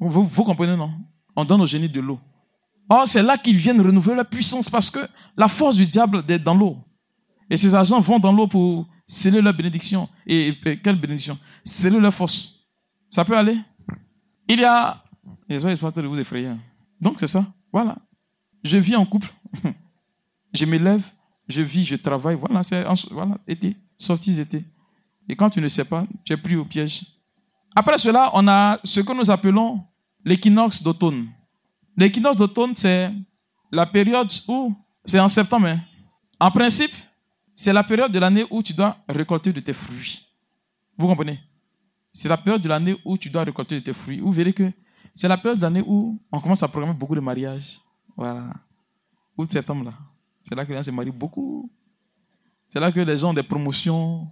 vous 0.00 0.44
comprenez, 0.44 0.76
non? 0.76 0.90
On 1.36 1.44
donne 1.44 1.60
au 1.60 1.66
génie 1.66 1.88
de 1.88 2.00
l'eau. 2.00 2.18
Or, 2.88 3.06
c'est 3.06 3.22
là 3.22 3.38
qu'ils 3.38 3.58
viennent 3.58 3.80
renouveler 3.80 4.16
la 4.16 4.24
puissance 4.24 4.68
parce 4.68 4.90
que 4.90 5.06
la 5.36 5.46
force 5.46 5.76
du 5.76 5.86
diable 5.86 6.24
est 6.26 6.40
dans 6.40 6.54
l'eau. 6.54 6.78
Et 7.48 7.56
ces 7.56 7.76
agents 7.76 8.00
vont 8.00 8.18
dans 8.18 8.32
l'eau 8.32 8.48
pour 8.48 8.88
sceller 9.06 9.40
leur 9.40 9.54
bénédiction. 9.54 10.08
Et, 10.26 10.52
quelle 10.82 10.96
bénédiction? 10.96 11.38
Sceller 11.64 12.00
leur 12.00 12.12
force. 12.12 12.56
Ça 13.08 13.24
peut 13.24 13.38
aller? 13.38 13.56
Il 14.48 14.58
y 14.58 14.64
a... 14.64 15.04
de 15.48 16.06
vous 16.06 16.18
effrayer. 16.18 16.52
Donc, 17.00 17.18
c'est 17.20 17.26
ça. 17.26 17.46
Voilà. 17.72 17.96
Je 18.62 18.76
vis 18.76 18.96
en 18.96 19.06
couple. 19.06 19.28
je 20.52 20.64
m'élève. 20.64 21.02
Je 21.48 21.62
vis, 21.62 21.84
je 21.84 21.96
travaille. 21.96 22.36
Voilà, 22.36 22.62
c'est 22.62 22.84
voilà, 23.10 23.38
été. 23.46 23.76
Sortie 23.96 24.38
été. 24.38 24.64
Et 25.28 25.36
quand 25.36 25.50
tu 25.50 25.60
ne 25.60 25.68
sais 25.68 25.84
pas, 25.84 26.06
tu 26.24 26.32
es 26.32 26.36
pris 26.36 26.56
au 26.56 26.64
piège. 26.64 27.04
Après 27.74 27.98
cela, 27.98 28.30
on 28.34 28.46
a 28.48 28.80
ce 28.84 29.00
que 29.00 29.12
nous 29.12 29.30
appelons 29.30 29.84
l'équinoxe 30.24 30.82
d'automne. 30.82 31.28
L'équinoxe 31.96 32.36
d'automne, 32.36 32.72
c'est 32.76 33.12
la 33.70 33.86
période 33.86 34.32
où, 34.46 34.74
c'est 35.04 35.20
en 35.20 35.28
septembre, 35.28 35.66
hein. 35.66 35.80
en 36.40 36.50
principe, 36.50 36.94
c'est 37.54 37.72
la 37.72 37.82
période 37.82 38.12
de 38.12 38.18
l'année 38.18 38.46
où 38.50 38.62
tu 38.62 38.72
dois 38.72 38.96
récolter 39.08 39.52
de 39.52 39.60
tes 39.60 39.72
fruits. 39.72 40.26
Vous 40.96 41.06
comprenez? 41.06 41.40
C'est 42.12 42.28
la 42.28 42.36
période 42.36 42.62
de 42.62 42.68
l'année 42.68 42.96
où 43.04 43.18
tu 43.18 43.30
dois 43.30 43.44
récolter 43.44 43.76
de 43.76 43.84
tes 43.84 43.92
fruits. 43.92 44.20
Vous 44.20 44.32
verrez 44.32 44.52
que 44.52 44.70
c'est 45.18 45.26
la 45.26 45.36
période 45.36 45.58
de 45.58 45.64
l'année 45.64 45.82
où 45.84 46.16
on 46.30 46.38
commence 46.38 46.62
à 46.62 46.68
programmer 46.68 46.94
beaucoup 46.94 47.16
de 47.16 47.20
mariages. 47.20 47.80
Voilà. 48.16 48.52
Août, 49.36 49.50
septembre, 49.50 49.86
là. 49.86 49.94
C'est 50.44 50.54
là 50.54 50.64
que 50.64 50.70
les 50.70 50.76
gens 50.76 50.82
se 50.84 50.92
marient 50.92 51.10
beaucoup. 51.10 51.68
C'est 52.68 52.78
là 52.78 52.92
que 52.92 53.00
les 53.00 53.18
gens 53.18 53.30
ont 53.30 53.34
des 53.34 53.42
promotions. 53.42 54.28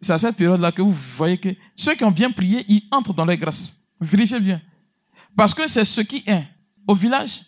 C'est 0.00 0.14
à 0.14 0.18
cette 0.18 0.34
période-là 0.34 0.72
que 0.72 0.80
vous 0.80 0.90
voyez 0.90 1.36
que 1.36 1.50
ceux 1.76 1.94
qui 1.94 2.04
ont 2.04 2.10
bien 2.10 2.30
prié, 2.30 2.64
ils 2.66 2.82
entrent 2.90 3.12
dans 3.12 3.26
leur 3.26 3.36
grâce. 3.36 3.74
Vérifiez 4.00 4.40
bien. 4.40 4.62
Parce 5.36 5.52
que 5.52 5.66
c'est 5.68 5.84
ce 5.84 6.00
qui 6.00 6.24
est. 6.26 6.44
Au 6.86 6.94
village, 6.94 7.42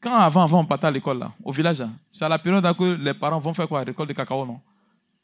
quand 0.00 0.14
avant, 0.14 0.44
avant 0.44 0.60
on 0.60 0.64
partait 0.64 0.86
à 0.86 0.90
l'école, 0.90 1.18
là, 1.18 1.30
au 1.44 1.52
village, 1.52 1.82
hein, 1.82 1.92
c'est 2.10 2.24
à 2.24 2.28
la 2.30 2.38
période 2.38 2.64
où 2.78 2.84
les 2.84 3.12
parents 3.12 3.38
vont 3.38 3.52
faire 3.52 3.68
quoi? 3.68 3.82
Récolte 3.82 4.08
de 4.08 4.14
cacao, 4.14 4.46
non? 4.46 4.62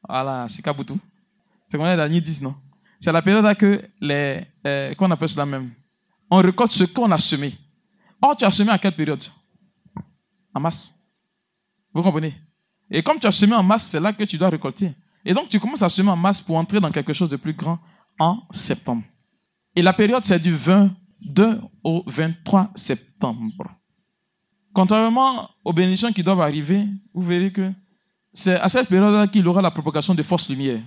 Voilà, 0.07 0.47
c'est 0.51 0.61
Kabutu. 0.61 0.93
C'est 1.67 1.79
qu'on 1.79 1.87
est 1.87 1.97
dans 1.97 2.11
10, 2.11 2.43
non? 2.43 2.55
C'est 3.01 3.11
la 3.11 3.23
période 3.23 3.57
que 3.57 3.89
les. 4.03 4.47
Qu'on 4.99 5.11
appelle 5.11 5.31
cela 5.31 5.47
même. 5.47 5.71
On 6.31 6.39
récolte 6.39 6.73
ce 6.73 6.85
qu'on 6.85 7.11
a 7.11 7.19
semé. 7.19 7.59
Or, 8.23 8.37
tu 8.37 8.45
as 8.45 8.51
semé 8.51 8.71
à 8.71 8.79
quelle 8.79 8.95
période? 8.95 9.25
En 10.55 10.61
masse. 10.61 10.95
Vous 11.93 12.03
comprenez? 12.03 12.35
Et 12.91 13.03
comme 13.03 13.19
tu 13.19 13.27
as 13.27 13.33
semé 13.33 13.55
en 13.55 13.63
masse, 13.63 13.87
c'est 13.89 14.01
là 14.01 14.13
que 14.13 14.25
tu 14.25 14.39
dois 14.39 14.49
récolter. 14.49 14.93
Et 15.25 15.35
donc, 15.35 15.49
tu 15.49 15.59
commences 15.61 15.83
à 15.83 15.89
semer 15.89 16.11
en 16.11 16.17
masse 16.17 16.41
pour 16.41 16.57
entrer 16.57 16.81
dans 16.81 16.91
quelque 16.91 17.13
chose 17.13 17.31
de 17.31 17.37
plus 17.37 17.53
grand 17.53 17.79
en 18.19 18.43
septembre. 18.51 19.03
Et 19.77 19.83
la 19.83 19.93
période, 19.93 20.25
c'est 20.25 20.39
du 20.39 20.55
20 20.55 20.91
2 21.23 21.61
au 21.85 22.03
23 22.07 22.71
septembre. 22.75 23.71
Contrairement 24.73 25.51
aux 25.65 25.73
bénédictions 25.73 26.13
qui 26.13 26.23
doivent 26.23 26.41
arriver, 26.41 26.87
vous 27.13 27.23
verrez 27.23 27.53
que 27.53 27.73
c'est 28.33 28.55
à 28.55 28.69
cette 28.69 28.89
période-là 28.89 29.27
qu'il 29.27 29.47
aura 29.49 29.61
la 29.61 29.71
propagation 29.71 30.15
de 30.15 30.23
fausses 30.23 30.49
lumières. 30.49 30.83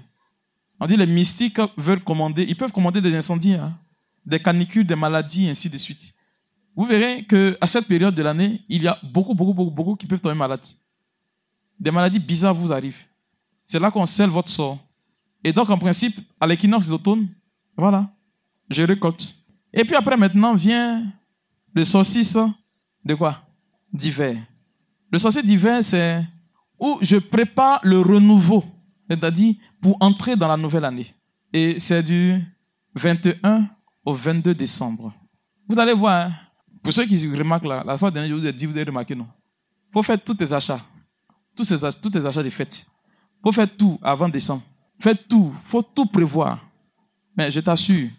On 0.80 0.88
dit 0.88 0.98
les 0.98 1.06
mystiques 1.06 1.60
veulent 1.78 2.04
commander, 2.04 2.46
ils 2.48 2.56
peuvent 2.56 2.72
commander 2.72 3.02
des 3.02 3.16
incendies, 3.16 3.54
hein, 3.54 3.78
des 4.26 4.40
canicules, 4.40 4.86
des 4.86 4.96
maladies, 4.96 5.50
ainsi 5.50 5.70
de 5.70 5.78
suite. 5.78 6.14
Vous 6.76 6.86
verrez 6.86 7.24
que 7.26 7.58
à 7.62 7.68
cette 7.68 7.88
période 7.88 8.16
de 8.16 8.22
l'année, 8.24 8.62
il 8.68 8.84
y 8.84 8.88
a 8.88 9.00
beaucoup, 9.04 9.36
beaucoup, 9.36 9.54
beaucoup, 9.54 9.72
beaucoup 9.72 9.96
qui 9.96 10.08
peuvent 10.08 10.22
tomber 10.22 10.36
malades. 10.36 10.66
Des 11.80 11.92
maladies 11.92 12.20
bizarres 12.20 12.56
vous 12.56 12.72
arrivent. 12.72 13.04
C'est 13.66 13.80
là 13.80 13.92
qu'on 13.92 14.06
scelle 14.06 14.30
votre 14.30 14.50
sort. 14.50 14.80
Et 15.44 15.52
donc, 15.52 15.70
en 15.70 15.78
principe, 15.78 16.20
à 16.40 16.48
l'équinoxe 16.48 16.88
d'automne, 16.88 17.28
voilà, 17.76 18.10
je 18.70 18.84
récolte. 18.84 19.36
Et 19.74 19.84
puis 19.84 19.96
après, 19.96 20.16
maintenant, 20.16 20.56
vient 20.56 21.12
le 21.74 21.84
saucisse 21.84 22.38
de 23.04 23.16
quoi? 23.16 23.42
D'hiver. 23.92 24.38
Le 25.12 25.20
saucisse 25.20 25.46
d'hiver, 25.46 25.84
c'est 25.84 26.24
où 26.80 26.98
je 27.02 27.18
prépare 27.18 27.80
le 27.84 28.00
renouveau, 28.00 28.64
c'est-à-dire 29.10 29.56
pour 29.82 29.98
entrer 30.00 30.36
dans 30.36 30.48
la 30.48 30.58
nouvelle 30.58 30.86
année. 30.86 31.14
Et 31.52 31.80
c'est 31.80 32.02
du 32.02 32.42
21 32.96 33.68
au 34.06 34.14
22 34.14 34.54
décembre. 34.54 35.14
Vous 35.68 35.80
allez 35.80 35.94
voir, 35.94 36.28
hein, 36.28 36.34
pour 36.84 36.92
ceux 36.94 37.06
qui 37.06 37.28
remarquent 37.28 37.66
là, 37.66 37.84
la 37.86 37.98
fois 37.98 38.12
dernière, 38.12 38.36
je 38.36 38.42
vous 38.42 38.46
ai 38.46 38.54
dit, 38.54 38.66
vous 38.66 38.76
avez 38.76 38.84
remarqué, 38.84 39.16
non? 39.16 39.28
Faut 39.92 40.04
faire 40.04 40.22
tous 40.22 40.34
tes 40.34 40.52
achats, 40.52 40.82
tous, 41.56 41.64
ces, 41.64 41.80
tes 41.80 42.26
achats 42.26 42.44
de. 42.44 42.50
Il 42.50 42.64
faut 43.44 43.52
faire 43.52 43.70
tout 43.76 44.00
avant 44.02 44.28
décembre. 44.28 44.64
Faites 45.00 45.28
tout, 45.28 45.54
faut 45.66 45.82
tout 45.82 46.06
prévoir. 46.06 46.60
Mais 47.36 47.52
je 47.52 47.60
t'assure, 47.60 48.10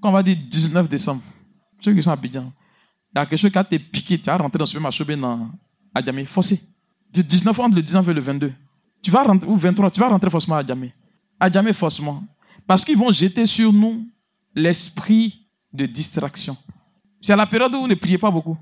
quand 0.00 0.10
on 0.10 0.12
va 0.12 0.22
dire 0.22 0.36
19 0.36 0.88
décembre, 0.88 1.22
ceux 1.80 1.94
qui 1.94 2.02
sont 2.02 2.14
Bidjan, 2.16 2.52
il 3.14 3.18
y 3.18 3.20
a 3.20 3.26
quelque 3.26 3.38
chose 3.38 3.50
qui 3.50 3.58
a 3.58 3.62
été 3.62 3.78
piqué, 3.78 4.18
tu 4.18 4.28
as 4.28 4.36
rentré 4.36 4.58
dans 4.58 4.66
ce 4.66 4.78
marché 4.78 5.04
dans 5.16 5.50
Adjamé, 5.94 6.24
forcé. 6.24 6.60
Du 7.12 7.22
19 7.22 7.58
entre 7.60 7.76
le 7.76 7.82
19 7.82 8.08
et 8.08 8.14
le 8.14 8.20
22. 8.20 8.52
Tu 9.00 9.10
vas 9.10 9.22
rentrer, 9.22 9.48
ou 9.48 9.54
23, 9.54 9.90
tu 9.90 10.00
vas 10.00 10.08
rentrer 10.08 10.30
forcément 10.30 10.56
à 10.56 10.60
Adjamé. 10.60 10.92
Adjamé 11.38 11.72
forcément. 11.72 12.24
Parce 12.66 12.84
qu'ils 12.84 12.96
vont 12.96 13.12
jeter 13.12 13.46
sur 13.46 13.72
nous 13.72 14.08
l'esprit 14.54 15.46
de 15.72 15.86
distraction. 15.86 16.56
C'est 17.20 17.32
à 17.32 17.36
la 17.36 17.46
période 17.46 17.74
où 17.74 17.80
vous 17.80 17.88
ne 17.88 17.94
priez 17.94 18.18
pas 18.18 18.30
beaucoup. 18.30 18.58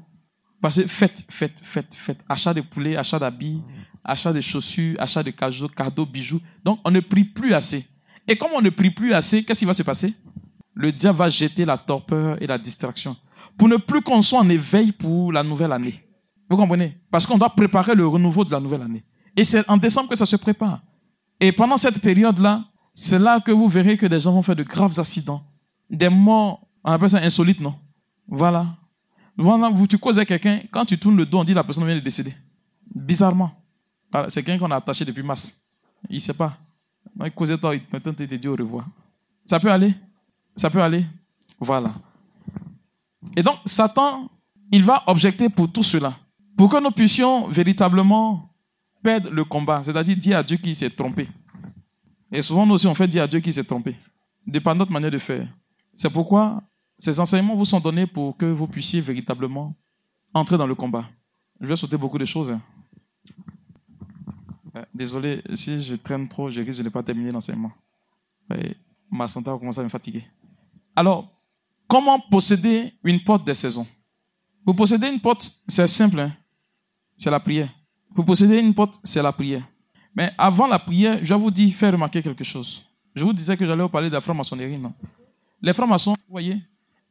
Parce 0.60 0.80
que 0.80 0.86
faites, 0.86 1.24
faites, 1.28 1.58
faites, 1.60 1.94
faites. 1.94 2.20
Achat 2.28 2.54
de 2.54 2.60
poulet, 2.60 2.96
achat 2.96 3.18
d'habits, 3.18 3.60
achat 4.04 4.32
de 4.32 4.40
chaussures, 4.40 4.96
achat 5.00 5.22
de 5.22 5.30
cadeaux, 5.30 5.68
cadeaux, 5.68 6.06
bijoux. 6.06 6.40
Donc 6.64 6.78
on 6.84 6.90
ne 6.90 7.00
prie 7.00 7.24
plus 7.24 7.52
assez. 7.52 7.84
Et 8.28 8.36
comme 8.36 8.52
on 8.54 8.62
ne 8.62 8.70
prie 8.70 8.90
plus 8.90 9.12
assez, 9.12 9.42
qu'est-ce 9.42 9.58
qui 9.58 9.64
va 9.64 9.74
se 9.74 9.82
passer? 9.82 10.14
Le 10.74 10.92
diable 10.92 11.18
va 11.18 11.28
jeter 11.28 11.64
la 11.64 11.76
torpeur 11.76 12.40
et 12.40 12.46
la 12.46 12.58
distraction. 12.58 13.16
Pour 13.58 13.68
ne 13.68 13.76
plus 13.76 14.00
qu'on 14.00 14.22
soit 14.22 14.38
en 14.38 14.48
éveil 14.48 14.92
pour 14.92 15.32
la 15.32 15.42
nouvelle 15.42 15.72
année. 15.72 16.02
Vous 16.48 16.56
comprenez? 16.56 16.96
Parce 17.10 17.26
qu'on 17.26 17.38
doit 17.38 17.50
préparer 17.50 17.94
le 17.94 18.06
renouveau 18.06 18.44
de 18.44 18.52
la 18.52 18.60
nouvelle 18.60 18.82
année. 18.82 19.04
Et 19.36 19.44
c'est 19.44 19.68
en 19.68 19.76
décembre 19.76 20.08
que 20.08 20.16
ça 20.16 20.26
se 20.26 20.36
prépare. 20.36 20.82
Et 21.40 21.50
pendant 21.50 21.76
cette 21.76 22.00
période-là, 22.00 22.64
c'est 22.94 23.18
là 23.18 23.40
que 23.40 23.50
vous 23.50 23.68
verrez 23.68 23.96
que 23.96 24.06
des 24.06 24.20
gens 24.20 24.32
vont 24.32 24.42
faire 24.42 24.56
de 24.56 24.62
graves 24.62 24.98
accidents. 25.00 25.42
Des 25.92 26.08
morts, 26.08 26.66
on 26.82 26.90
appelle 26.90 27.10
ça 27.10 27.18
insolite, 27.18 27.60
non? 27.60 27.74
Voilà. 28.26 28.66
Voilà, 29.36 29.68
vous, 29.68 29.86
tu 29.86 29.98
causes 29.98 30.24
quelqu'un, 30.24 30.60
quand 30.70 30.86
tu 30.86 30.98
tournes 30.98 31.16
le 31.16 31.26
dos, 31.26 31.38
on 31.38 31.44
dit 31.44 31.52
la 31.54 31.62
personne 31.62 31.84
vient 31.84 31.94
de 31.94 32.00
décéder. 32.00 32.34
Bizarrement. 32.94 33.52
C'est 34.28 34.42
quelqu'un 34.42 34.58
qu'on 34.58 34.70
a 34.70 34.76
attaché 34.76 35.04
depuis 35.04 35.22
mars. 35.22 35.54
Il 36.08 36.16
ne 36.16 36.20
sait 36.20 36.34
pas. 36.34 36.56
Il 37.22 37.30
causait 37.30 37.58
toi, 37.58 37.74
maintenant 37.92 38.12
il 38.18 38.26
te 38.26 38.34
dit 38.34 38.48
au 38.48 38.56
revoir. 38.56 38.86
Ça 39.44 39.60
peut 39.60 39.70
aller 39.70 39.94
Ça 40.56 40.70
peut 40.70 40.82
aller 40.82 41.04
Voilà. 41.60 41.94
Et 43.36 43.42
donc, 43.42 43.56
Satan, 43.66 44.30
il 44.70 44.84
va 44.84 45.02
objecter 45.06 45.48
pour 45.48 45.70
tout 45.70 45.82
cela. 45.82 46.16
Pour 46.56 46.70
que 46.70 46.82
nous 46.82 46.90
puissions 46.90 47.48
véritablement 47.48 48.50
perdre 49.02 49.30
le 49.30 49.44
combat, 49.44 49.82
c'est-à-dire 49.84 50.16
dire 50.16 50.38
à 50.38 50.42
Dieu 50.42 50.56
qu'il 50.56 50.76
s'est 50.76 50.90
trompé. 50.90 51.28
Et 52.30 52.40
souvent, 52.40 52.64
nous 52.64 52.74
aussi, 52.74 52.86
on 52.86 52.94
fait 52.94 53.08
dire 53.08 53.24
à 53.24 53.26
Dieu 53.26 53.40
qu'il 53.40 53.52
s'est 53.52 53.64
trompé, 53.64 53.96
dépend 54.46 54.72
de 54.72 54.78
notre 54.78 54.92
manière 54.92 55.10
de 55.10 55.18
faire. 55.18 55.46
C'est 55.94 56.10
pourquoi 56.10 56.62
ces 56.98 57.18
enseignements 57.20 57.56
vous 57.56 57.64
sont 57.64 57.80
donnés 57.80 58.06
pour 58.06 58.36
que 58.36 58.46
vous 58.46 58.66
puissiez 58.66 59.00
véritablement 59.00 59.74
entrer 60.32 60.56
dans 60.56 60.66
le 60.66 60.74
combat. 60.74 61.08
Je 61.60 61.66
vais 61.66 61.76
sauter 61.76 61.96
beaucoup 61.96 62.18
de 62.18 62.24
choses. 62.24 62.52
Hein. 62.52 62.60
Euh, 64.76 64.84
désolé, 64.94 65.42
si 65.54 65.82
je 65.82 65.94
traîne 65.94 66.28
trop, 66.28 66.50
je 66.50 66.60
risque 66.60 66.78
de 66.78 66.84
ne 66.84 66.88
pas 66.88 67.02
terminer 67.02 67.30
l'enseignement. 67.30 67.72
Ma 69.10 69.28
santé 69.28 69.50
va 69.50 69.58
commencer 69.58 69.80
à 69.80 69.84
me 69.84 69.88
fatiguer. 69.88 70.24
Alors, 70.96 71.28
comment 71.86 72.18
posséder 72.18 72.92
une 73.04 73.22
porte 73.22 73.44
des 73.46 73.54
saisons? 73.54 73.86
Pour 74.64 74.76
posséder 74.76 75.08
une 75.08 75.20
porte, 75.20 75.62
c'est 75.66 75.86
simple. 75.86 76.20
Hein 76.20 76.32
c'est 77.22 77.30
la 77.30 77.40
prière. 77.40 77.68
Pour 78.14 78.24
posséder 78.24 78.58
une 78.58 78.74
porte, 78.74 78.98
c'est 79.04 79.22
la 79.22 79.32
prière. 79.32 79.66
Mais 80.14 80.32
avant 80.36 80.66
la 80.66 80.78
prière, 80.78 81.18
je 81.22 81.32
vais 81.32 81.40
vous 81.40 81.50
dire, 81.50 81.74
faire 81.74 81.92
remarquer 81.92 82.22
quelque 82.22 82.44
chose. 82.44 82.84
Je 83.14 83.24
vous 83.24 83.32
disais 83.32 83.56
que 83.56 83.64
j'allais 83.66 83.82
vous 83.82 83.88
parler 83.88 84.08
de 84.08 84.14
la 84.14 84.20
franc-maçonnerie, 84.20 84.78
non 84.78 84.92
Les 85.62 85.72
francs-maçons, 85.72 86.12
vous 86.12 86.32
voyez, 86.32 86.60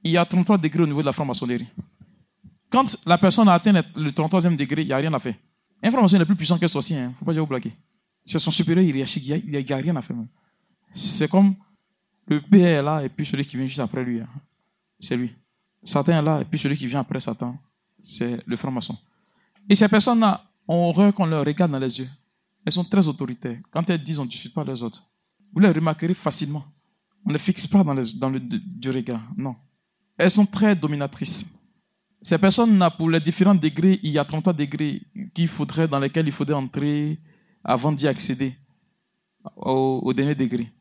il 0.04 0.12
y 0.12 0.18
a 0.18 0.26
33 0.26 0.58
degrés 0.58 0.84
au 0.84 0.88
niveau 0.88 1.02
de 1.02 1.06
la 1.06 1.14
franc-maçonnerie. 1.14 1.68
Quand 2.70 2.98
la 3.06 3.18
personne 3.18 3.48
a 3.48 3.54
atteint 3.54 3.84
le 3.96 4.12
33e 4.12 4.56
degré, 4.56 4.82
il 4.82 4.88
n'y 4.88 4.94
a 4.94 4.98
rien 4.98 5.14
à 5.14 5.20
faire. 5.20 5.36
Un 5.82 5.92
franc-maçon 5.92 6.20
est 6.20 6.26
plus 6.26 6.36
puissant 6.36 6.58
qu'un 6.58 6.68
sorcier, 6.68 6.98
il 6.98 7.00
hein. 7.00 7.08
ne 7.10 7.14
faut 7.14 7.26
pas 7.26 7.34
vous 7.34 7.48
blaguer. 7.48 7.74
C'est 8.26 8.40
son 8.40 8.52
supérieur 8.52 8.84
hiérarchique, 8.84 9.26
il 9.26 9.50
n'y 9.50 9.74
a, 9.74 9.78
rien 9.78 9.96
à 9.96 10.02
faire. 10.02 10.18
C'est 10.94 11.30
comme 11.30 11.56
le 12.28 12.40
père 12.42 12.80
est 12.80 12.84
là 12.84 13.04
et 13.04 13.10
puis 13.10 13.26
celui 13.26 13.46
qui 13.46 13.58
vient 13.58 13.66
juste 13.66 13.80
après 13.80 14.04
lui. 14.04 14.20
Hein. 14.20 14.28
C'est 15.00 15.18
lui. 15.18 15.34
Satan 15.84 16.20
est 16.20 16.22
là 16.22 16.42
et 16.42 16.46
puis 16.46 16.60
celui 16.60 16.78
qui 16.78 16.88
vient 16.88 17.00
après 17.00 17.20
Satan, 17.20 17.58
c'est 18.00 18.40
le 18.46 18.56
franc-maçon. 18.58 18.98
Et 19.68 19.76
ces 19.76 19.88
personnes-là 19.88 20.46
ont 20.68 20.90
horreur 20.90 21.14
qu'on 21.14 21.26
leur 21.26 21.46
regarde 21.46 21.72
dans 21.72 21.80
les 21.80 22.00
yeux. 22.00 22.10
Elles 22.66 22.72
sont 22.72 22.86
très 22.86 23.08
autoritaires. 23.08 23.58
Quand 23.72 23.90
elles 23.90 24.04
disent, 24.04 24.20
on 24.20 24.26
ne 24.26 24.30
discute 24.30 24.54
pas 24.54 24.64
les 24.64 24.84
autres. 24.84 25.04
Vous 25.52 25.60
les 25.60 25.72
remarquerez 25.72 26.14
facilement. 26.14 26.64
On 27.26 27.32
ne 27.32 27.38
fixe 27.38 27.68
pas 27.68 27.84
dans, 27.84 27.96
dans 27.96 28.30
le 28.30 28.40
du 28.40 28.90
regard. 28.90 29.22
Non. 29.38 29.56
Elles 30.18 30.32
sont 30.32 30.46
très 30.46 30.76
dominatrices. 30.76 31.46
Ces 32.22 32.38
personnes-là, 32.38 32.92
pour 32.92 33.10
les 33.10 33.20
différents 33.20 33.56
degrés, 33.56 34.00
il 34.04 34.12
y 34.12 34.20
a 34.20 34.26
33 34.26 34.54
degrés 34.54 35.02
qu'il 35.34 35.48
faudrait, 35.48 35.88
dans 35.88 36.00
lesquels 36.00 36.28
il 36.28 36.32
faudrait 36.32 36.56
entrer 36.56 37.20
avant 37.64 37.92
d'y 37.92 38.08
accéder 38.08 38.56
au, 39.56 40.14
dernier 40.14 40.36
degré. 40.36 40.72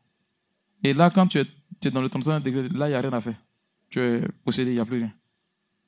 Et 0.83 0.93
là, 0.93 1.09
quand 1.09 1.27
tu 1.27 1.39
es, 1.39 1.45
tu 1.79 1.87
es 1.87 1.91
dans 1.91 2.01
le 2.01 2.09
33 2.09 2.39
degré, 2.39 2.69
là, 2.69 2.87
il 2.87 2.91
n'y 2.91 2.95
a 2.95 3.01
rien 3.01 3.13
à 3.13 3.21
faire. 3.21 3.41
Tu 3.89 3.99
es 3.99 4.21
possédé, 4.43 4.71
il 4.71 4.75
n'y 4.75 4.79
a 4.79 4.85
plus 4.85 4.99
rien. 4.99 5.13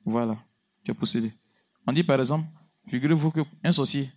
Voilà, 0.04 0.36
tu 0.84 0.90
es 0.90 0.94
possédé. 0.94 1.32
On 1.86 1.92
dit 1.92 2.02
par 2.02 2.18
exemple, 2.18 2.46
Figurez-vous 2.88 3.30
qu'un 3.30 3.72
sorcier, 3.72 4.10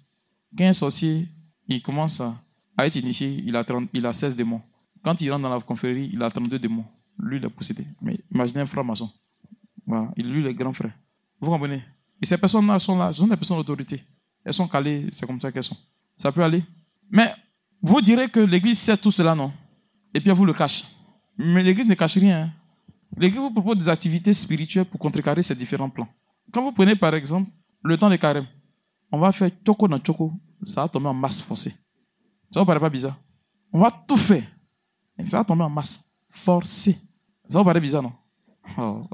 qu'un 0.55 0.73
sorcier, 0.73 1.27
il 1.67 1.81
commence 1.81 2.19
à, 2.21 2.35
être 2.79 2.95
initié, 2.95 3.41
il 3.45 3.55
a, 3.55 3.63
30, 3.63 3.89
il 3.93 4.05
a 4.05 4.13
16 4.13 4.35
démons. 4.35 4.61
Quand 5.03 5.19
il 5.21 5.31
rentre 5.31 5.43
dans 5.43 5.53
la 5.53 5.61
confrérie, 5.61 6.09
il 6.13 6.21
a 6.21 6.29
32 6.29 6.59
démons. 6.59 6.85
Lui, 7.19 7.37
il 7.37 7.45
est 7.45 7.49
possédé. 7.49 7.85
Mais 8.01 8.19
imaginez 8.31 8.61
un 8.61 8.65
franc-maçon. 8.65 9.09
Voilà. 9.85 10.11
Il, 10.17 10.31
lui, 10.31 10.43
les 10.43 10.53
grands 10.53 10.73
frères. 10.73 10.93
Vous 11.39 11.49
comprenez? 11.49 11.83
Et 12.21 12.25
ces 12.25 12.37
personnes-là 12.37 12.79
sont 12.79 12.97
là, 12.97 13.13
ce 13.13 13.21
sont 13.21 13.27
des 13.27 13.37
personnes 13.37 13.57
d'autorité. 13.57 14.03
Elles 14.43 14.53
sont 14.53 14.67
calées, 14.67 15.07
c'est 15.11 15.25
comme 15.25 15.39
ça 15.39 15.51
qu'elles 15.51 15.63
sont. 15.63 15.77
Ça 16.17 16.31
peut 16.31 16.43
aller. 16.43 16.63
Mais 17.09 17.33
vous 17.81 18.01
direz 18.01 18.29
que 18.29 18.39
l'Église 18.39 18.79
sait 18.79 18.97
tout 18.97 19.11
cela, 19.11 19.35
non? 19.35 19.51
Et 20.13 20.19
puis 20.19 20.29
elle 20.29 20.35
vous 20.35 20.45
le 20.45 20.53
cache. 20.53 20.83
Mais 21.37 21.63
l'Église 21.63 21.87
ne 21.87 21.93
cache 21.93 22.17
rien. 22.17 22.43
Hein. 22.43 22.51
L'Église 23.17 23.39
vous 23.39 23.51
propose 23.51 23.77
des 23.77 23.89
activités 23.89 24.33
spirituelles 24.33 24.85
pour 24.85 24.99
contrecarrer 24.99 25.43
ces 25.43 25.55
différents 25.55 25.89
plans. 25.89 26.07
Quand 26.51 26.63
vous 26.63 26.71
prenez 26.71 26.95
par 26.95 27.13
exemple 27.13 27.51
le 27.83 27.97
temps 27.97 28.09
de 28.09 28.15
carême, 28.15 28.47
on 29.11 29.19
va 29.19 29.31
faire 29.31 29.51
choco 29.65 29.87
dans 29.87 30.03
choco, 30.03 30.33
ça 30.63 30.81
va 30.81 30.87
tomber 30.89 31.07
en 31.07 31.13
masse 31.13 31.41
forcée. 31.41 31.75
Ça 32.51 32.59
vous 32.59 32.65
paraît 32.65 32.79
pas 32.79 32.89
bizarre 32.89 33.17
On 33.71 33.79
va 33.79 33.91
tout 34.07 34.17
faire. 34.17 34.43
Et 35.18 35.24
ça 35.24 35.39
va 35.39 35.43
tomber 35.43 35.63
en 35.63 35.70
masse 35.70 35.99
forcée. 36.30 36.99
Ça 37.49 37.59
vous 37.59 37.65
paraît 37.65 37.80
bizarre, 37.80 38.03
non? 38.03 38.13
Oh. 38.78 39.07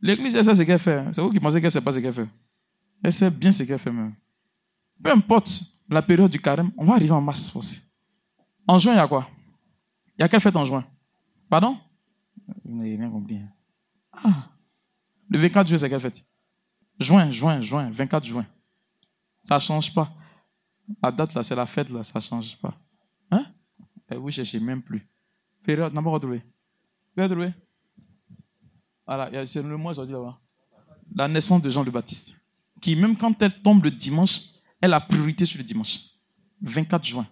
L'église, 0.00 0.34
elle 0.36 0.44
sait 0.44 0.54
ce 0.54 0.62
qu'elle 0.62 0.78
fait. 0.78 0.98
Hein. 0.98 1.10
C'est 1.12 1.20
vous 1.20 1.30
qui 1.30 1.40
pensez 1.40 1.56
qu'elle 1.56 1.64
ne 1.64 1.70
sait 1.70 1.80
pas 1.80 1.92
ce 1.92 1.98
qu'elle 1.98 2.14
fait. 2.14 2.28
Elle 3.02 3.12
sait 3.12 3.30
bien 3.30 3.52
ce 3.52 3.62
qu'elle 3.62 3.78
fait 3.78 3.90
même. 3.90 4.14
Peu 5.02 5.10
importe 5.10 5.62
la 5.88 6.02
période 6.02 6.30
du 6.30 6.40
carême, 6.40 6.70
on 6.76 6.84
va 6.84 6.94
arriver 6.94 7.12
en 7.12 7.20
masse 7.20 7.50
forcée. 7.50 7.80
En 8.66 8.78
juin, 8.78 8.92
il 8.92 8.96
y 8.96 9.00
a 9.00 9.08
quoi? 9.08 9.28
Il 10.16 10.22
y 10.22 10.24
a 10.24 10.28
quelle 10.28 10.40
fête 10.40 10.56
en 10.56 10.64
juin? 10.64 10.84
Pardon? 11.50 11.76
Vous 12.64 12.76
n'avez 12.76 12.96
rien 12.96 13.10
compris. 13.10 13.36
Hein. 13.36 13.48
Ah, 14.12 14.48
le 15.28 15.38
24 15.38 15.66
juin, 15.66 15.78
c'est 15.78 15.90
quelle 15.90 16.00
fête? 16.00 16.24
Juin, 16.98 17.30
juin, 17.30 17.60
juin, 17.60 17.90
24 17.90 18.24
juin. 18.24 18.46
Ça 19.42 19.56
ne 19.56 19.60
change 19.60 19.92
pas. 19.92 20.12
La 21.02 21.10
date, 21.10 21.34
là, 21.34 21.42
c'est 21.42 21.56
la 21.56 21.66
fête, 21.66 21.90
là, 21.90 22.02
ça 22.02 22.18
ne 22.18 22.20
change 22.22 22.56
pas. 22.58 22.74
Hein? 23.30 23.46
Et 24.10 24.16
vous 24.16 24.26
ne 24.26 24.30
cherchez 24.30 24.60
même 24.60 24.82
plus. 24.82 25.06
Période, 25.64 25.92
n'a 25.94 26.02
pas 26.02 26.10
retrouvé. 26.10 26.42
Vous 27.16 27.24
Voilà, 29.06 29.46
c'est 29.46 29.62
le 29.62 29.76
mois 29.76 29.92
aujourd'hui 29.92 30.14
là-bas. 30.14 30.38
La 31.14 31.28
naissance 31.28 31.62
de 31.62 31.70
Jean 31.70 31.82
le 31.82 31.90
Baptiste. 31.90 32.34
Qui, 32.80 32.96
même 32.96 33.16
quand 33.16 33.40
elle 33.42 33.62
tombe 33.62 33.84
le 33.84 33.90
dimanche, 33.90 34.40
elle 34.80 34.92
a 34.92 35.00
priorité 35.00 35.46
sur 35.46 35.58
le 35.58 35.64
dimanche. 35.64 36.00
24 36.60 37.04
juin. 37.04 37.26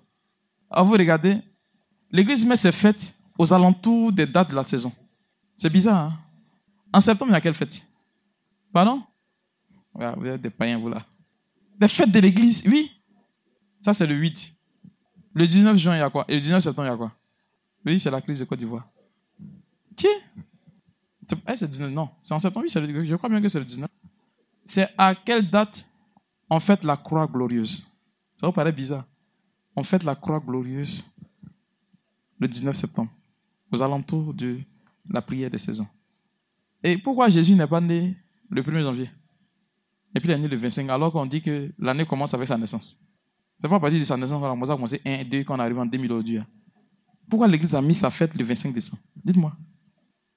Alors 0.70 0.86
vous 0.86 0.92
regardez, 0.92 1.38
l'église 2.10 2.46
met 2.46 2.56
ses 2.56 2.72
fêtes 2.72 3.14
aux 3.38 3.52
alentours 3.52 4.12
des 4.12 4.26
dates 4.26 4.50
de 4.50 4.54
la 4.54 4.62
saison. 4.62 4.92
C'est 5.56 5.70
bizarre, 5.70 6.04
hein? 6.04 6.18
En 6.92 7.00
septembre, 7.00 7.30
il 7.30 7.34
y 7.34 7.36
a 7.36 7.40
quelle 7.40 7.54
fête? 7.54 7.86
Pardon? 8.72 9.02
Vous 9.94 10.26
êtes 10.26 10.42
des 10.42 10.50
païens, 10.50 10.78
vous 10.78 10.88
là. 10.88 11.04
Les 11.80 11.88
fêtes 11.88 12.10
de 12.10 12.20
l'église, 12.20 12.62
oui. 12.66 12.90
Ça, 13.82 13.94
c'est 13.94 14.06
le 14.06 14.14
8. 14.14 14.54
Le 15.34 15.46
19 15.46 15.76
juin, 15.76 15.96
il 15.96 16.00
y 16.00 16.02
a 16.02 16.10
quoi? 16.10 16.24
Et 16.28 16.34
le 16.34 16.40
19 16.40 16.62
septembre, 16.62 16.86
il 16.86 16.90
y 16.90 16.94
a 16.94 16.96
quoi? 16.96 17.12
Oui, 17.84 17.98
c'est 17.98 18.10
la 18.10 18.20
crise 18.20 18.38
de 18.38 18.44
Côte 18.44 18.58
d'Ivoire. 18.58 18.88
Qui? 19.96 20.06
Eh, 21.48 21.56
c'est 21.56 21.68
19, 21.68 21.90
non, 21.90 22.10
c'est 22.20 22.34
en 22.34 22.38
septembre, 22.38 22.66
oui, 22.66 23.06
je 23.06 23.16
crois 23.16 23.28
bien 23.28 23.40
que 23.40 23.48
c'est 23.48 23.58
le 23.58 23.64
19. 23.64 23.88
C'est 24.66 24.88
à 24.98 25.14
quelle 25.14 25.48
date 25.48 25.88
on 26.50 26.60
fête 26.60 26.84
la 26.84 26.96
croix 26.96 27.26
glorieuse? 27.26 27.86
Ça 28.38 28.46
vous 28.46 28.52
paraît 28.52 28.72
bizarre. 28.72 29.04
On 29.74 29.82
fête 29.82 30.02
la 30.04 30.14
croix 30.14 30.40
glorieuse 30.40 31.04
le 32.38 32.48
19 32.48 32.76
septembre, 32.76 33.10
aux 33.70 33.80
alentours 33.80 34.34
de 34.34 34.58
la 35.08 35.22
prière 35.22 35.50
des 35.50 35.58
saisons. 35.58 35.86
Et 36.82 36.98
pourquoi 36.98 37.28
Jésus 37.28 37.54
n'est 37.54 37.66
pas 37.66 37.80
né 37.80 38.16
le 38.50 38.62
1er 38.62 38.82
janvier? 38.82 39.10
Et 40.14 40.20
puis 40.20 40.28
il 40.28 40.32
est 40.32 40.38
né 40.38 40.48
le 40.48 40.56
25, 40.56 40.90
alors 40.90 41.12
qu'on 41.12 41.24
dit 41.24 41.40
que 41.40 41.72
l'année 41.78 42.04
commence 42.04 42.34
avec 42.34 42.48
sa 42.48 42.58
naissance. 42.58 42.98
C'est 43.58 43.68
pas 43.68 43.76
à 43.76 43.80
partir 43.80 43.98
de 43.98 44.04
sa 44.04 44.16
naissance 44.16 44.40
qu'on 44.40 44.62
a 44.62 44.74
commencé 44.74 45.00
1 45.06 45.10
et 45.10 45.24
2 45.24 45.44
quand 45.44 45.56
on 45.56 45.60
arrive 45.60 45.78
en 45.78 45.86
2000 45.86 46.12
aujourd'hui. 46.12 46.40
Pourquoi 47.28 47.48
l'Église 47.48 47.74
a 47.74 47.82
mis 47.82 47.94
sa 47.94 48.10
fête 48.10 48.34
le 48.34 48.44
25 48.44 48.74
décembre? 48.74 49.02
Dites-moi. 49.24 49.52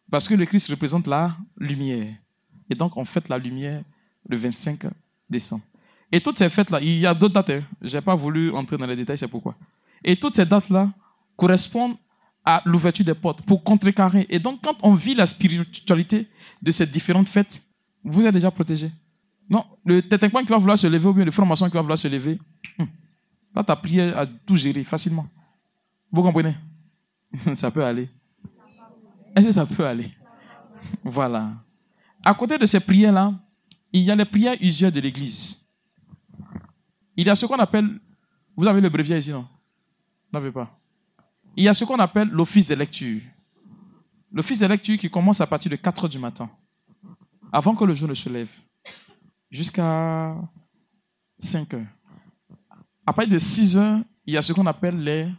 Parce 0.09 0.27
que 0.27 0.35
le 0.35 0.45
Christ 0.45 0.69
représente 0.69 1.07
la 1.07 1.35
lumière. 1.57 2.15
Et 2.69 2.75
donc, 2.75 2.95
on 2.95 3.05
fête 3.05 3.29
la 3.29 3.37
lumière 3.37 3.83
le 4.27 4.37
25 4.37 4.85
décembre. 5.29 5.63
Et 6.11 6.21
toutes 6.21 6.37
ces 6.37 6.49
fêtes-là, 6.49 6.79
il 6.81 6.97
y 6.97 7.05
a 7.05 7.13
d'autres 7.13 7.33
dates. 7.33 7.49
Hein. 7.49 7.63
Je 7.81 7.95
n'ai 7.95 8.01
pas 8.01 8.15
voulu 8.15 8.51
entrer 8.51 8.77
dans 8.77 8.85
les 8.85 8.95
détails, 8.95 9.17
c'est 9.17 9.27
pourquoi. 9.27 9.55
Et 10.03 10.15
toutes 10.15 10.35
ces 10.35 10.45
dates-là 10.45 10.91
correspondent 11.35 11.97
à 12.43 12.61
l'ouverture 12.65 13.05
des 13.05 13.15
portes 13.15 13.41
pour 13.41 13.63
contrecarrer. 13.63 14.27
Et 14.29 14.39
donc, 14.39 14.61
quand 14.63 14.77
on 14.83 14.93
vit 14.93 15.15
la 15.15 15.25
spiritualité 15.25 16.27
de 16.61 16.71
ces 16.71 16.85
différentes 16.85 17.27
fêtes, 17.27 17.61
vous 18.03 18.23
êtes 18.25 18.33
déjà 18.33 18.51
protégé. 18.51 18.91
Non, 19.49 19.65
le 19.83 20.01
tétinquin 20.01 20.43
qui 20.43 20.49
va 20.49 20.57
vouloir 20.57 20.77
se 20.77 20.87
lever 20.87 21.07
ou 21.07 21.13
bien 21.13 21.25
le 21.25 21.31
franc-maçon 21.31 21.67
qui 21.67 21.73
va 21.73 21.81
vouloir 21.81 21.97
se 21.97 22.07
lever, 22.07 22.39
hum, 22.79 22.87
là, 23.55 23.63
ta 23.63 23.75
prière 23.75 24.17
a 24.17 24.25
tout 24.27 24.55
géré 24.55 24.83
facilement. 24.83 25.27
Vous 26.11 26.21
comprenez? 26.21 26.55
Ça 27.55 27.71
peut 27.71 27.83
aller. 27.83 28.09
Est-ce 29.35 29.47
que 29.47 29.51
ça 29.51 29.65
peut 29.65 29.85
aller? 29.85 30.11
Voilà. 31.03 31.51
À 32.23 32.33
côté 32.33 32.57
de 32.57 32.65
ces 32.65 32.79
prières-là, 32.79 33.33
il 33.91 34.01
y 34.01 34.11
a 34.11 34.15
les 34.15 34.25
prières 34.25 34.55
usuelles 34.61 34.93
de 34.93 34.99
l'Église. 35.01 35.61
Il 37.17 37.27
y 37.27 37.29
a 37.29 37.35
ce 37.35 37.45
qu'on 37.45 37.57
appelle, 37.57 37.99
vous 38.55 38.65
avez 38.65 38.79
le 38.79 38.89
brevet 38.89 39.19
ici, 39.19 39.31
non? 39.31 39.47
Vous 40.31 40.39
n'avez 40.39 40.51
pas. 40.51 40.79
Il 41.55 41.63
y 41.63 41.67
a 41.67 41.73
ce 41.73 41.83
qu'on 41.83 41.99
appelle 41.99 42.29
l'office 42.29 42.67
de 42.67 42.75
lecture. 42.75 43.21
L'office 44.31 44.59
de 44.59 44.67
lecture 44.67 44.97
qui 44.97 45.09
commence 45.09 45.41
à 45.41 45.47
partir 45.47 45.69
de 45.69 45.75
4 45.75 46.03
heures 46.03 46.09
du 46.09 46.19
matin, 46.19 46.49
avant 47.51 47.75
que 47.75 47.85
le 47.85 47.93
jour 47.93 48.09
ne 48.09 48.15
se 48.15 48.29
lève, 48.29 48.49
jusqu'à 49.49 50.35
5 51.39 51.73
heures. 51.73 51.87
À 53.05 53.13
partir 53.13 53.33
de 53.33 53.39
6 53.39 53.77
heures, 53.77 53.99
il 54.25 54.33
y 54.33 54.37
a 54.37 54.41
ce 54.41 54.53
qu'on 54.53 54.65
appelle 54.65 55.01
les 55.01 55.29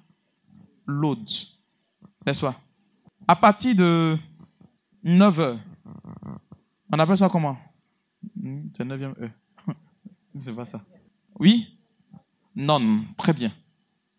loads. 0.87 1.56
N'est-ce 2.27 2.41
pas? 2.41 2.61
À 3.29 3.37
partir 3.37 3.75
de 3.75 4.19
9 5.05 5.41
heures, 5.41 5.59
on 6.93 6.99
appelle 6.99 7.17
ça 7.17 7.29
comment? 7.29 7.57
Hmm, 8.35 8.69
C'est 8.77 8.85
9e 8.85 9.15
E. 9.21 9.31
C'est 10.37 10.53
pas 10.53 10.65
ça. 10.65 10.81
Oui? 11.39 11.79
Non, 12.55 13.05
très 13.17 13.33
bien. 13.33 13.53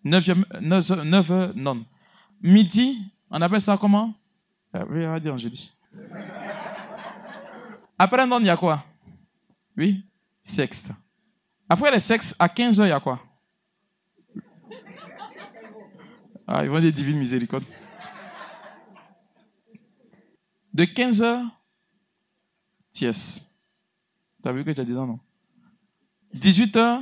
9, 0.03 0.29
9, 0.61 1.31
heures, 1.31 1.53
non. 1.55 1.85
Midi, 2.41 2.97
on 3.29 3.41
appelle 3.41 3.61
ça 3.61 3.77
comment? 3.77 4.13
Ah 4.73 4.85
Oui, 4.89 5.05
on 5.05 5.11
va 5.11 5.19
dire 5.19 5.33
Angélis. 5.33 5.73
Après 7.99 8.25
non, 8.27 8.39
il 8.39 8.45
y 8.45 8.49
a 8.49 8.55
quoi? 8.55 8.83
Oui? 9.75 10.05
Sexte. 10.43 10.91
Après 11.67 11.91
les 11.91 11.99
sexes, 11.99 12.35
à 12.39 12.47
15 12.47 12.79
heures, 12.79 12.87
il 12.87 12.91
y 12.91 12.93
a 12.93 12.99
quoi? 12.99 13.19
Ah, 16.47 16.63
ils 16.63 16.69
vont 16.69 16.79
dire 16.79 16.93
divine 16.93 17.17
miséricorde. 17.17 17.65
De 20.77 20.85
15 20.85 21.23
heures, 21.23 21.43
tiès. 22.91 23.41
Tu 24.43 24.47
as 24.47 24.51
vu 24.51 24.63
que 24.63 24.69
tu 24.69 24.79
as 24.79 24.85
dit 24.85 24.91
non, 24.91 25.07
non 25.07 25.19
18 26.35 26.75
heures, 26.75 27.01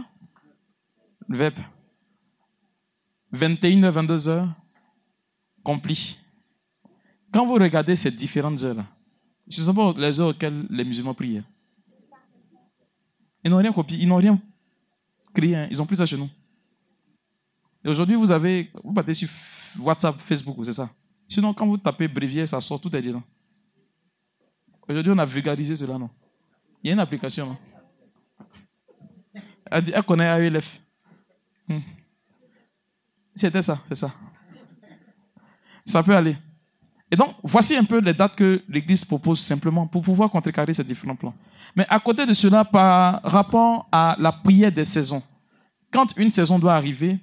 VEP. 1.27 1.55
21h, 3.33 3.91
22h, 3.91 4.47
compli. 5.61 6.17
Quand 7.33 7.45
vous 7.45 7.55
regardez 7.55 7.97
ces 7.97 8.11
différentes 8.11 8.63
heures-là, 8.63 8.87
ce 9.49 9.59
ne 9.59 9.65
sont 9.65 9.73
pas 9.73 9.93
les 9.97 10.21
heures 10.21 10.29
auxquelles 10.29 10.65
les 10.69 10.85
musulmans 10.85 11.13
prient. 11.13 11.43
Ils 13.43 13.51
n'ont 13.51 13.57
rien 13.57 13.73
copié, 13.73 13.97
ils 13.99 14.07
n'ont 14.07 14.15
rien 14.15 14.41
créé, 15.33 15.53
hein. 15.53 15.67
ils 15.69 15.81
ont 15.81 15.85
pris 15.85 15.97
ça 15.97 16.05
chez 16.05 16.15
nous. 16.15 16.29
Et 17.83 17.89
aujourd'hui, 17.89 18.15
vous 18.15 18.31
avez, 18.31 18.71
vous 18.81 18.93
battez 18.93 19.13
sur 19.13 19.27
WhatsApp, 19.79 20.17
Facebook, 20.21 20.55
c'est 20.63 20.71
ça. 20.71 20.89
Sinon, 21.27 21.53
quand 21.53 21.67
vous 21.67 21.77
tapez 21.77 22.07
bréviaire, 22.07 22.47
ça 22.47 22.61
sort, 22.61 22.79
tout 22.79 22.95
est 22.95 23.01
dedans. 23.01 23.23
Aujourd'hui, 24.87 25.11
on 25.11 25.17
a 25.17 25.25
vulgarisé 25.25 25.75
cela, 25.75 25.97
non? 25.97 26.09
Il 26.83 26.87
y 26.87 26.91
a 26.91 26.93
une 26.93 26.99
application. 26.99 27.47
Non? 27.47 27.57
Elle, 29.71 29.91
elle 29.93 30.03
connaît 30.03 30.25
AELF. 30.25 30.79
Hmm. 31.67 31.79
C'était 33.35 33.61
ça, 33.61 33.81
c'est 33.89 33.95
ça. 33.95 34.13
Ça 35.85 36.03
peut 36.03 36.15
aller. 36.15 36.37
Et 37.11 37.15
donc, 37.15 37.35
voici 37.43 37.75
un 37.75 37.83
peu 37.83 37.99
les 37.99 38.13
dates 38.13 38.35
que 38.35 38.63
l'Église 38.67 39.05
propose 39.05 39.39
simplement 39.39 39.87
pour 39.87 40.01
pouvoir 40.01 40.29
contrecarrer 40.29 40.73
ces 40.73 40.83
différents 40.83 41.15
plans. 41.15 41.33
Mais 41.75 41.85
à 41.89 41.99
côté 41.99 42.25
de 42.25 42.33
cela, 42.33 42.63
par 42.63 43.21
rapport 43.23 43.87
à 43.91 44.15
la 44.19 44.31
prière 44.31 44.71
des 44.71 44.85
saisons, 44.85 45.21
quand 45.91 46.17
une 46.17 46.31
saison 46.31 46.57
doit 46.57 46.75
arriver, 46.75 47.19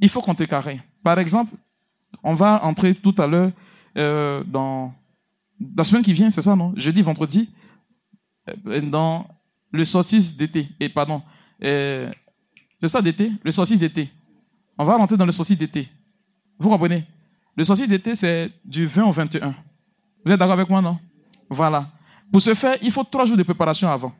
il 0.00 0.08
faut 0.08 0.22
contrecarrer. 0.22 0.80
Par 1.02 1.18
exemple, 1.18 1.54
on 2.22 2.34
va 2.34 2.64
entrer 2.64 2.94
tout 2.94 3.14
à 3.18 3.26
l'heure 3.26 3.50
euh, 3.96 4.42
dans 4.44 4.94
la 5.76 5.84
semaine 5.84 6.02
qui 6.02 6.12
vient, 6.12 6.30
c'est 6.30 6.42
ça, 6.42 6.56
non? 6.56 6.72
Jeudi, 6.76 7.02
vendredi, 7.02 7.48
euh, 8.66 8.80
dans 8.80 9.26
le 9.70 9.84
saucisse 9.84 10.36
d'été. 10.36 10.68
Et 10.80 10.88
pardon, 10.88 11.22
euh, 11.62 12.10
c'est 12.80 12.88
ça 12.88 13.00
d'été? 13.00 13.32
Le 13.42 13.50
saucisse 13.50 13.78
d'été. 13.78 14.10
On 14.78 14.84
va 14.84 14.96
rentrer 14.96 15.16
dans 15.16 15.26
le 15.26 15.32
saucisse 15.32 15.56
d'été. 15.56 15.88
Vous 16.58 16.68
comprenez? 16.68 17.06
Le 17.56 17.64
saucisse 17.64 17.88
d'été, 17.88 18.14
c'est 18.14 18.50
du 18.64 18.86
20 18.86 19.04
au 19.04 19.12
21. 19.12 19.54
Vous 20.24 20.32
êtes 20.32 20.38
d'accord 20.38 20.52
avec 20.52 20.68
moi, 20.68 20.80
non? 20.80 20.98
Voilà. 21.48 21.90
Pour 22.30 22.40
ce 22.40 22.54
faire, 22.54 22.76
il 22.82 22.90
faut 22.90 23.04
trois 23.04 23.26
jours 23.26 23.36
de 23.36 23.42
préparation 23.42 23.88
avant. 23.88 24.12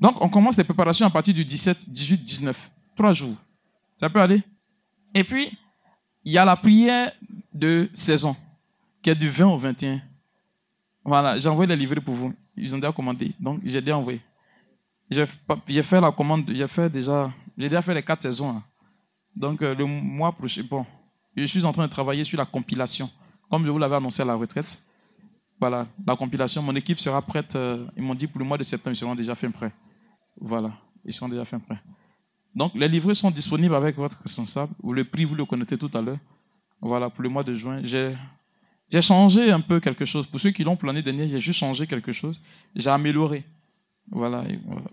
Donc, 0.00 0.16
on 0.20 0.28
commence 0.28 0.56
les 0.56 0.64
préparations 0.64 1.06
à 1.06 1.10
partir 1.10 1.34
du 1.34 1.44
17, 1.44 1.88
18, 1.90 2.24
19. 2.24 2.70
Trois 2.96 3.12
jours. 3.12 3.36
Ça 4.00 4.08
peut 4.08 4.20
aller? 4.20 4.42
Et 5.14 5.24
puis, 5.24 5.56
il 6.24 6.32
y 6.32 6.38
a 6.38 6.44
la 6.44 6.56
prière 6.56 7.12
de 7.52 7.88
saison, 7.94 8.36
qui 9.02 9.10
est 9.10 9.14
du 9.14 9.28
20 9.28 9.46
au 9.46 9.58
21. 9.58 10.00
Voilà, 11.06 11.38
j'ai 11.38 11.48
envoyé 11.48 11.68
les 11.68 11.76
livrets 11.76 12.00
pour 12.00 12.14
vous. 12.14 12.34
Ils 12.56 12.74
ont 12.74 12.78
déjà 12.78 12.90
commandé. 12.90 13.32
Donc, 13.38 13.60
j'ai 13.64 13.80
déjà 13.80 13.96
envoyé. 13.96 14.20
J'ai 15.08 15.82
fait 15.84 16.00
la 16.00 16.10
commande, 16.10 16.50
j'ai 16.52 16.66
fait 16.66 16.90
déjà, 16.90 17.32
j'ai 17.56 17.68
déjà 17.68 17.80
fait 17.80 17.94
les 17.94 18.02
quatre 18.02 18.22
saisons. 18.22 18.50
Hein. 18.50 18.64
Donc, 19.36 19.62
euh, 19.62 19.72
le 19.72 19.84
mois 19.84 20.32
prochain, 20.32 20.64
bon, 20.68 20.84
je 21.36 21.44
suis 21.44 21.64
en 21.64 21.72
train 21.72 21.86
de 21.86 21.92
travailler 21.92 22.24
sur 22.24 22.36
la 22.36 22.44
compilation. 22.44 23.08
Comme 23.48 23.64
je 23.64 23.70
vous 23.70 23.78
l'avais 23.78 23.94
annoncé 23.94 24.22
à 24.22 24.24
la 24.24 24.34
retraite. 24.34 24.82
Voilà, 25.60 25.86
la 26.04 26.16
compilation. 26.16 26.60
Mon 26.60 26.74
équipe 26.74 26.98
sera 26.98 27.22
prête. 27.22 27.54
Euh, 27.54 27.86
ils 27.96 28.02
m'ont 28.02 28.16
dit 28.16 28.26
pour 28.26 28.40
le 28.40 28.44
mois 28.44 28.58
de 28.58 28.64
septembre, 28.64 28.94
ils 28.94 28.98
seront 28.98 29.14
déjà 29.14 29.36
fin 29.36 29.52
prêts. 29.52 29.72
Voilà, 30.40 30.72
ils 31.04 31.14
seront 31.14 31.28
déjà 31.28 31.44
fin 31.44 31.60
prêts. 31.60 31.80
Donc, 32.52 32.72
les 32.74 32.88
livrets 32.88 33.14
sont 33.14 33.30
disponibles 33.30 33.76
avec 33.76 33.94
votre 33.94 34.20
responsable. 34.22 34.72
Le 34.82 35.04
prix, 35.04 35.24
vous 35.24 35.36
le 35.36 35.44
connaissez 35.44 35.78
tout 35.78 35.90
à 35.94 36.02
l'heure. 36.02 36.18
Voilà, 36.80 37.08
pour 37.10 37.22
le 37.22 37.28
mois 37.28 37.44
de 37.44 37.54
juin. 37.54 37.80
J'ai, 37.84 38.16
j'ai 38.90 39.02
changé 39.02 39.50
un 39.50 39.60
peu 39.60 39.80
quelque 39.80 40.04
chose. 40.04 40.26
Pour 40.26 40.38
ceux 40.38 40.50
qui 40.50 40.62
l'ont 40.62 40.76
plané 40.76 41.02
dernier, 41.02 41.28
j'ai 41.28 41.40
juste 41.40 41.58
changé 41.58 41.86
quelque 41.86 42.12
chose. 42.12 42.40
J'ai 42.74 42.90
amélioré. 42.90 43.44
Voilà. 44.10 44.44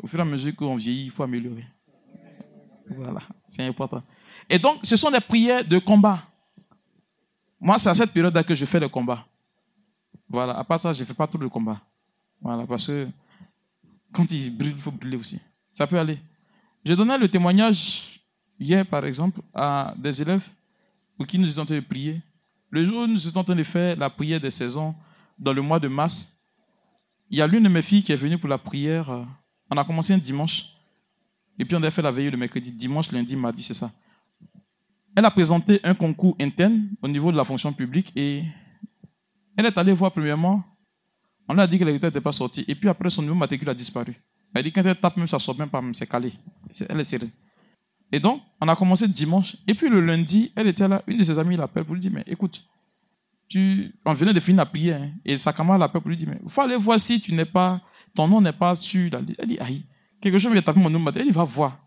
Au 0.02 0.08
fur 0.08 0.20
et 0.20 0.24
à 0.24 0.26
mesure 0.26 0.56
qu'on 0.56 0.76
vieillit, 0.76 1.06
il 1.06 1.12
faut 1.12 1.24
améliorer. 1.24 1.66
Voilà, 2.90 3.22
c'est 3.50 3.64
important. 3.64 4.04
Et 4.50 4.60
donc, 4.60 4.80
ce 4.84 4.96
sont 4.96 5.12
des 5.12 5.20
prières 5.20 5.64
de 5.64 5.78
combat. 5.78 6.22
Moi, 7.60 7.78
c'est 7.78 7.90
à 7.90 7.96
cette 7.96 8.12
période-là 8.12 8.44
que 8.44 8.56
je 8.56 8.66
fais 8.66 8.80
le 8.80 8.90
combat. 8.90 9.26
Voilà, 10.28 10.58
à 10.58 10.64
part 10.64 10.80
ça, 10.80 10.94
je 10.94 11.02
ne 11.02 11.06
fais 11.06 11.14
pas 11.14 11.28
tout 11.28 11.38
le 11.38 11.48
combat. 11.48 11.80
Voilà, 12.42 12.66
parce 12.66 12.88
que 12.88 13.08
quand 14.12 14.30
il 14.32 14.56
brûle, 14.56 14.74
il 14.76 14.82
faut 14.82 14.92
brûler 14.92 15.18
aussi. 15.18 15.40
Ça 15.72 15.88
peut 15.88 15.98
aller. 15.98 16.20
Je 16.84 16.94
donnais 16.94 17.18
le 17.18 17.30
témoignage 17.30 18.20
hier, 18.60 18.86
par 18.86 19.06
exemple, 19.06 19.40
à 19.54 19.94
des 19.98 20.22
élèves 20.22 20.48
pour 21.16 21.26
qui 21.26 21.40
nous 21.40 21.48
de 21.48 21.80
prier. 21.80 22.22
Le 22.74 22.84
jour 22.86 23.04
où 23.04 23.06
nous 23.06 23.28
étions 23.28 23.40
en 23.40 23.44
train 23.44 23.56
de 23.56 23.64
faire 23.64 23.96
la 23.96 24.10
prière 24.10 24.42
des 24.42 24.50
saisons, 24.50 24.96
dans 25.38 25.54
le 25.54 25.62
mois 25.62 25.80
de 25.80 25.88
mars, 25.88 26.28
il 27.30 27.38
y 27.38 27.42
a 27.44 27.46
l'une 27.46 27.62
de 27.62 27.70
mes 27.70 27.84
filles 27.84 28.02
qui 28.02 28.12
est 28.12 28.16
venue 28.16 28.40
pour 28.40 28.50
la 28.50 28.58
prière. 28.58 29.28
On 29.70 29.78
a 29.78 29.86
commencé 29.86 30.12
un 30.12 30.18
dimanche. 30.18 30.66
Et 31.60 31.66
puis 31.66 31.76
on 31.76 31.84
a 31.84 31.92
fait 31.92 32.02
la 32.02 32.12
veille 32.12 32.32
le 32.32 32.38
mercredi, 32.38 32.72
dimanche, 32.72 33.12
lundi, 33.12 33.36
mardi, 33.36 33.62
c'est 33.62 33.76
ça. 33.76 33.92
Elle 35.16 35.24
a 35.24 35.30
présenté 35.30 35.82
un 35.84 35.94
concours 35.94 36.36
interne 36.42 36.88
au 37.00 37.08
niveau 37.08 37.32
de 37.32 37.38
la 37.38 37.44
fonction 37.44 37.72
publique 37.72 38.12
et 38.16 38.44
elle 39.56 39.68
est 39.68 39.78
allée 39.78 39.94
voir 39.94 40.12
premièrement. 40.12 40.64
On 41.48 41.54
lui 41.54 41.62
a 41.62 41.68
dit 41.68 41.78
que 41.78 41.84
les 41.84 41.92
résultats 41.92 42.08
n'étaient 42.08 42.22
pas 42.22 42.32
sortis. 42.32 42.66
Et 42.68 42.74
puis 42.74 42.90
après, 42.90 43.12
son 43.12 43.22
numéro 43.22 43.38
matricule 43.38 43.70
a 43.70 43.76
disparu. 43.76 44.20
Elle 44.52 44.64
dit 44.64 44.72
quand 44.72 44.84
elle 44.84 45.00
tape, 45.00 45.16
même 45.16 45.28
ça 45.28 45.38
sort 45.38 45.56
même 45.60 45.70
pas, 45.70 45.84
c'est 45.94 46.08
calé. 46.08 46.34
Elle 46.90 47.00
est 47.00 47.04
serrée. 47.04 47.30
Et 48.14 48.20
donc, 48.20 48.42
on 48.62 48.68
a 48.68 48.76
commencé 48.76 49.08
dimanche. 49.08 49.58
Et 49.68 49.74
puis 49.74 49.90
le 49.90 50.00
lundi, 50.00 50.52
elle 50.56 50.68
était 50.68 50.88
là. 50.88 51.02
Une 51.08 51.18
de 51.18 51.24
ses 51.24 51.38
amies 51.40 51.58
l'appelle 51.58 51.84
pour 51.84 51.96
lui 51.96 52.00
dire 52.00 52.12
Mais 52.14 52.24
écoute, 52.28 52.64
tu, 53.50 53.94
on 54.06 54.14
venait 54.14 54.34
de 54.34 54.40
finir 54.40 54.58
la 54.60 54.66
prière, 54.68 55.02
hein, 55.02 55.12
et 55.26 55.38
sa 55.38 55.52
camarade 55.52 55.80
l'appelle 55.82 56.02
pour 56.02 56.10
lui 56.10 56.18
dire, 56.18 56.30
mais 56.30 56.40
il 56.44 56.50
faut 56.50 56.62
aller 56.62 56.76
voir 56.76 57.00
si 57.00 57.20
tu 57.20 57.34
n'es 57.34 57.46
pas, 57.46 57.82
ton 58.16 58.28
nom 58.28 58.40
n'est 58.40 58.54
pas 58.54 58.76
sur 58.76 59.14
Elle 59.14 59.48
dit, 59.48 59.60
aïe, 59.60 59.84
quelque 60.22 60.38
chose 60.38 60.52
vient 60.52 60.62
taper 60.62 60.80
mon 60.80 60.90
nom, 60.90 61.04
elle 61.14 61.26
dit, 61.26 61.32
va 61.32 61.44
voir. 61.44 61.80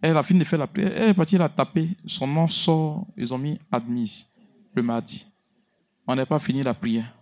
Elle 0.00 0.16
a 0.16 0.22
fini 0.22 0.40
de 0.40 0.44
faire 0.44 0.58
la 0.58 0.66
prière, 0.66 0.92
elle 0.94 1.10
est 1.10 1.14
partie, 1.14 1.36
elle 1.36 1.42
a 1.42 1.48
tapé, 1.48 1.90
son 2.06 2.26
nom 2.26 2.48
sort, 2.48 3.06
ils 3.16 3.32
ont 3.32 3.38
mis 3.38 3.58
admise 3.70 4.26
le 4.74 4.82
mardi. 4.82 5.26
On 6.06 6.14
n'a 6.14 6.26
pas 6.26 6.38
fini 6.38 6.62
la 6.62 6.74
prière. 6.74 7.14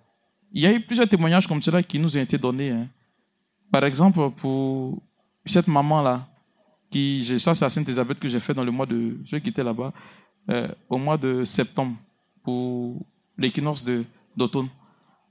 Il 0.52 0.62
y 0.62 0.66
a 0.66 0.72
eu 0.72 0.80
plusieurs 0.80 1.08
témoignages 1.08 1.46
comme 1.46 1.62
cela 1.62 1.82
qui 1.82 1.98
nous 1.98 2.16
ont 2.16 2.20
été 2.20 2.36
donnés. 2.38 2.70
Hein. 2.70 2.88
Par 3.70 3.84
exemple, 3.84 4.30
pour 4.30 5.00
cette 5.46 5.68
maman-là, 5.68 6.28
qui, 6.92 7.24
ça 7.40 7.54
c'est 7.54 7.64
à 7.64 7.70
Sainte-Elisabeth 7.70 8.20
que 8.20 8.28
j'ai 8.28 8.38
fait 8.38 8.54
dans 8.54 8.64
le 8.64 8.70
mois 8.70 8.86
de, 8.86 9.18
ceux 9.24 9.38
qui 9.38 9.48
étaient 9.48 9.64
là-bas, 9.64 9.92
euh, 10.50 10.68
au 10.88 10.98
mois 10.98 11.16
de 11.16 11.44
septembre, 11.44 11.96
pour 12.44 13.04
l'équinoxe 13.38 13.84
d'automne. 14.36 14.68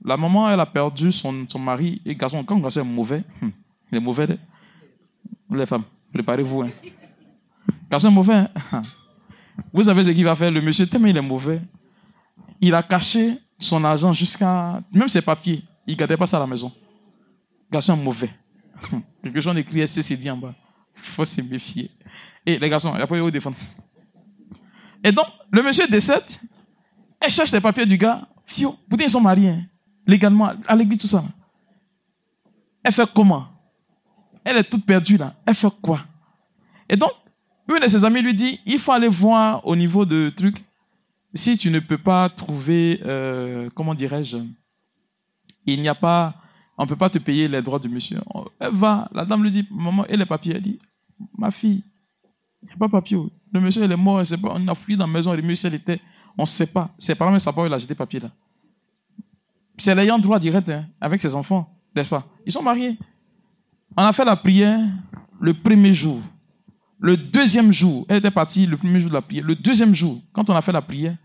La 0.04 0.16
maman, 0.16 0.50
elle 0.50 0.60
a 0.60 0.66
perdu 0.66 1.12
son, 1.12 1.46
son 1.48 1.58
mari 1.58 2.02
et 2.04 2.14
garçon. 2.14 2.42
Quand 2.44 2.56
le 2.56 2.62
garçon 2.62 2.80
est 2.80 2.84
mauvais, 2.84 3.22
hum, 3.40 3.52
il 3.90 3.98
est 3.98 4.00
mauvais, 4.00 4.26
les 5.50 5.66
femmes, 5.66 5.84
préparez-vous. 6.12 6.62
Hein. 6.62 6.70
Garçon 7.90 8.10
mauvais. 8.10 8.34
Hein. 8.72 8.82
Vous 9.72 9.82
savez 9.84 10.04
ce 10.04 10.10
qu'il 10.10 10.24
va 10.24 10.34
faire? 10.34 10.50
Le 10.50 10.60
monsieur, 10.60 10.86
tellement 10.86 11.06
il 11.06 11.16
est 11.16 11.22
mauvais, 11.22 11.60
il 12.60 12.74
a 12.74 12.82
caché 12.82 13.38
son 13.58 13.84
argent 13.84 14.12
jusqu'à. 14.12 14.82
Même 14.92 15.08
ses 15.08 15.22
papiers, 15.22 15.62
il 15.86 15.92
ne 15.92 15.98
gardait 15.98 16.16
pas 16.16 16.26
ça 16.26 16.38
à 16.38 16.40
la 16.40 16.46
maison. 16.46 16.72
Garçon 17.70 17.94
est 17.94 18.02
mauvais. 18.02 18.30
Quelque 19.22 19.40
chose 19.40 19.56
écrit 19.56 19.86
SCCD 19.86 20.30
en 20.30 20.36
bas. 20.36 20.54
Il 20.96 21.02
faut 21.02 21.24
se 21.24 21.40
méfier. 21.40 21.90
Et 22.44 22.58
les 22.58 22.68
garçons, 22.68 22.90
il 22.94 22.96
n'y 22.96 23.02
a 23.02 23.06
pas 23.06 23.16
eu 23.16 23.30
défendre. 23.30 23.56
Et 25.04 25.12
donc, 25.12 25.26
le 25.50 25.62
monsieur 25.62 25.86
décède, 25.86 26.24
elle 27.20 27.30
cherche 27.30 27.52
les 27.52 27.60
papiers 27.60 27.86
du 27.86 27.96
gars. 27.96 28.26
Fio, 28.46 28.76
pourtant 28.88 29.04
ils 29.04 29.10
sont 29.10 29.20
mariés, 29.20 29.50
hein. 29.50 29.64
légalement, 30.06 30.52
à 30.66 30.76
l'église, 30.76 30.98
tout 30.98 31.06
ça. 31.06 31.24
Elle 32.82 32.92
fait 32.92 33.08
comment? 33.14 33.48
Elle 34.44 34.58
est 34.58 34.64
toute 34.64 34.84
perdue 34.84 35.16
là. 35.16 35.34
Elle 35.46 35.54
fait 35.54 35.68
quoi? 35.80 36.00
Et 36.88 36.96
donc, 36.96 37.12
une 37.68 37.78
de 37.80 37.88
ses 37.88 38.04
amis 38.04 38.22
lui 38.22 38.34
dit, 38.34 38.60
il 38.66 38.78
faut 38.78 38.92
aller 38.92 39.08
voir 39.08 39.66
au 39.66 39.76
niveau 39.76 40.04
de 40.04 40.30
truc, 40.30 40.62
si 41.34 41.56
tu 41.56 41.70
ne 41.70 41.78
peux 41.78 41.98
pas 41.98 42.28
trouver, 42.28 43.00
euh, 43.04 43.70
comment 43.74 43.94
dirais-je, 43.94 44.38
il 45.64 45.80
n'y 45.80 45.88
a 45.88 45.94
pas, 45.94 46.34
on 46.78 46.84
ne 46.84 46.88
peut 46.88 46.96
pas 46.96 47.10
te 47.10 47.18
payer 47.18 47.48
les 47.48 47.62
droits 47.62 47.78
du 47.78 47.88
monsieur. 47.88 48.20
Elle 48.58 48.72
va, 48.72 49.08
la 49.12 49.24
dame 49.24 49.42
lui 49.42 49.50
dit, 49.50 49.66
maman, 49.70 50.06
et 50.06 50.16
les 50.16 50.26
papiers 50.26 50.54
Elle 50.56 50.62
dit, 50.62 50.78
ma 51.36 51.50
fille, 51.50 51.84
il 52.62 52.66
n'y 52.66 52.72
a 52.72 52.76
pas 52.76 52.86
de 52.86 52.92
papier. 52.92 53.18
Le 53.52 53.60
monsieur, 53.60 53.84
il 53.84 53.92
est 53.92 53.96
mort, 53.96 54.22
pas, 54.42 54.54
on 54.54 54.68
a 54.68 54.74
fouillé 54.74 54.96
dans 54.96 55.06
la 55.06 55.12
maison, 55.12 55.32
le 55.32 55.42
monsieur, 55.42 55.68
il 55.68 55.74
était, 55.74 56.00
on 56.38 56.42
ne 56.42 56.46
sait 56.46 56.66
pas. 56.66 56.90
Ses 56.98 57.14
parents 57.14 57.38
savent 57.38 57.54
pas 57.54 57.62
où 57.62 57.66
il 57.66 57.72
a 57.72 57.78
jeté 57.78 57.94
papier 57.94 58.20
là. 58.20 58.30
C'est 59.76 59.94
l'ayant 59.94 60.18
droit 60.18 60.38
direct 60.38 60.68
hein, 60.70 60.86
avec 61.00 61.20
ses 61.20 61.34
enfants, 61.34 61.68
n'est-ce 61.94 62.08
pas? 62.08 62.26
Ils 62.46 62.52
sont 62.52 62.62
mariés. 62.62 62.98
On 63.96 64.02
a 64.02 64.12
fait 64.12 64.24
la 64.24 64.36
prière 64.36 64.80
le 65.40 65.54
premier 65.54 65.92
jour. 65.92 66.20
Le 66.98 67.16
deuxième 67.16 67.72
jour, 67.72 68.06
elle 68.08 68.18
était 68.18 68.30
partie 68.30 68.64
le 68.64 68.76
premier 68.76 69.00
jour 69.00 69.08
de 69.08 69.14
la 69.14 69.22
prière. 69.22 69.44
Le 69.44 69.56
deuxième 69.56 69.94
jour, 69.94 70.22
quand 70.32 70.48
on 70.48 70.54
a 70.54 70.62
fait 70.62 70.72
la 70.72 70.82
prière, 70.82 71.16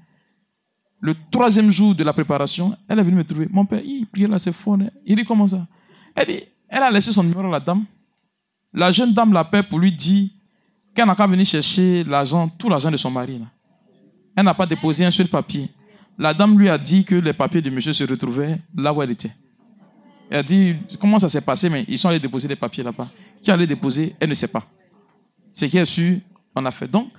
le 1.00 1.16
troisième 1.32 1.72
jour 1.72 1.94
de 1.94 2.04
la 2.04 2.14
préparation, 2.14 2.76
elle 2.88 3.00
est 3.00 3.04
venue 3.04 3.18
me 3.18 3.24
trouver. 3.24 3.48
Mon 3.52 3.66
père, 3.66 3.82
il 3.84 4.06
priait 4.08 4.28
là, 4.28 4.40
c'est 4.40 4.52
fort. 4.52 4.76
Hein. 4.76 4.90
Il 5.06 5.16
dit 5.16 5.24
comment 5.24 5.48
ça? 5.48 5.66
Elle 6.16 6.28
dit, 6.28 6.44
elle 6.68 6.84
a 6.84 6.90
laissé 6.90 7.12
son 7.12 7.24
numéro 7.24 7.42
à 7.42 7.52
la 7.52 7.60
dame. 7.60 7.86
La 8.74 8.92
jeune 8.92 9.14
dame 9.14 9.34
l'appelle 9.34 9.64
pour 9.64 9.80
lui 9.80 9.92
dire 9.92 10.30
qu'elle 10.96 11.06
n'a 11.06 11.16
qu'à 11.16 11.28
venir 11.28 11.46
chercher 11.46 12.04
l'argent, 12.04 12.50
tout 12.50 12.70
l'argent 12.70 12.92
de 12.92 12.98
son 12.98 13.12
mari. 13.12 13.40
Elle 14.36 14.44
n'a 14.44 14.54
pas 14.54 14.66
déposé 14.66 15.06
un 15.06 15.12
seul 15.12 15.28
papier. 15.28 15.70
La 16.18 16.34
dame 16.34 16.58
lui 16.58 16.70
a 16.70 16.78
dit 16.78 17.06
que 17.06 17.16
les 17.16 17.34
papiers 17.34 17.62
de 17.62 17.70
monsieur 17.70 17.94
se 17.94 18.04
retrouvaient 18.04 18.60
là 18.76 18.92
où 18.92 19.02
elle 19.02 19.12
était. 19.12 19.32
Elle 20.30 20.40
a 20.40 20.44
dit, 20.44 20.76
comment 21.00 21.20
ça 21.20 21.30
s'est 21.30 21.42
passé, 21.42 21.70
mais 21.70 21.86
ils 21.88 21.98
sont 21.98 22.10
allés 22.10 22.20
déposer 22.20 22.48
les 22.48 22.56
papiers 22.56 22.84
là-bas. 22.84 23.08
Qui 23.42 23.52
allait 23.52 23.68
déposer, 23.68 24.16
elle 24.20 24.30
ne 24.30 24.34
sait 24.34 24.48
pas. 24.48 24.66
Ce 25.54 25.66
qui 25.66 25.78
est 25.78 25.86
sûr, 25.86 26.20
on 26.56 26.66
a 26.66 26.72
fait. 26.72 26.88
Donc, 26.88 27.12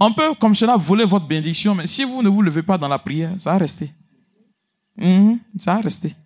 on 0.00 0.12
peut 0.12 0.34
comme 0.40 0.54
cela 0.54 0.76
voler 0.76 1.04
votre 1.04 1.26
bénédiction, 1.26 1.74
mais 1.74 1.86
si 1.86 2.04
vous 2.04 2.22
ne 2.22 2.28
vous 2.28 2.40
levez 2.40 2.62
pas 2.62 2.78
dans 2.78 2.88
la 2.88 2.98
prière, 2.98 3.34
ça 3.38 3.52
va 3.52 3.58
rester. 3.58 3.92
Mhm, 4.96 5.38
ça 5.60 5.74
va 5.74 5.80
rester. 5.82 6.16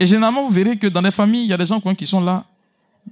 Et 0.00 0.06
généralement, 0.06 0.44
vous 0.44 0.50
verrez 0.50 0.76
que 0.76 0.88
dans 0.88 1.00
les 1.00 1.12
familles, 1.12 1.44
il 1.44 1.48
y 1.48 1.52
a 1.52 1.56
des 1.56 1.66
gens 1.66 1.80
qui 1.80 2.06
sont 2.06 2.20
là. 2.20 2.44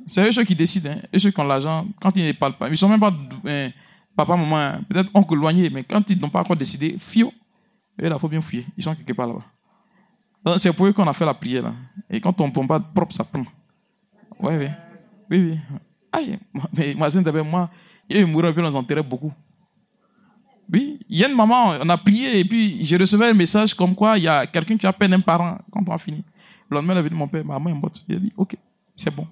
C'est 0.09 0.26
eux 0.28 0.32
ceux 0.32 0.45
qui 0.45 0.55
décident. 0.55 0.91
Hein. 0.91 1.01
Eux 1.14 1.18
ceux 1.18 1.30
qui 1.30 1.41
ont 1.41 1.45
l'argent, 1.45 1.87
quand 2.01 2.14
ils 2.16 2.26
ne 2.26 2.32
parlent 2.32 2.57
pas. 2.57 2.66
Ils 2.66 2.72
ne 2.72 2.76
sont 2.76 2.89
même 2.89 3.01
pas 3.01 3.12
hein, 3.47 3.70
papa, 4.16 4.37
maman, 4.37 4.80
peut-être 4.89 5.11
oncle 5.14 5.34
éloigné, 5.34 5.70
mais 5.70 5.84
quand 5.84 6.03
ils 6.11 6.20
n'ont 6.20 6.28
pas 6.28 6.41
encore 6.41 6.57
décidé, 6.57 6.97
fio, 6.99 7.32
il 8.03 8.12
faut 8.18 8.28
bien 8.28 8.41
fouiller. 8.41 8.66
Ils 8.76 8.82
sont 8.82 8.95
quelque 8.95 9.12
part 9.12 9.28
là-bas. 9.28 10.59
C'est 10.59 10.72
pour 10.72 10.87
eux 10.87 10.93
qu'on 10.93 11.07
a 11.07 11.12
fait 11.12 11.24
la 11.24 11.34
prière. 11.34 11.72
Et 12.11 12.20
quand 12.20 12.41
on 12.41 12.49
ne 12.49 12.53
tombe 12.53 12.68
pas 12.68 12.80
propre, 12.80 13.14
ça 13.14 13.24
prend. 13.24 13.45
Oui, 14.41 14.55
oui. 14.57 14.68
Oui, 15.30 15.39
oui. 15.39 15.59
Aïe, 16.12 16.39
mais 16.76 16.95
moi, 16.95 17.09
moi, 17.45 17.70
il 18.09 18.26
mourir, 18.26 18.53
puis 18.53 18.62
on 18.62 18.70
nous 18.70 18.76
enterrait 18.76 19.03
beaucoup. 19.03 19.32
Oui, 20.73 20.99
il 21.09 21.19
y 21.19 21.25
a 21.25 21.29
une 21.29 21.37
maman, 21.37 21.75
on 21.81 21.89
a 21.89 21.97
prié, 21.97 22.41
et 22.41 22.45
puis 22.45 22.79
j'ai 22.85 22.97
reçu 22.97 23.14
un 23.23 23.33
message 23.33 23.75
comme 23.75 23.95
quoi 23.95 24.19
il 24.19 24.25
y 24.25 24.29
a 24.29 24.47
quelqu'un 24.47 24.77
qui 24.77 24.87
a 24.87 24.93
peine 24.93 25.14
un 25.14 25.21
parent 25.21 25.59
quand 25.71 25.83
on 25.87 25.93
a 25.93 25.99
fini. 25.99 26.25
Le 26.69 26.77
lendemain, 26.77 26.95
elle 26.95 27.07
a 27.07 27.09
dit 27.09 27.14
mon 27.14 27.29
père, 27.29 27.45
maman 27.45 27.71
est 27.71 27.75
morte. 27.75 28.05
Il 28.09 28.17
a 28.17 28.19
dit, 28.19 28.33
ok, 28.37 28.57
c'est 28.97 29.14
bon. 29.14 29.27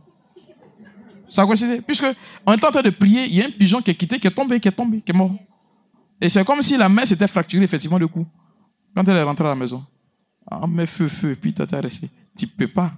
Ça 1.29 1.43
a 1.43 1.47
coïncidé. 1.47 1.81
Puisque, 1.81 2.05
était 2.05 2.67
en 2.67 2.71
train 2.71 2.83
de 2.83 2.91
prier, 2.91 3.25
il 3.27 3.35
y 3.35 3.43
a 3.43 3.47
un 3.47 3.51
pigeon 3.51 3.81
qui 3.81 3.91
est 3.91 3.95
quitté, 3.95 4.19
qui 4.21 4.27
est 4.27 4.31
tombé, 4.31 4.61
qui 4.61 4.69
est 4.69 4.73
tombé, 4.73 5.01
qui 5.01 5.11
est 5.11 5.15
mort. 5.15 5.35
Et 6.21 6.29
c'est 6.29 6.45
comme 6.45 6.63
si 6.63 6.77
la 6.77 6.89
main 6.89 7.05
s'était 7.05 7.27
fracturée, 7.27 7.65
effectivement, 7.65 7.99
le 7.99 8.07
coup. 8.07 8.27
Quand 8.95 9.03
elle 9.09 9.17
est 9.17 9.23
rentrée 9.23 9.47
à 9.47 9.51
la 9.51 9.57
maison. 9.57 9.85
Ah, 10.49 10.67
mais 10.69 10.87
feu, 10.87 11.09
feu, 11.09 11.33
et 11.33 11.35
puis 11.35 11.53
toi, 11.53 11.67
t'es 11.67 11.81
resté. 11.81 12.09
Tu 12.39 12.47
peux 12.47 12.69
pas. 12.69 12.93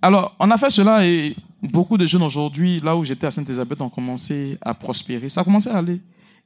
Alors, 0.00 0.34
on 0.38 0.50
a 0.50 0.56
fait 0.56 0.70
cela 0.70 1.04
et 1.06 1.36
beaucoup 1.62 1.98
de 1.98 2.06
jeunes 2.06 2.22
aujourd'hui, 2.22 2.80
là 2.80 2.96
où 2.96 3.04
j'étais 3.04 3.26
à 3.26 3.30
Sainte-Elisabeth, 3.30 3.80
ont 3.80 3.90
commencé 3.90 4.56
à 4.60 4.72
prospérer. 4.72 5.28
Ça 5.28 5.40
a 5.40 5.44
commencé 5.44 5.68
à 5.68 5.78
aller. 5.78 6.00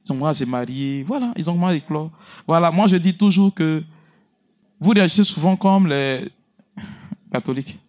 Ils 0.05 0.11
ont 0.11 0.15
commencé 0.15 0.43
à 0.43 0.45
se. 0.45 1.03
Voilà, 1.03 1.33
ils 1.35 1.49
ont 1.49 1.53
commencé 1.53 1.73
à 1.73 1.77
éclore. 1.77 2.11
Voilà, 2.47 2.71
moi 2.71 2.87
je 2.87 2.95
dis 2.97 3.15
toujours 3.15 3.53
que 3.53 3.83
vous 4.79 4.91
réagissez 4.91 5.23
souvent 5.23 5.55
comme 5.55 5.87
les 5.87 6.29
catholiques. 7.31 7.79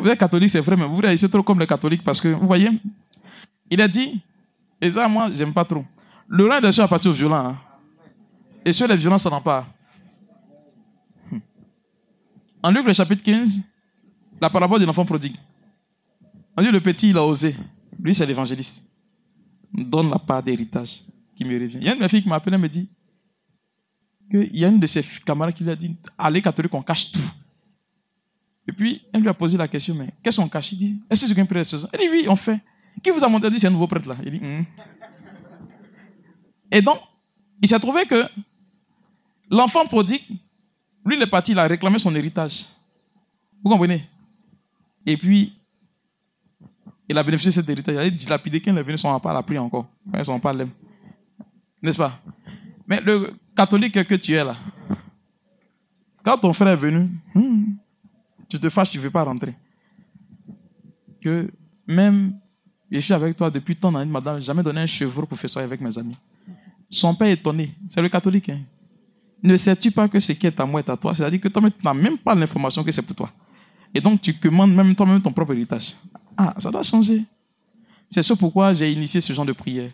Vous 0.00 0.08
êtes 0.08 0.18
catholique, 0.18 0.50
c'est 0.50 0.60
vrai, 0.60 0.76
mais 0.76 0.86
vous 0.86 0.96
réagissez 0.96 1.28
trop 1.28 1.42
comme 1.42 1.58
les 1.58 1.66
catholiques 1.66 2.04
parce 2.04 2.20
que, 2.20 2.28
vous 2.28 2.46
voyez, 2.46 2.70
il 3.70 3.80
a 3.80 3.88
dit, 3.88 4.20
et 4.80 4.90
ça, 4.90 5.08
moi, 5.08 5.28
j'aime 5.34 5.52
pas 5.52 5.64
trop. 5.64 5.84
Le 6.28 6.46
rang 6.46 6.60
des 6.60 6.66
choses 6.66 6.80
appartient 6.80 7.08
aux 7.08 7.12
violents. 7.12 7.46
Hein. 7.46 7.58
Et 8.64 8.72
sur 8.72 8.86
les 8.86 8.96
violents, 8.96 9.18
ça 9.18 9.30
n'en 9.30 9.40
pas. 9.40 9.66
En 12.62 12.70
Luc, 12.70 12.86
le 12.86 12.92
chapitre 12.92 13.22
15, 13.22 13.62
la 14.40 14.50
parabole 14.50 14.80
de 14.80 14.84
l'enfant 14.84 15.04
prodigue. 15.04 15.36
On 16.56 16.62
dit 16.62 16.70
le 16.70 16.80
petit, 16.80 17.10
il 17.10 17.16
a 17.16 17.24
osé. 17.24 17.56
Lui, 18.00 18.14
c'est 18.14 18.26
l'évangéliste. 18.26 18.82
Donne 19.72 20.10
la 20.10 20.18
part 20.18 20.42
d'héritage 20.42 21.02
qui 21.36 21.44
me 21.44 21.58
revient. 21.58 21.78
Il 21.80 21.86
y 21.86 21.88
a 21.88 21.92
une 21.92 21.98
de 21.98 22.02
mes 22.02 22.08
filles 22.08 22.22
qui 22.22 22.28
m'a 22.28 22.36
appelé 22.36 22.56
et 22.56 22.58
me 22.58 22.68
dit 22.68 22.88
qu'il 24.30 24.56
y 24.56 24.64
a 24.64 24.68
une 24.68 24.80
de 24.80 24.86
ses 24.86 25.02
camarades 25.24 25.54
qui 25.54 25.64
lui 25.64 25.70
a 25.70 25.76
dit 25.76 25.94
Allez, 26.16 26.42
catholique, 26.42 26.74
on 26.74 26.82
cache 26.82 27.10
tout. 27.10 27.30
Et 28.66 28.72
puis, 28.72 29.02
elle 29.12 29.22
lui 29.22 29.28
a 29.28 29.34
posé 29.34 29.56
la 29.56 29.66
question 29.66 29.94
Mais 29.94 30.12
qu'est-ce 30.22 30.36
qu'on 30.40 30.48
cache? 30.48 30.72
Il 30.72 30.78
dit 30.78 31.00
Est-ce 31.10 31.26
que 31.26 31.34
c'est 31.34 31.40
un 31.40 31.46
prêtre 31.46 31.88
Elle 31.92 32.00
dit 32.00 32.08
Oui, 32.10 32.26
on 32.28 32.36
fait. 32.36 32.60
Qui 33.02 33.10
vous 33.10 33.22
a 33.22 33.28
montré 33.28 33.50
dit 33.50 33.60
C'est 33.60 33.68
un 33.68 33.70
nouveau 33.70 33.86
prêtre 33.86 34.08
là? 34.08 34.16
Il 34.24 34.32
dit 34.32 34.40
hmm. 34.40 34.64
Et 36.70 36.82
donc, 36.82 36.98
il 37.62 37.68
s'est 37.68 37.78
trouvé 37.80 38.04
que 38.04 38.24
l'enfant 39.50 39.86
prodigue, 39.86 40.24
lui, 41.04 41.16
il 41.16 41.22
est 41.22 41.26
parti, 41.26 41.52
il 41.52 41.58
a 41.58 41.66
réclamé 41.66 41.98
son 41.98 42.14
héritage. 42.14 42.66
Vous 43.62 43.70
comprenez? 43.70 44.08
Et 45.06 45.16
puis, 45.16 45.57
il 47.08 47.16
a 47.16 47.22
bénéficié 47.22 47.50
de 47.50 47.54
cet 47.54 47.68
héritage. 47.68 47.94
Il 47.94 47.98
a 47.98 48.10
dilapidé 48.10 48.60
quand 48.60 48.72
il 48.72 48.78
est 48.78 48.82
venu, 48.82 48.98
son 48.98 49.18
pas 49.20 49.32
la 49.32 49.42
prière 49.42 49.64
encore. 49.64 49.86
Ils 50.14 50.24
sont 50.24 50.38
pas 50.38 50.52
l'aime. 50.52 50.70
N'est-ce 51.82 51.96
pas? 51.96 52.20
Mais 52.86 53.00
le 53.00 53.34
catholique 53.56 54.04
que 54.04 54.14
tu 54.14 54.32
es 54.32 54.44
là, 54.44 54.56
quand 56.24 56.38
ton 56.38 56.52
frère 56.52 56.68
est 56.68 56.76
venu, 56.76 57.08
hmm, 57.34 57.64
tu 58.48 58.58
te 58.58 58.68
fâches, 58.68 58.90
tu 58.90 58.98
ne 58.98 59.02
veux 59.02 59.10
pas 59.10 59.22
rentrer. 59.22 59.54
Que 61.20 61.50
même, 61.86 62.38
je 62.90 62.98
suis 62.98 63.14
avec 63.14 63.36
toi 63.36 63.50
depuis 63.50 63.76
tant 63.76 63.92
d'années, 63.92 64.10
madame, 64.10 64.40
jamais 64.40 64.62
donné 64.62 64.80
un 64.80 64.86
chevreau 64.86 65.26
pour 65.26 65.38
faire 65.38 65.50
ça 65.50 65.60
avec 65.60 65.80
mes 65.80 65.96
amis. 65.98 66.16
Son 66.90 67.14
père 67.14 67.28
est 67.28 67.34
étonné. 67.34 67.74
C'est 67.90 68.02
le 68.02 68.08
catholique. 68.08 68.48
Hein. 68.48 68.60
Ne 69.42 69.56
sais-tu 69.56 69.90
pas 69.90 70.08
que 70.08 70.18
ce 70.18 70.32
qui 70.32 70.46
est 70.46 70.60
à 70.60 70.66
moi 70.66 70.80
est 70.80 70.90
à 70.90 70.96
toi? 70.96 71.14
C'est-à-dire 71.14 71.40
que 71.40 71.48
toi, 71.48 71.62
tu 71.70 71.84
n'as 71.84 71.94
même 71.94 72.18
pas 72.18 72.34
l'information 72.34 72.82
que 72.82 72.90
c'est 72.90 73.02
pour 73.02 73.14
toi. 73.14 73.30
Et 73.94 74.00
donc, 74.00 74.20
tu 74.20 74.34
commandes 74.34 74.74
même 74.74 74.94
toi-même 74.94 75.20
ton 75.20 75.32
propre 75.32 75.52
héritage. 75.54 75.94
Ah, 76.40 76.54
ça 76.58 76.70
doit 76.70 76.84
changer. 76.84 77.24
C'est 78.08 78.22
ce 78.22 78.32
pourquoi 78.32 78.72
j'ai 78.72 78.92
initié 78.92 79.20
ce 79.20 79.32
genre 79.32 79.44
de 79.44 79.52
prière. 79.52 79.90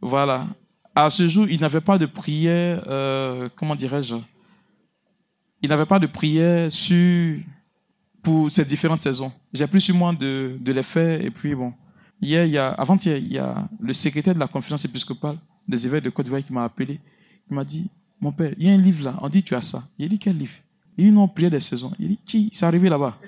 Voilà. 0.00 0.46
À 0.94 1.10
ce 1.10 1.26
jour, 1.26 1.48
il 1.48 1.60
n'avait 1.60 1.80
pas 1.80 1.98
de 1.98 2.06
prière, 2.06 2.84
euh, 2.86 3.48
comment 3.56 3.74
dirais-je? 3.74 4.14
Il 5.60 5.68
n'avait 5.68 5.86
pas 5.86 5.98
de 5.98 6.06
prière 6.06 6.70
sur, 6.70 7.38
pour 8.22 8.50
ces 8.52 8.64
différentes 8.64 9.00
saisons. 9.00 9.32
J'ai 9.52 9.66
plus 9.66 9.80
sur 9.80 9.96
moi 9.96 10.14
de, 10.14 10.58
les 10.64 10.82
faire. 10.84 11.20
Et 11.20 11.30
puis, 11.30 11.56
bon, 11.56 11.72
hier, 12.22 12.44
il 12.44 12.52
y 12.52 12.58
a, 12.58 12.70
avant-hier, 12.70 13.16
il 13.16 13.32
y 13.32 13.38
a 13.38 13.68
le 13.80 13.92
secrétaire 13.92 14.34
de 14.34 14.40
la 14.40 14.46
conférence 14.46 14.84
épiscopale 14.84 15.38
des 15.66 15.86
évêques 15.86 16.04
de 16.04 16.10
Côte 16.10 16.24
d'Ivoire 16.24 16.42
qui 16.42 16.52
m'a 16.52 16.64
appelé. 16.64 17.00
Il 17.50 17.56
m'a 17.56 17.64
dit, 17.64 17.90
mon 18.20 18.30
père, 18.30 18.52
il 18.56 18.66
y 18.66 18.70
a 18.70 18.74
un 18.74 18.78
livre 18.78 19.02
là. 19.04 19.18
On 19.20 19.28
dit, 19.28 19.42
tu 19.42 19.56
as 19.56 19.60
ça. 19.60 19.82
Il 19.98 20.08
dit, 20.08 20.20
quel 20.20 20.38
livre? 20.38 20.54
Il 20.96 21.06
dit, 21.06 21.12
non, 21.12 21.26
prière 21.26 21.50
des 21.50 21.60
saisons. 21.60 21.92
Il 21.98 22.08
dit, 22.08 22.18
qui 22.24 22.48
C'est 22.52 22.64
arrivé 22.64 22.88
là-bas. 22.88 23.18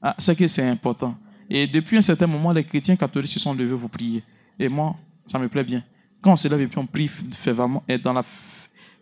Ah, 0.00 0.14
c'est 0.18 0.36
que 0.36 0.46
c'est 0.46 0.66
important. 0.66 1.16
Et 1.50 1.66
depuis 1.66 1.96
un 1.96 2.02
certain 2.02 2.26
moment, 2.26 2.52
les 2.52 2.64
chrétiens 2.64 2.96
catholiques 2.96 3.32
se 3.32 3.40
sont 3.40 3.54
levés 3.54 3.76
pour 3.76 3.90
prier. 3.90 4.22
Et 4.58 4.68
moi, 4.68 4.96
ça 5.26 5.38
me 5.38 5.48
plaît 5.48 5.64
bien. 5.64 5.82
Quand 6.20 6.32
on 6.32 6.36
se 6.36 6.48
lève 6.48 6.60
et 6.60 6.68
puis 6.68 6.78
on 6.78 6.86
prie 6.86 7.08
fervemment, 7.08 7.82
et 7.88 7.98
dans 7.98 8.12
la 8.12 8.24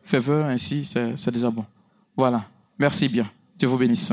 faveur 0.02 0.46
ainsi, 0.46 0.84
c'est 0.84 1.30
déjà 1.30 1.50
bon. 1.50 1.64
Voilà. 2.16 2.44
Merci 2.78 3.08
bien. 3.08 3.30
Dieu 3.58 3.68
vous 3.68 3.78
bénisse. 3.78 4.12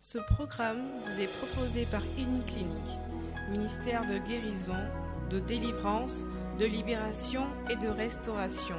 Ce 0.00 0.18
programme 0.18 0.82
vous 1.04 1.20
est 1.20 1.38
proposé 1.38 1.86
par 1.86 2.02
Clinique, 2.46 2.98
ministère 3.50 4.04
de 4.04 4.18
guérison, 4.18 4.76
de 5.30 5.38
délivrance, 5.38 6.24
de 6.58 6.66
libération 6.66 7.46
et 7.70 7.76
de 7.76 7.88
restauration. 7.88 8.76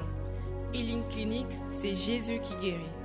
Healing 0.74 1.04
Clinic, 1.08 1.48
c'est 1.70 1.96
Jésus 1.96 2.40
qui 2.42 2.56
guérit. 2.56 3.03